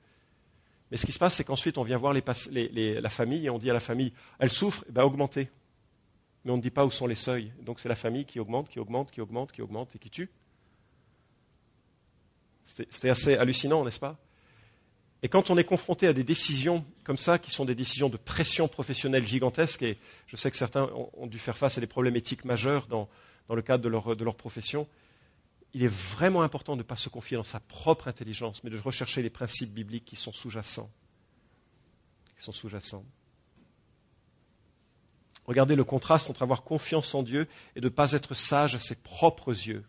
Mais 0.90 0.98
ce 0.98 1.06
qui 1.06 1.12
se 1.12 1.18
passe, 1.18 1.37
c'est 1.37 1.44
qu'ensuite, 1.44 1.78
on 1.78 1.82
vient 1.82 1.96
voir 1.96 2.12
la 2.12 3.11
famille 3.11 3.46
et 3.46 3.50
on 3.50 3.59
dit 3.59 3.70
à 3.70 3.72
la 3.72 3.80
famille, 3.80 4.12
elle 4.38 4.50
souffre, 4.50 4.85
eh 4.87 4.92
ben, 4.92 5.02
augmentez. 5.02 5.48
Mais 6.44 6.52
on 6.52 6.59
ne 6.59 6.62
dit 6.62 6.70
pas 6.70 6.85
où 6.85 6.90
sont 6.90 7.06
les 7.06 7.14
seuils. 7.14 7.52
Donc 7.62 7.80
c'est 7.80 7.88
la 7.88 7.96
famille 7.96 8.26
qui 8.26 8.38
augmente, 8.38 8.68
qui 8.68 8.78
augmente, 8.80 9.11
qui 9.11 9.22
augmente, 9.22 9.50
qui 9.50 9.62
augmente 9.62 9.96
et 9.96 9.98
qui 9.98 10.11
tue. 10.11 10.28
C'était 12.66 13.11
assez 13.11 13.37
hallucinant, 13.37 13.85
n'est-ce 13.85 14.00
pas? 14.00 14.18
Et 15.22 15.29
quand 15.29 15.50
on 15.50 15.57
est 15.57 15.64
confronté 15.64 16.07
à 16.07 16.12
des 16.12 16.24
décisions 16.24 16.85
comme 17.05 17.16
ça, 17.16 17.38
qui 17.38 17.50
sont 17.50 17.64
des 17.64 17.74
décisions 17.74 18.09
de 18.09 18.16
pression 18.16 18.68
professionnelle 18.68 19.26
gigantesque, 19.26 19.83
et 19.83 19.98
je 20.26 20.37
sais 20.37 20.50
que 20.50 20.57
certains 20.57 20.90
ont, 21.14 21.26
dû 21.26 21.38
faire 21.38 21.57
face 21.57 21.79
à 21.79 21.81
des 21.81 21.87
problèmes 21.87 22.16
éthiques 22.16 22.44
majeurs 22.44 22.87
dans, 22.87 23.09
le 23.48 23.62
cadre 23.62 23.83
de 23.83 24.24
leur, 24.24 24.35
profession, 24.37 24.87
il 25.72 25.83
est 25.83 25.92
vraiment 25.92 26.42
important 26.42 26.74
de 26.74 26.79
ne 26.79 26.83
pas 26.83 26.96
se 26.96 27.09
confier 27.09 27.37
dans 27.37 27.44
sa 27.44 27.61
propre 27.61 28.09
intelligence, 28.09 28.62
mais 28.62 28.70
de 28.70 28.79
rechercher 28.79 29.22
les 29.22 29.31
principes 29.31 29.72
bibliques 29.72 30.05
qui 30.05 30.16
sont 30.16 30.33
sous-jacents. 30.33 30.90
Qui 32.37 32.44
sont 32.44 32.52
sous-jacents. 32.52 33.05
Regardez 35.46 35.76
le 35.76 35.85
contraste 35.85 36.29
entre 36.29 36.42
avoir 36.42 36.62
confiance 36.62 37.14
en 37.14 37.22
Dieu 37.22 37.48
et 37.74 37.81
de 37.81 37.87
ne 37.87 37.90
pas 37.90 38.12
être 38.12 38.35
sage 38.35 38.74
à 38.74 38.81
ses 38.81 38.96
propres 38.96 39.50
yeux. 39.50 39.85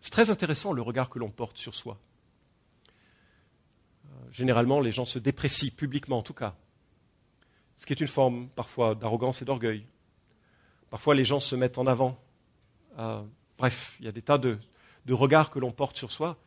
C'est 0.00 0.10
très 0.10 0.30
intéressant 0.30 0.72
le 0.72 0.82
regard 0.82 1.10
que 1.10 1.18
l'on 1.18 1.30
porte 1.30 1.58
sur 1.58 1.74
soi. 1.74 1.98
Euh, 4.06 4.08
généralement, 4.30 4.80
les 4.80 4.92
gens 4.92 5.04
se 5.04 5.18
déprécient 5.18 5.70
publiquement, 5.76 6.18
en 6.18 6.22
tout 6.22 6.34
cas, 6.34 6.56
ce 7.76 7.86
qui 7.86 7.92
est 7.92 8.00
une 8.00 8.08
forme 8.08 8.48
parfois 8.48 8.94
d'arrogance 8.94 9.42
et 9.42 9.44
d'orgueil. 9.44 9.86
Parfois, 10.88 11.14
les 11.14 11.24
gens 11.24 11.40
se 11.40 11.54
mettent 11.54 11.78
en 11.78 11.86
avant. 11.86 12.18
Euh, 12.98 13.22
bref, 13.58 13.96
il 14.00 14.06
y 14.06 14.08
a 14.08 14.12
des 14.12 14.22
tas 14.22 14.38
de, 14.38 14.58
regards 15.08 15.50
que 15.50 15.58
l'on 15.58 15.72
porte 15.72 15.96
sur 15.96 16.12
soi. 16.12 16.38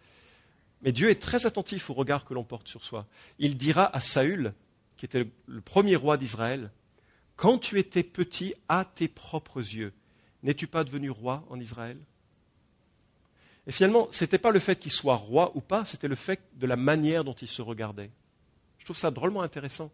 Mais 0.82 0.92
Dieu 0.92 1.10
est 1.10 1.22
très 1.22 1.46
attentif 1.46 1.90
au 1.90 1.94
regard 1.94 2.26
que 2.26 2.34
l'on 2.34 2.44
porte 2.44 2.68
sur 2.68 2.84
soi. 2.84 3.06
Il 3.40 3.58
dira 3.58 3.96
à 3.96 4.00
Saül, 4.00 4.54
qui 4.98 5.06
était 5.06 5.28
le 5.48 5.62
premier 5.62 5.96
roi 5.96 6.18
d'Israël, 6.18 6.72
Quand 7.36 7.58
tu 7.58 7.80
étais 7.80 8.04
petit 8.04 8.54
à 8.70 8.86
tes 8.86 9.08
propres 9.08 9.60
yeux, 9.60 9.94
n'es-tu 10.44 10.68
pas 10.68 10.84
devenu 10.84 11.10
roi 11.10 11.44
en 11.50 11.60
Israël? 11.60 11.98
Et 13.66 13.72
finalement, 13.72 14.08
ce 14.12 14.24
n'était 14.24 14.38
pas 14.38 14.52
le 14.52 14.60
fait 14.60 14.78
qu'il 14.78 14.92
soit 14.92 15.16
roi 15.16 15.52
ou 15.56 15.62
pas, 15.62 15.86
c'était 15.86 16.08
le 16.08 16.16
fait 16.16 16.42
de 16.56 16.68
la 16.68 16.76
manière 16.76 17.24
dont 17.24 17.34
il 17.34 17.48
se 17.48 17.62
regardait. 17.62 18.12
Je 18.78 18.86
trouve 18.86 18.98
ça 18.98 19.12
drôlement 19.12 19.42
intéressant. 19.42 19.92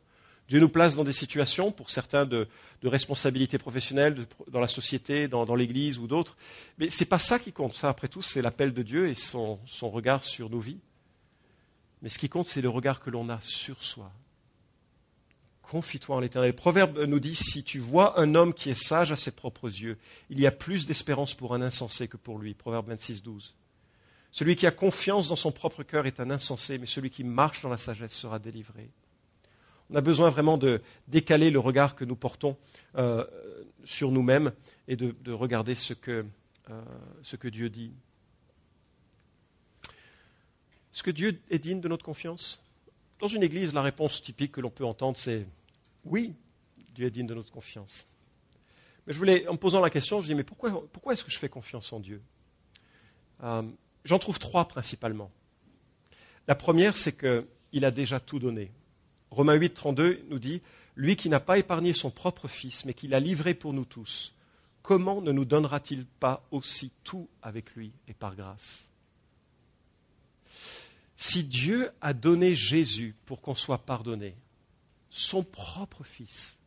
Dieu 0.47 0.59
nous 0.59 0.69
place 0.69 0.95
dans 0.95 1.03
des 1.03 1.13
situations, 1.13 1.71
pour 1.71 1.91
certains, 1.91 2.25
de, 2.25 2.47
responsabilité 2.83 3.59
professionnelle 3.59 4.25
dans 4.47 4.59
la 4.59 4.67
société, 4.67 5.27
dans, 5.27 5.53
l'Église 5.53 5.99
ou 5.99 6.07
d'autres. 6.07 6.35
Mais 6.79 6.89
ce 6.89 7.03
n'est 7.03 7.07
pas 7.07 7.19
ça 7.19 7.37
qui 7.37 7.51
compte. 7.51 7.75
Ça, 7.75 7.87
après 7.87 8.07
tout, 8.07 8.23
c'est 8.23 8.41
l'appel 8.41 8.73
de 8.73 8.81
Dieu 8.81 9.07
et 9.09 9.13
son, 9.13 9.59
regard 9.83 10.23
sur 10.23 10.49
nos 10.49 10.59
vies. 10.59 10.79
Mais 12.01 12.09
ce 12.09 12.17
qui 12.17 12.29
compte, 12.29 12.47
c'est 12.47 12.61
le 12.61 12.69
regard 12.69 12.99
que 12.99 13.11
l'on 13.11 13.29
a 13.29 13.39
sur 13.41 13.83
soi. 13.83 14.11
Confie-toi 15.61 16.15
en 16.15 16.19
l'éternel. 16.19 16.55
Proverbe 16.55 16.97
nous 16.97 17.19
dit, 17.19 17.35
si 17.35 17.63
tu 17.63 17.77
vois 17.77 18.19
un 18.19 18.33
homme 18.33 18.55
qui 18.55 18.71
est 18.71 18.83
sage 18.83 19.11
à 19.11 19.17
ses 19.17 19.29
propres 19.29 19.67
yeux, 19.67 19.99
il 20.31 20.39
y 20.39 20.47
a 20.47 20.51
plus 20.51 20.87
d'espérance 20.87 21.35
pour 21.35 21.53
un 21.53 21.61
insensé 21.61 22.07
que 22.07 22.17
pour 22.17 22.39
lui. 22.39 22.55
Proverbe 22.55 22.87
26, 22.87 23.21
12. 23.21 23.53
Celui 24.31 24.55
qui 24.55 24.67
a 24.67 24.71
confiance 24.71 25.27
dans 25.27 25.35
son 25.35 25.51
propre 25.51 25.83
cœur 25.83 26.05
est 26.05 26.19
un 26.19 26.29
insensé, 26.29 26.77
mais 26.77 26.85
celui 26.85 27.09
qui 27.09 27.23
marche 27.23 27.61
dans 27.61 27.69
la 27.69 27.77
sagesse 27.77 28.13
sera 28.13 28.39
délivré. 28.39 28.89
On 29.89 29.95
a 29.95 30.01
besoin 30.01 30.29
vraiment 30.29 30.57
de 30.57 30.81
décaler 31.07 31.49
le 31.49 31.59
regard 31.59 31.95
que 31.95 32.05
nous 32.05 32.15
portons 32.15 32.55
euh, 32.95 33.25
sur 33.83 34.11
nous-mêmes 34.11 34.51
et 34.87 34.95
de, 34.95 35.31
regarder 35.31 35.73
ce 35.73 35.93
que, 35.93 36.25
euh, 36.69 36.81
ce 37.23 37.35
que 37.35 37.47
Dieu 37.47 37.69
dit. 37.69 37.91
Est-ce 40.93 41.01
que 41.01 41.11
Dieu 41.11 41.41
est 41.49 41.59
digne 41.59 41.81
de 41.81 41.87
notre 41.87 42.05
confiance? 42.05 42.63
Dans 43.19 43.27
une 43.27 43.41
église, 43.41 43.73
la 43.73 43.81
réponse 43.81 44.21
typique 44.21 44.51
que 44.51 44.61
l'on 44.61 44.69
peut 44.69 44.85
entendre, 44.85 45.17
c'est 45.17 45.47
oui, 46.05 46.35
Dieu 46.93 47.07
est 47.07 47.11
digne 47.11 47.27
de 47.27 47.33
notre 47.33 47.51
confiance. 47.51 48.07
Mais 49.07 49.13
je 49.13 49.17
voulais, 49.17 49.47
en 49.47 49.53
me 49.53 49.57
posant 49.57 49.79
la 49.79 49.89
question, 49.89 50.21
je 50.21 50.27
dis 50.27 50.35
mais 50.35 50.43
pourquoi, 50.43 50.87
pourquoi 50.91 51.13
est-ce 51.13 51.23
que 51.23 51.31
je 51.31 51.39
fais 51.39 51.49
confiance 51.49 51.91
en 51.93 51.99
Dieu? 51.99 52.21
Euh, 53.43 53.63
J'en 54.05 54.19
trouve 54.19 54.39
trois 54.39 54.67
principalement. 54.67 55.31
La 56.47 56.55
première, 56.55 56.97
c'est 56.97 57.17
qu'il 57.17 57.85
a 57.85 57.91
déjà 57.91 58.19
tout 58.19 58.39
donné. 58.39 58.71
Romains 59.31 59.55
8, 59.55 59.73
32 59.73 60.25
nous 60.29 60.39
dit 60.39 60.61
Lui 60.95 61.15
qui 61.15 61.29
n'a 61.29 61.39
pas 61.39 61.57
épargné 61.57 61.93
son 61.93 62.09
propre 62.09 62.47
Fils, 62.47 62.85
mais 62.85 62.93
qui 62.93 63.07
l'a 63.07 63.19
livré 63.19 63.53
pour 63.53 63.73
nous 63.73 63.85
tous, 63.85 64.33
comment 64.81 65.21
ne 65.21 65.31
nous 65.31 65.45
donnera-t-il 65.45 66.05
pas 66.05 66.47
aussi 66.51 66.91
tout 67.03 67.29
avec 67.41 67.75
lui 67.75 67.91
et 68.07 68.13
par 68.13 68.35
grâce? 68.35 68.87
Si 71.15 71.43
Dieu 71.43 71.91
a 72.01 72.13
donné 72.13 72.55
Jésus 72.55 73.13
pour 73.25 73.41
qu'on 73.41 73.55
soit 73.55 73.85
pardonné, 73.85 74.35
son 75.09 75.43
propre 75.43 76.03
Fils, 76.03 76.57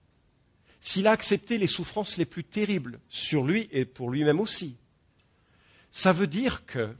s'il 0.80 1.06
a 1.06 1.12
accepté 1.12 1.58
les 1.58 1.66
souffrances 1.66 2.18
les 2.18 2.24
plus 2.24 2.44
terribles 2.44 3.00
sur 3.08 3.44
lui 3.44 3.68
et 3.72 3.84
pour 3.84 4.10
lui-même 4.10 4.40
aussi, 4.40 4.76
ça 5.90 6.12
veut 6.12 6.26
dire 6.26 6.66
que 6.66 6.94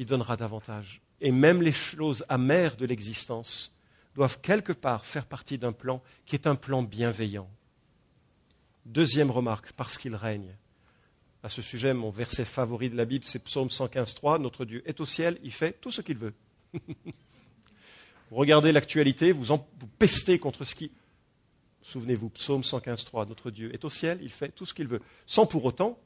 il 0.00 0.06
donnera 0.06 0.34
davantage. 0.34 1.02
Et 1.20 1.30
même 1.30 1.60
les 1.60 1.72
choses 1.72 2.24
amères 2.30 2.74
de 2.76 2.86
l'existence 2.86 3.70
doivent 4.14 4.40
quelque 4.40 4.72
part 4.72 5.04
faire 5.04 5.26
partie 5.26 5.58
d'un 5.58 5.72
plan 5.72 6.02
qui 6.24 6.34
est 6.36 6.46
un 6.46 6.54
plan 6.54 6.82
bienveillant. 6.82 7.50
Deuxième 8.86 9.30
remarque, 9.30 9.72
parce 9.72 9.98
qu'il 9.98 10.14
règne. 10.14 10.56
à 11.42 11.50
ce 11.50 11.60
sujet, 11.60 11.92
mon 11.92 12.08
verset 12.08 12.46
favori 12.46 12.88
de 12.88 12.96
la 12.96 13.04
Bible, 13.04 13.26
c'est 13.26 13.44
Psaume 13.44 13.68
115.3. 13.68 14.40
Notre 14.40 14.64
Dieu 14.64 14.82
est 14.88 15.00
au 15.00 15.06
ciel, 15.06 15.38
il 15.42 15.52
fait 15.52 15.78
tout 15.82 15.90
ce 15.90 16.00
qu'il 16.00 16.16
veut. 16.16 16.32
vous 16.74 18.36
regardez 18.36 18.72
l'actualité, 18.72 19.32
vous, 19.32 19.44
vous 19.44 19.86
pestez 19.98 20.38
contre 20.38 20.64
ce 20.64 20.74
qui... 20.74 20.90
Souvenez-vous, 21.82 22.30
Psaume 22.30 22.62
115.3, 22.62 23.28
notre 23.28 23.50
Dieu 23.50 23.70
est 23.74 23.84
au 23.84 23.90
ciel, 23.90 24.18
il 24.22 24.30
fait 24.30 24.48
tout 24.48 24.64
ce 24.64 24.72
qu'il 24.72 24.88
veut. 24.88 25.02
Sans 25.26 25.44
pour 25.44 25.62
autant, 25.66 25.98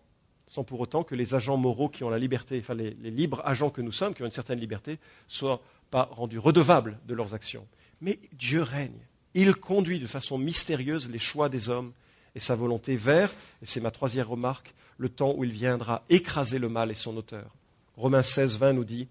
sans 0.46 0.64
pour 0.64 0.80
autant 0.80 1.04
que 1.04 1.14
les 1.14 1.34
agents 1.34 1.56
moraux 1.56 1.88
qui 1.88 2.04
ont 2.04 2.10
la 2.10 2.18
liberté, 2.18 2.58
enfin 2.60 2.74
les, 2.74 2.90
libres 2.90 3.42
agents 3.44 3.70
que 3.70 3.80
nous 3.80 3.92
sommes, 3.92 4.14
qui 4.14 4.22
ont 4.22 4.26
une 4.26 4.32
certaine 4.32 4.60
liberté, 4.60 4.98
soient 5.26 5.60
pas 5.90 6.08
rendus 6.12 6.38
redevables 6.38 6.98
de 7.06 7.14
leurs 7.14 7.34
actions. 7.34 7.66
Mais 8.00 8.18
Dieu 8.32 8.62
règne. 8.62 9.06
Il 9.34 9.54
conduit 9.54 9.98
de 9.98 10.06
façon 10.06 10.38
mystérieuse 10.38 11.10
les 11.10 11.18
choix 11.18 11.48
des 11.48 11.68
hommes 11.68 11.92
et 12.34 12.40
sa 12.40 12.54
volonté 12.54 12.96
vers, 12.96 13.30
et 13.62 13.66
c'est 13.66 13.80
ma 13.80 13.90
troisième 13.90 14.26
remarque, 14.26 14.74
le 14.98 15.08
temps 15.08 15.34
où 15.36 15.44
il 15.44 15.50
viendra 15.50 16.04
écraser 16.08 16.58
le 16.58 16.68
mal 16.68 16.90
et 16.90 16.94
son 16.94 17.16
auteur. 17.16 17.56
Romains 17.96 18.22
16, 18.22 18.58
20 18.58 18.72
nous 18.74 18.84
dit 18.84 19.08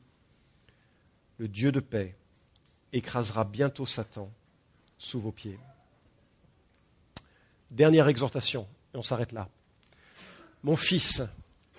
Le 1.37 1.47
Dieu 1.47 1.71
de 1.71 1.79
paix 1.79 2.15
écrasera 2.93 3.43
bientôt 3.43 3.85
Satan 3.85 4.29
sous 4.97 5.19
vos 5.19 5.31
pieds. 5.31 5.59
Dernière 7.71 8.07
exhortation, 8.07 8.67
et 8.93 8.97
on 8.97 9.03
s'arrête 9.03 9.31
là. 9.31 9.49
Mon 10.63 10.77
fils, 10.77 11.21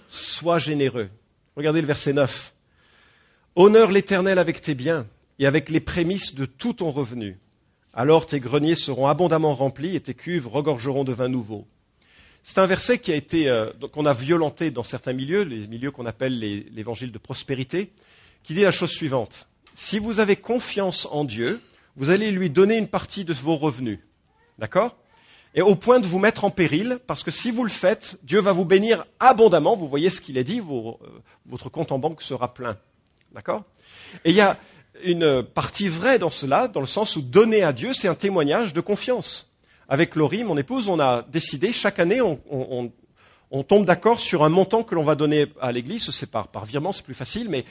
sois 0.08 0.58
généreux. 0.58 1.08
Regardez 1.56 1.80
le 1.80 1.86
verset 1.86 2.12
9. 2.12 2.52
Honore 3.56 3.90
l'Éternel 3.90 4.38
avec 4.38 4.60
tes 4.60 4.74
biens 4.74 5.06
et 5.38 5.46
avec 5.46 5.70
les 5.70 5.80
prémices 5.80 6.34
de 6.34 6.44
tout 6.44 6.74
ton 6.74 6.90
revenu. 6.90 7.38
Alors 7.94 8.26
tes 8.26 8.40
greniers 8.40 8.74
seront 8.74 9.06
abondamment 9.06 9.54
remplis 9.54 9.96
et 9.96 10.00
tes 10.00 10.12
cuves 10.12 10.48
regorgeront 10.48 11.04
de 11.04 11.12
vin 11.12 11.28
nouveau. 11.28 11.66
C'est 12.42 12.58
un 12.58 12.66
verset 12.66 12.98
qui 12.98 13.10
a 13.10 13.14
été, 13.14 13.48
euh, 13.48 13.70
qu'on 13.90 14.04
a 14.04 14.12
violenté 14.12 14.70
dans 14.70 14.82
certains 14.82 15.14
milieux, 15.14 15.44
les 15.44 15.66
milieux 15.66 15.90
qu'on 15.90 16.04
appelle 16.04 16.38
l'évangile 16.38 17.10
de 17.10 17.16
prospérité, 17.16 17.90
qui 18.42 18.52
dit 18.52 18.62
la 18.62 18.70
chose 18.70 18.90
suivante. 18.90 19.48
Si 19.74 19.98
vous 19.98 20.20
avez 20.20 20.36
confiance 20.36 21.08
en 21.10 21.24
Dieu, 21.24 21.62
vous 21.96 22.10
allez 22.10 22.30
lui 22.30 22.50
donner 22.50 22.76
une 22.76 22.88
partie 22.88 23.24
de 23.24 23.32
vos 23.32 23.56
revenus. 23.56 24.00
D'accord? 24.58 24.94
Et 25.54 25.62
au 25.62 25.76
point 25.76 26.00
de 26.00 26.06
vous 26.06 26.18
mettre 26.18 26.44
en 26.44 26.50
péril, 26.50 26.98
parce 27.06 27.22
que 27.22 27.30
si 27.30 27.50
vous 27.50 27.62
le 27.62 27.70
faites, 27.70 28.18
Dieu 28.24 28.40
va 28.40 28.52
vous 28.52 28.64
bénir 28.64 29.04
abondamment. 29.20 29.76
Vous 29.76 29.88
voyez 29.88 30.10
ce 30.10 30.20
qu'il 30.20 30.36
a 30.38 30.42
dit, 30.42 30.60
euh, 30.60 30.92
votre 31.46 31.68
compte 31.68 31.92
en 31.92 31.98
banque 31.98 32.22
sera 32.22 32.52
plein. 32.52 32.76
D'accord? 33.32 33.62
Et 34.24 34.30
il 34.30 34.36
y 34.36 34.40
a 34.40 34.58
une 35.04 35.42
partie 35.42 35.88
vraie 35.88 36.18
dans 36.18 36.30
cela, 36.30 36.68
dans 36.68 36.80
le 36.80 36.86
sens 36.86 37.16
où 37.16 37.22
donner 37.22 37.62
à 37.62 37.72
Dieu, 37.72 37.94
c'est 37.94 38.08
un 38.08 38.14
témoignage 38.14 38.72
de 38.72 38.80
confiance 38.80 39.54
avec 39.88 40.16
Laurie, 40.16 40.44
mon 40.44 40.56
épouse, 40.56 40.88
on 40.88 41.00
a 41.00 41.22
décidé, 41.22 41.72
chaque 41.72 41.98
année, 41.98 42.20
on, 42.20 42.90
tombe 43.68 43.84
d'accord 43.84 44.18
sur 44.18 44.44
un 44.44 44.48
montant 44.48 44.82
que 44.82 44.94
l'on 44.94 45.04
va 45.04 45.14
donner 45.14 45.46
à 45.60 45.70
l'Église. 45.70 46.10
C'est 46.10 46.30
par, 46.30 46.48
par 46.48 46.64
virement, 46.64 46.92
c'est 46.92 47.04
plus 47.04 47.14
facile, 47.14 47.48
mais 47.48 47.64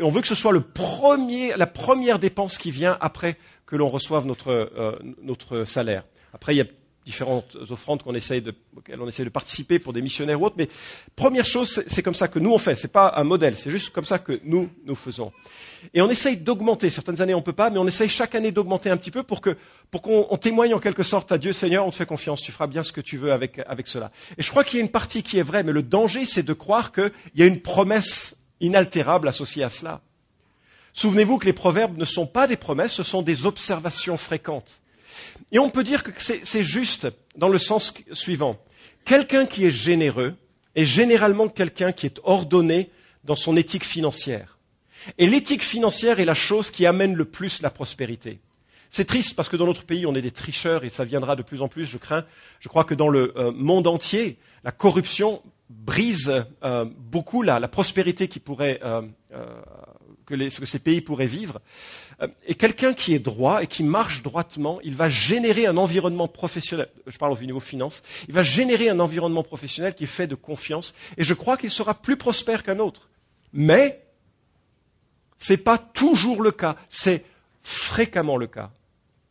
on 0.00 0.08
veut 0.08 0.20
que 0.20 0.26
ce 0.26 0.34
soit 0.34 0.52
le 0.52 0.60
premier, 0.60 1.54
la 1.56 1.66
première 1.66 2.18
dépense 2.18 2.58
qui 2.58 2.70
vient 2.70 2.98
après 3.00 3.36
que 3.66 3.76
l'on 3.76 3.88
reçoive 3.88 4.26
notre, 4.26 4.50
euh, 4.50 4.98
notre 5.22 5.64
salaire. 5.64 6.04
Après, 6.32 6.54
il 6.54 6.58
y 6.58 6.62
a 6.62 6.66
différentes 7.08 7.56
offrandes 7.70 8.02
qu'on 8.02 8.14
essaye 8.14 8.42
de, 8.42 8.54
auxquelles 8.76 9.00
on 9.00 9.08
essaie 9.08 9.24
de 9.24 9.30
participer 9.30 9.78
pour 9.78 9.94
des 9.94 10.02
missionnaires 10.02 10.38
ou 10.42 10.44
autres. 10.44 10.56
Mais 10.58 10.68
première 11.16 11.46
chose, 11.46 11.82
c'est 11.86 12.02
comme 12.02 12.14
ça 12.14 12.28
que 12.28 12.38
nous 12.38 12.52
on 12.52 12.58
fait. 12.58 12.76
C'est 12.76 12.92
pas 12.92 13.14
un 13.16 13.24
modèle, 13.24 13.56
c'est 13.56 13.70
juste 13.70 13.88
comme 13.90 14.04
ça 14.04 14.18
que 14.18 14.38
nous 14.44 14.68
nous 14.84 14.94
faisons. 14.94 15.32
Et 15.94 16.02
on 16.02 16.10
essaye 16.10 16.36
d'augmenter. 16.36 16.90
Certaines 16.90 17.22
années 17.22 17.32
on 17.32 17.40
peut 17.40 17.54
pas, 17.54 17.70
mais 17.70 17.78
on 17.78 17.86
essaye 17.86 18.10
chaque 18.10 18.34
année 18.34 18.52
d'augmenter 18.52 18.90
un 18.90 18.98
petit 18.98 19.10
peu 19.10 19.22
pour 19.22 19.40
que 19.40 19.56
pour 19.90 20.02
qu'on 20.02 20.36
témoigne 20.36 20.74
en 20.74 20.80
quelque 20.80 21.02
sorte 21.02 21.32
à 21.32 21.38
Dieu, 21.38 21.54
Seigneur, 21.54 21.86
on 21.86 21.90
te 21.90 21.96
fait 21.96 22.04
confiance, 22.04 22.42
tu 22.42 22.52
feras 22.52 22.66
bien 22.66 22.82
ce 22.82 22.92
que 22.92 23.00
tu 23.00 23.16
veux 23.16 23.32
avec 23.32 23.58
avec 23.66 23.86
cela. 23.86 24.12
Et 24.36 24.42
je 24.42 24.50
crois 24.50 24.62
qu'il 24.62 24.76
y 24.76 24.82
a 24.82 24.84
une 24.84 24.90
partie 24.90 25.22
qui 25.22 25.38
est 25.38 25.42
vraie, 25.42 25.62
mais 25.62 25.72
le 25.72 25.82
danger 25.82 26.26
c'est 26.26 26.42
de 26.42 26.52
croire 26.52 26.92
qu'il 26.92 27.10
y 27.36 27.42
a 27.42 27.46
une 27.46 27.62
promesse 27.62 28.36
inaltérable 28.60 29.28
associée 29.28 29.64
à 29.64 29.70
cela. 29.70 30.02
Souvenez-vous 30.92 31.38
que 31.38 31.46
les 31.46 31.54
proverbes 31.54 31.96
ne 31.96 32.04
sont 32.04 32.26
pas 32.26 32.46
des 32.46 32.58
promesses, 32.58 32.92
ce 32.92 33.02
sont 33.02 33.22
des 33.22 33.46
observations 33.46 34.18
fréquentes. 34.18 34.80
Et 35.52 35.58
on 35.58 35.70
peut 35.70 35.84
dire 35.84 36.02
que 36.02 36.10
c'est 36.18 36.62
juste 36.62 37.08
dans 37.36 37.48
le 37.48 37.58
sens 37.58 37.94
suivant. 38.12 38.58
Quelqu'un 39.04 39.46
qui 39.46 39.64
est 39.64 39.70
généreux 39.70 40.34
est 40.74 40.84
généralement 40.84 41.48
quelqu'un 41.48 41.92
qui 41.92 42.06
est 42.06 42.20
ordonné 42.24 42.90
dans 43.24 43.36
son 43.36 43.56
éthique 43.56 43.84
financière. 43.84 44.58
Et 45.16 45.26
l'éthique 45.26 45.64
financière 45.64 46.20
est 46.20 46.24
la 46.24 46.34
chose 46.34 46.70
qui 46.70 46.86
amène 46.86 47.14
le 47.14 47.24
plus 47.24 47.62
la 47.62 47.70
prospérité. 47.70 48.40
C'est 48.90 49.04
triste 49.04 49.34
parce 49.36 49.48
que 49.48 49.56
dans 49.56 49.66
notre 49.66 49.84
pays, 49.84 50.06
on 50.06 50.14
est 50.14 50.22
des 50.22 50.30
tricheurs 50.30 50.84
et 50.84 50.88
ça 50.88 51.04
viendra 51.04 51.36
de 51.36 51.42
plus 51.42 51.62
en 51.62 51.68
plus, 51.68 51.86
je 51.86 51.98
crains. 51.98 52.24
Je 52.60 52.68
crois 52.68 52.84
que 52.84 52.94
dans 52.94 53.08
le 53.08 53.34
euh, 53.36 53.52
monde 53.52 53.86
entier, 53.86 54.38
la 54.64 54.72
corruption 54.72 55.42
brise 55.68 56.44
euh, 56.64 56.86
beaucoup 56.98 57.42
la, 57.42 57.60
prospérité 57.68 58.28
qui 58.28 58.40
pourrait, 58.40 58.80
euh, 58.82 59.02
que, 60.28 60.58
que, 60.58 60.66
ces 60.66 60.78
pays 60.78 61.00
pourraient 61.00 61.26
vivre. 61.26 61.60
Euh, 62.20 62.28
et 62.46 62.54
quelqu'un 62.54 62.92
qui 62.92 63.14
est 63.14 63.18
droit 63.18 63.62
et 63.62 63.66
qui 63.66 63.82
marche 63.82 64.22
droitement, 64.22 64.78
il 64.84 64.94
va 64.94 65.08
générer 65.08 65.66
un 65.66 65.76
environnement 65.76 66.28
professionnel, 66.28 66.88
je 67.06 67.16
parle 67.16 67.32
au 67.32 67.38
niveau 67.38 67.60
finance, 67.60 68.02
il 68.28 68.34
va 68.34 68.42
générer 68.42 68.88
un 68.88 69.00
environnement 69.00 69.42
professionnel 69.42 69.94
qui 69.94 70.04
est 70.04 70.08
fait 70.08 70.26
de 70.26 70.34
confiance, 70.34 70.94
et 71.16 71.24
je 71.24 71.34
crois 71.34 71.56
qu'il 71.56 71.70
sera 71.70 71.94
plus 71.94 72.16
prospère 72.16 72.62
qu'un 72.62 72.78
autre. 72.78 73.08
Mais, 73.52 74.02
ce 75.38 75.52
n'est 75.52 75.58
pas 75.58 75.78
toujours 75.78 76.42
le 76.42 76.50
cas, 76.50 76.76
c'est 76.90 77.24
fréquemment 77.62 78.36
le 78.36 78.46
cas. 78.46 78.70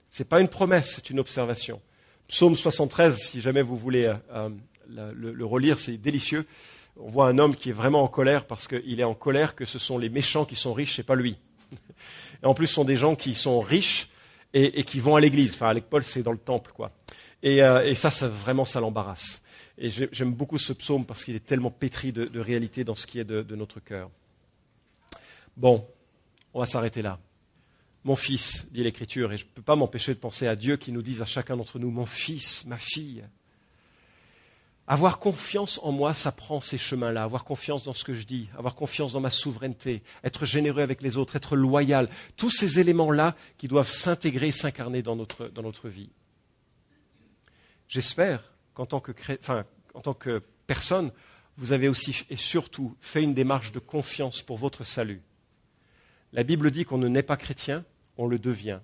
Ce 0.09 0.23
n'est 0.23 0.27
pas 0.27 0.41
une 0.41 0.47
promesse, 0.47 0.93
c'est 0.95 1.09
une 1.09 1.19
observation. 1.19 1.81
Psaume 2.27 2.55
73, 2.55 3.17
si 3.17 3.39
jamais 3.41 3.61
vous 3.61 3.77
voulez 3.77 4.05
euh, 4.05 4.15
euh, 4.31 4.49
le, 5.15 5.45
relire, 5.45 5.79
c'est 5.79 5.97
délicieux. 5.97 6.45
On 6.99 7.09
voit 7.09 7.27
un 7.27 7.37
homme 7.37 7.55
qui 7.55 7.69
est 7.69 7.73
vraiment 7.73 8.03
en 8.03 8.07
colère 8.07 8.45
parce 8.45 8.67
qu'il 8.67 8.99
est 8.99 9.03
en 9.03 9.13
colère 9.13 9.55
que 9.55 9.65
ce 9.65 9.79
sont 9.79 9.97
les 9.97 10.09
méchants 10.09 10.45
qui 10.45 10.55
sont 10.55 10.73
riches 10.73 10.99
et 10.99 11.03
pas 11.03 11.15
lui. 11.15 11.37
Et 12.43 12.45
en 12.45 12.53
plus, 12.53 12.67
ce 12.67 12.73
sont 12.75 12.85
des 12.85 12.97
gens 12.97 13.15
qui 13.15 13.35
sont 13.35 13.59
riches 13.59 14.09
et, 14.53 14.83
qui 14.83 14.99
vont 14.99 15.15
à 15.15 15.19
l'église. 15.19 15.53
Enfin, 15.53 15.69
avec 15.69 15.89
Paul, 15.89 16.03
c'est 16.03 16.23
dans 16.23 16.31
le 16.31 16.37
temple, 16.37 16.71
quoi. 16.73 16.91
Et, 17.43 17.63
euh, 17.63 17.93
ça, 17.95 18.11
ça, 18.11 18.27
vraiment, 18.27 18.65
ça 18.65 18.79
l'embarrasse. 18.79 19.41
Et 19.77 19.89
j'aime 19.89 20.33
beaucoup 20.33 20.57
ce 20.57 20.73
psaume 20.73 21.05
parce 21.05 21.23
qu'il 21.23 21.35
est 21.35 21.45
tellement 21.45 21.69
pétri 21.69 22.11
de, 22.11 22.39
réalité 22.39 22.83
dans 22.83 22.95
ce 22.95 23.05
qui 23.05 23.19
est 23.19 23.23
de, 23.23 23.55
notre 23.55 23.79
cœur. 23.79 24.09
Bon, 25.55 25.87
on 26.53 26.59
va 26.59 26.65
s'arrêter 26.65 27.01
là. 27.01 27.19
Mon 28.03 28.15
fils, 28.15 28.65
dit 28.71 28.83
l'Écriture, 28.83 29.33
et 29.33 29.37
je 29.37 29.45
ne 29.45 29.49
peux 29.49 29.61
pas 29.61 29.75
m'empêcher 29.75 30.13
de 30.13 30.19
penser 30.19 30.47
à 30.47 30.55
Dieu 30.55 30.77
qui 30.77 30.91
nous 30.91 31.01
dise 31.01 31.21
à 31.21 31.25
chacun 31.25 31.57
d'entre 31.57 31.77
nous, 31.77 31.91
mon 31.91 32.05
fils, 32.05 32.65
ma 32.65 32.77
fille, 32.77 33.23
avoir 34.87 35.19
confiance 35.19 35.79
en 35.83 35.91
moi, 35.91 36.13
ça 36.13 36.31
prend 36.31 36.61
ces 36.61 36.77
chemins-là. 36.77 37.23
Avoir 37.23 37.43
confiance 37.43 37.83
dans 37.83 37.93
ce 37.93 38.05
que 38.05 38.13
je 38.13 38.25
dis, 38.25 38.47
avoir 38.57 38.73
confiance 38.73 39.13
dans 39.13 39.19
ma 39.19 39.31
souveraineté, 39.31 40.01
être 40.23 40.45
généreux 40.45 40.81
avec 40.81 41.01
les 41.01 41.17
autres, 41.17 41.35
être 41.35 41.57
loyal. 41.57 42.09
Tous 42.37 42.49
ces 42.49 42.79
éléments-là 42.79 43.35
qui 43.57 43.67
doivent 43.67 43.91
s'intégrer, 43.91 44.51
s'incarner 44.53 45.01
dans 45.01 45.17
notre, 45.17 45.49
dans 45.49 45.61
notre 45.61 45.89
vie. 45.89 46.09
J'espère 47.89 48.53
qu'en 48.73 48.85
tant 48.85 49.01
que, 49.01 49.11
enfin, 49.41 49.65
en 49.93 49.99
tant 49.99 50.13
que 50.13 50.41
personne, 50.67 51.11
vous 51.57 51.73
avez 51.73 51.89
aussi 51.89 52.23
et 52.29 52.37
surtout 52.37 52.95
fait 53.01 53.23
une 53.23 53.33
démarche 53.33 53.73
de 53.73 53.79
confiance 53.79 54.41
pour 54.41 54.57
votre 54.57 54.85
salut. 54.85 55.21
La 56.31 56.43
Bible 56.43 56.71
dit 56.71 56.85
qu'on 56.85 56.97
ne 56.97 57.07
naît 57.07 57.23
pas 57.23 57.37
chrétien, 57.37 57.83
on 58.17 58.27
le 58.27 58.39
devient. 58.39 58.79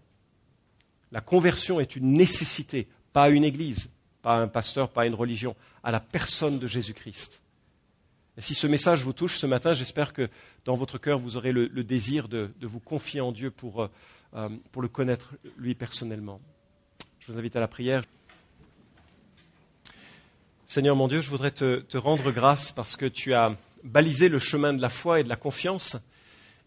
La 1.11 1.21
conversion 1.21 1.79
est 1.79 1.95
une 1.95 2.13
nécessité, 2.13 2.87
pas 3.13 3.29
une 3.29 3.43
église, 3.43 3.91
pas 4.23 4.37
un 4.37 4.47
pasteur, 4.47 4.89
pas 4.89 5.05
une 5.05 5.13
religion, 5.13 5.55
à 5.83 5.91
la 5.91 5.99
personne 5.99 6.57
de 6.57 6.65
Jésus-Christ. 6.65 7.41
Si 8.39 8.55
ce 8.55 8.65
message 8.65 9.03
vous 9.03 9.13
touche 9.13 9.37
ce 9.37 9.45
matin, 9.45 9.75
j'espère 9.75 10.11
que 10.13 10.27
dans 10.65 10.73
votre 10.73 10.97
cœur, 10.97 11.19
vous 11.19 11.37
aurez 11.37 11.51
le, 11.51 11.67
désir 11.83 12.27
de, 12.27 12.49
vous 12.61 12.79
confier 12.79 13.21
en 13.21 13.31
Dieu 13.31 13.51
pour, 13.51 13.83
euh, 13.83 13.87
euh, 14.35 14.49
pour 14.71 14.81
le 14.81 14.87
connaître 14.87 15.35
lui 15.57 15.75
personnellement. 15.75 16.41
Je 17.19 17.31
vous 17.31 17.37
invite 17.37 17.55
à 17.55 17.59
la 17.59 17.67
prière. 17.67 18.01
Seigneur 20.65 20.95
mon 20.95 21.07
Dieu, 21.07 21.21
je 21.21 21.29
voudrais 21.29 21.51
te, 21.51 21.97
rendre 21.97 22.31
grâce 22.31 22.71
parce 22.71 22.95
que 22.95 23.05
tu 23.05 23.33
as 23.33 23.55
balisé 23.83 24.29
le 24.29 24.39
chemin 24.39 24.73
de 24.73 24.81
la 24.81 24.89
foi 24.89 25.19
et 25.19 25.23
de 25.23 25.29
la 25.29 25.35
confiance. 25.35 25.97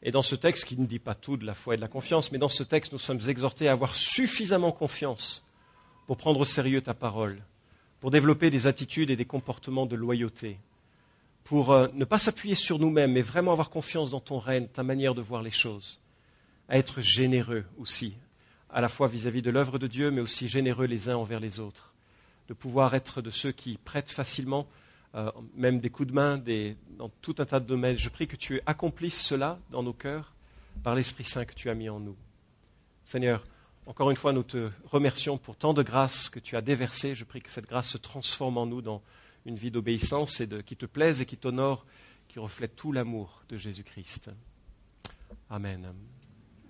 Et 0.02 0.10
dans 0.10 0.22
ce 0.22 0.36
texte, 0.36 0.66
qui 0.66 0.78
ne 0.78 0.86
dit 0.86 0.98
pas 0.98 1.14
tout 1.14 1.38
de 1.38 1.46
la 1.46 1.54
foi 1.54 1.74
et 1.74 1.76
de 1.78 1.82
la 1.82 1.88
confiance, 1.88 2.30
mais 2.30 2.38
dans 2.38 2.50
ce 2.50 2.62
texte, 2.62 2.92
nous 2.92 2.98
sommes 2.98 3.20
exhortés 3.26 3.66
à 3.66 3.72
avoir 3.72 3.96
suffisamment 3.96 4.70
confiance 4.70 5.45
pour 6.06 6.16
prendre 6.16 6.40
au 6.40 6.44
sérieux 6.44 6.80
ta 6.80 6.94
parole, 6.94 7.42
pour 8.00 8.10
développer 8.10 8.50
des 8.50 8.66
attitudes 8.66 9.10
et 9.10 9.16
des 9.16 9.24
comportements 9.24 9.86
de 9.86 9.96
loyauté, 9.96 10.58
pour 11.44 11.72
euh, 11.72 11.88
ne 11.94 12.04
pas 12.04 12.18
s'appuyer 12.18 12.54
sur 12.54 12.78
nous-mêmes, 12.78 13.12
mais 13.12 13.22
vraiment 13.22 13.52
avoir 13.52 13.70
confiance 13.70 14.10
dans 14.10 14.20
ton 14.20 14.38
règne, 14.38 14.66
ta 14.66 14.82
manière 14.82 15.14
de 15.14 15.22
voir 15.22 15.42
les 15.42 15.50
choses, 15.50 16.00
à 16.68 16.76
être 16.76 17.00
généreux 17.00 17.64
aussi, 17.78 18.16
à 18.70 18.80
la 18.80 18.88
fois 18.88 19.08
vis-à-vis 19.08 19.42
de 19.42 19.50
l'œuvre 19.50 19.78
de 19.78 19.86
Dieu, 19.86 20.10
mais 20.10 20.20
aussi 20.20 20.48
généreux 20.48 20.86
les 20.86 21.08
uns 21.08 21.16
envers 21.16 21.40
les 21.40 21.60
autres, 21.60 21.94
de 22.48 22.54
pouvoir 22.54 22.94
être 22.94 23.22
de 23.22 23.30
ceux 23.30 23.52
qui 23.52 23.78
prêtent 23.84 24.10
facilement, 24.10 24.66
euh, 25.14 25.30
même 25.54 25.78
des 25.80 25.88
coups 25.88 26.08
de 26.08 26.14
main, 26.14 26.42
dans 26.98 27.08
tout 27.22 27.36
un 27.38 27.44
tas 27.44 27.60
de 27.60 27.66
domaines. 27.66 27.98
Je 27.98 28.08
prie 28.08 28.26
que 28.26 28.36
tu 28.36 28.60
accomplisses 28.66 29.20
cela 29.20 29.58
dans 29.70 29.82
nos 29.82 29.92
cœurs 29.92 30.34
par 30.82 30.94
l'Esprit 30.94 31.24
Saint 31.24 31.44
que 31.44 31.54
tu 31.54 31.70
as 31.70 31.74
mis 31.74 31.88
en 31.88 32.00
nous. 32.00 32.16
Seigneur, 33.04 33.46
encore 33.86 34.10
une 34.10 34.16
fois, 34.16 34.32
nous 34.32 34.42
te 34.42 34.70
remercions 34.84 35.38
pour 35.38 35.56
tant 35.56 35.72
de 35.72 35.82
grâce 35.82 36.28
que 36.28 36.40
tu 36.40 36.56
as 36.56 36.60
déversée. 36.60 37.14
Je 37.14 37.24
prie 37.24 37.40
que 37.40 37.50
cette 37.50 37.68
grâce 37.68 37.88
se 37.88 37.98
transforme 37.98 38.58
en 38.58 38.66
nous 38.66 38.82
dans 38.82 39.00
une 39.44 39.54
vie 39.54 39.70
d'obéissance 39.70 40.40
et 40.40 40.48
qui 40.64 40.76
te 40.76 40.86
plaise 40.86 41.20
et 41.20 41.26
qui 41.26 41.36
t'honore, 41.36 41.86
qui 42.26 42.40
reflète 42.40 42.74
tout 42.74 42.90
l'amour 42.90 43.42
de 43.48 43.56
Jésus-Christ. 43.56 44.30
Amen. 45.48 45.94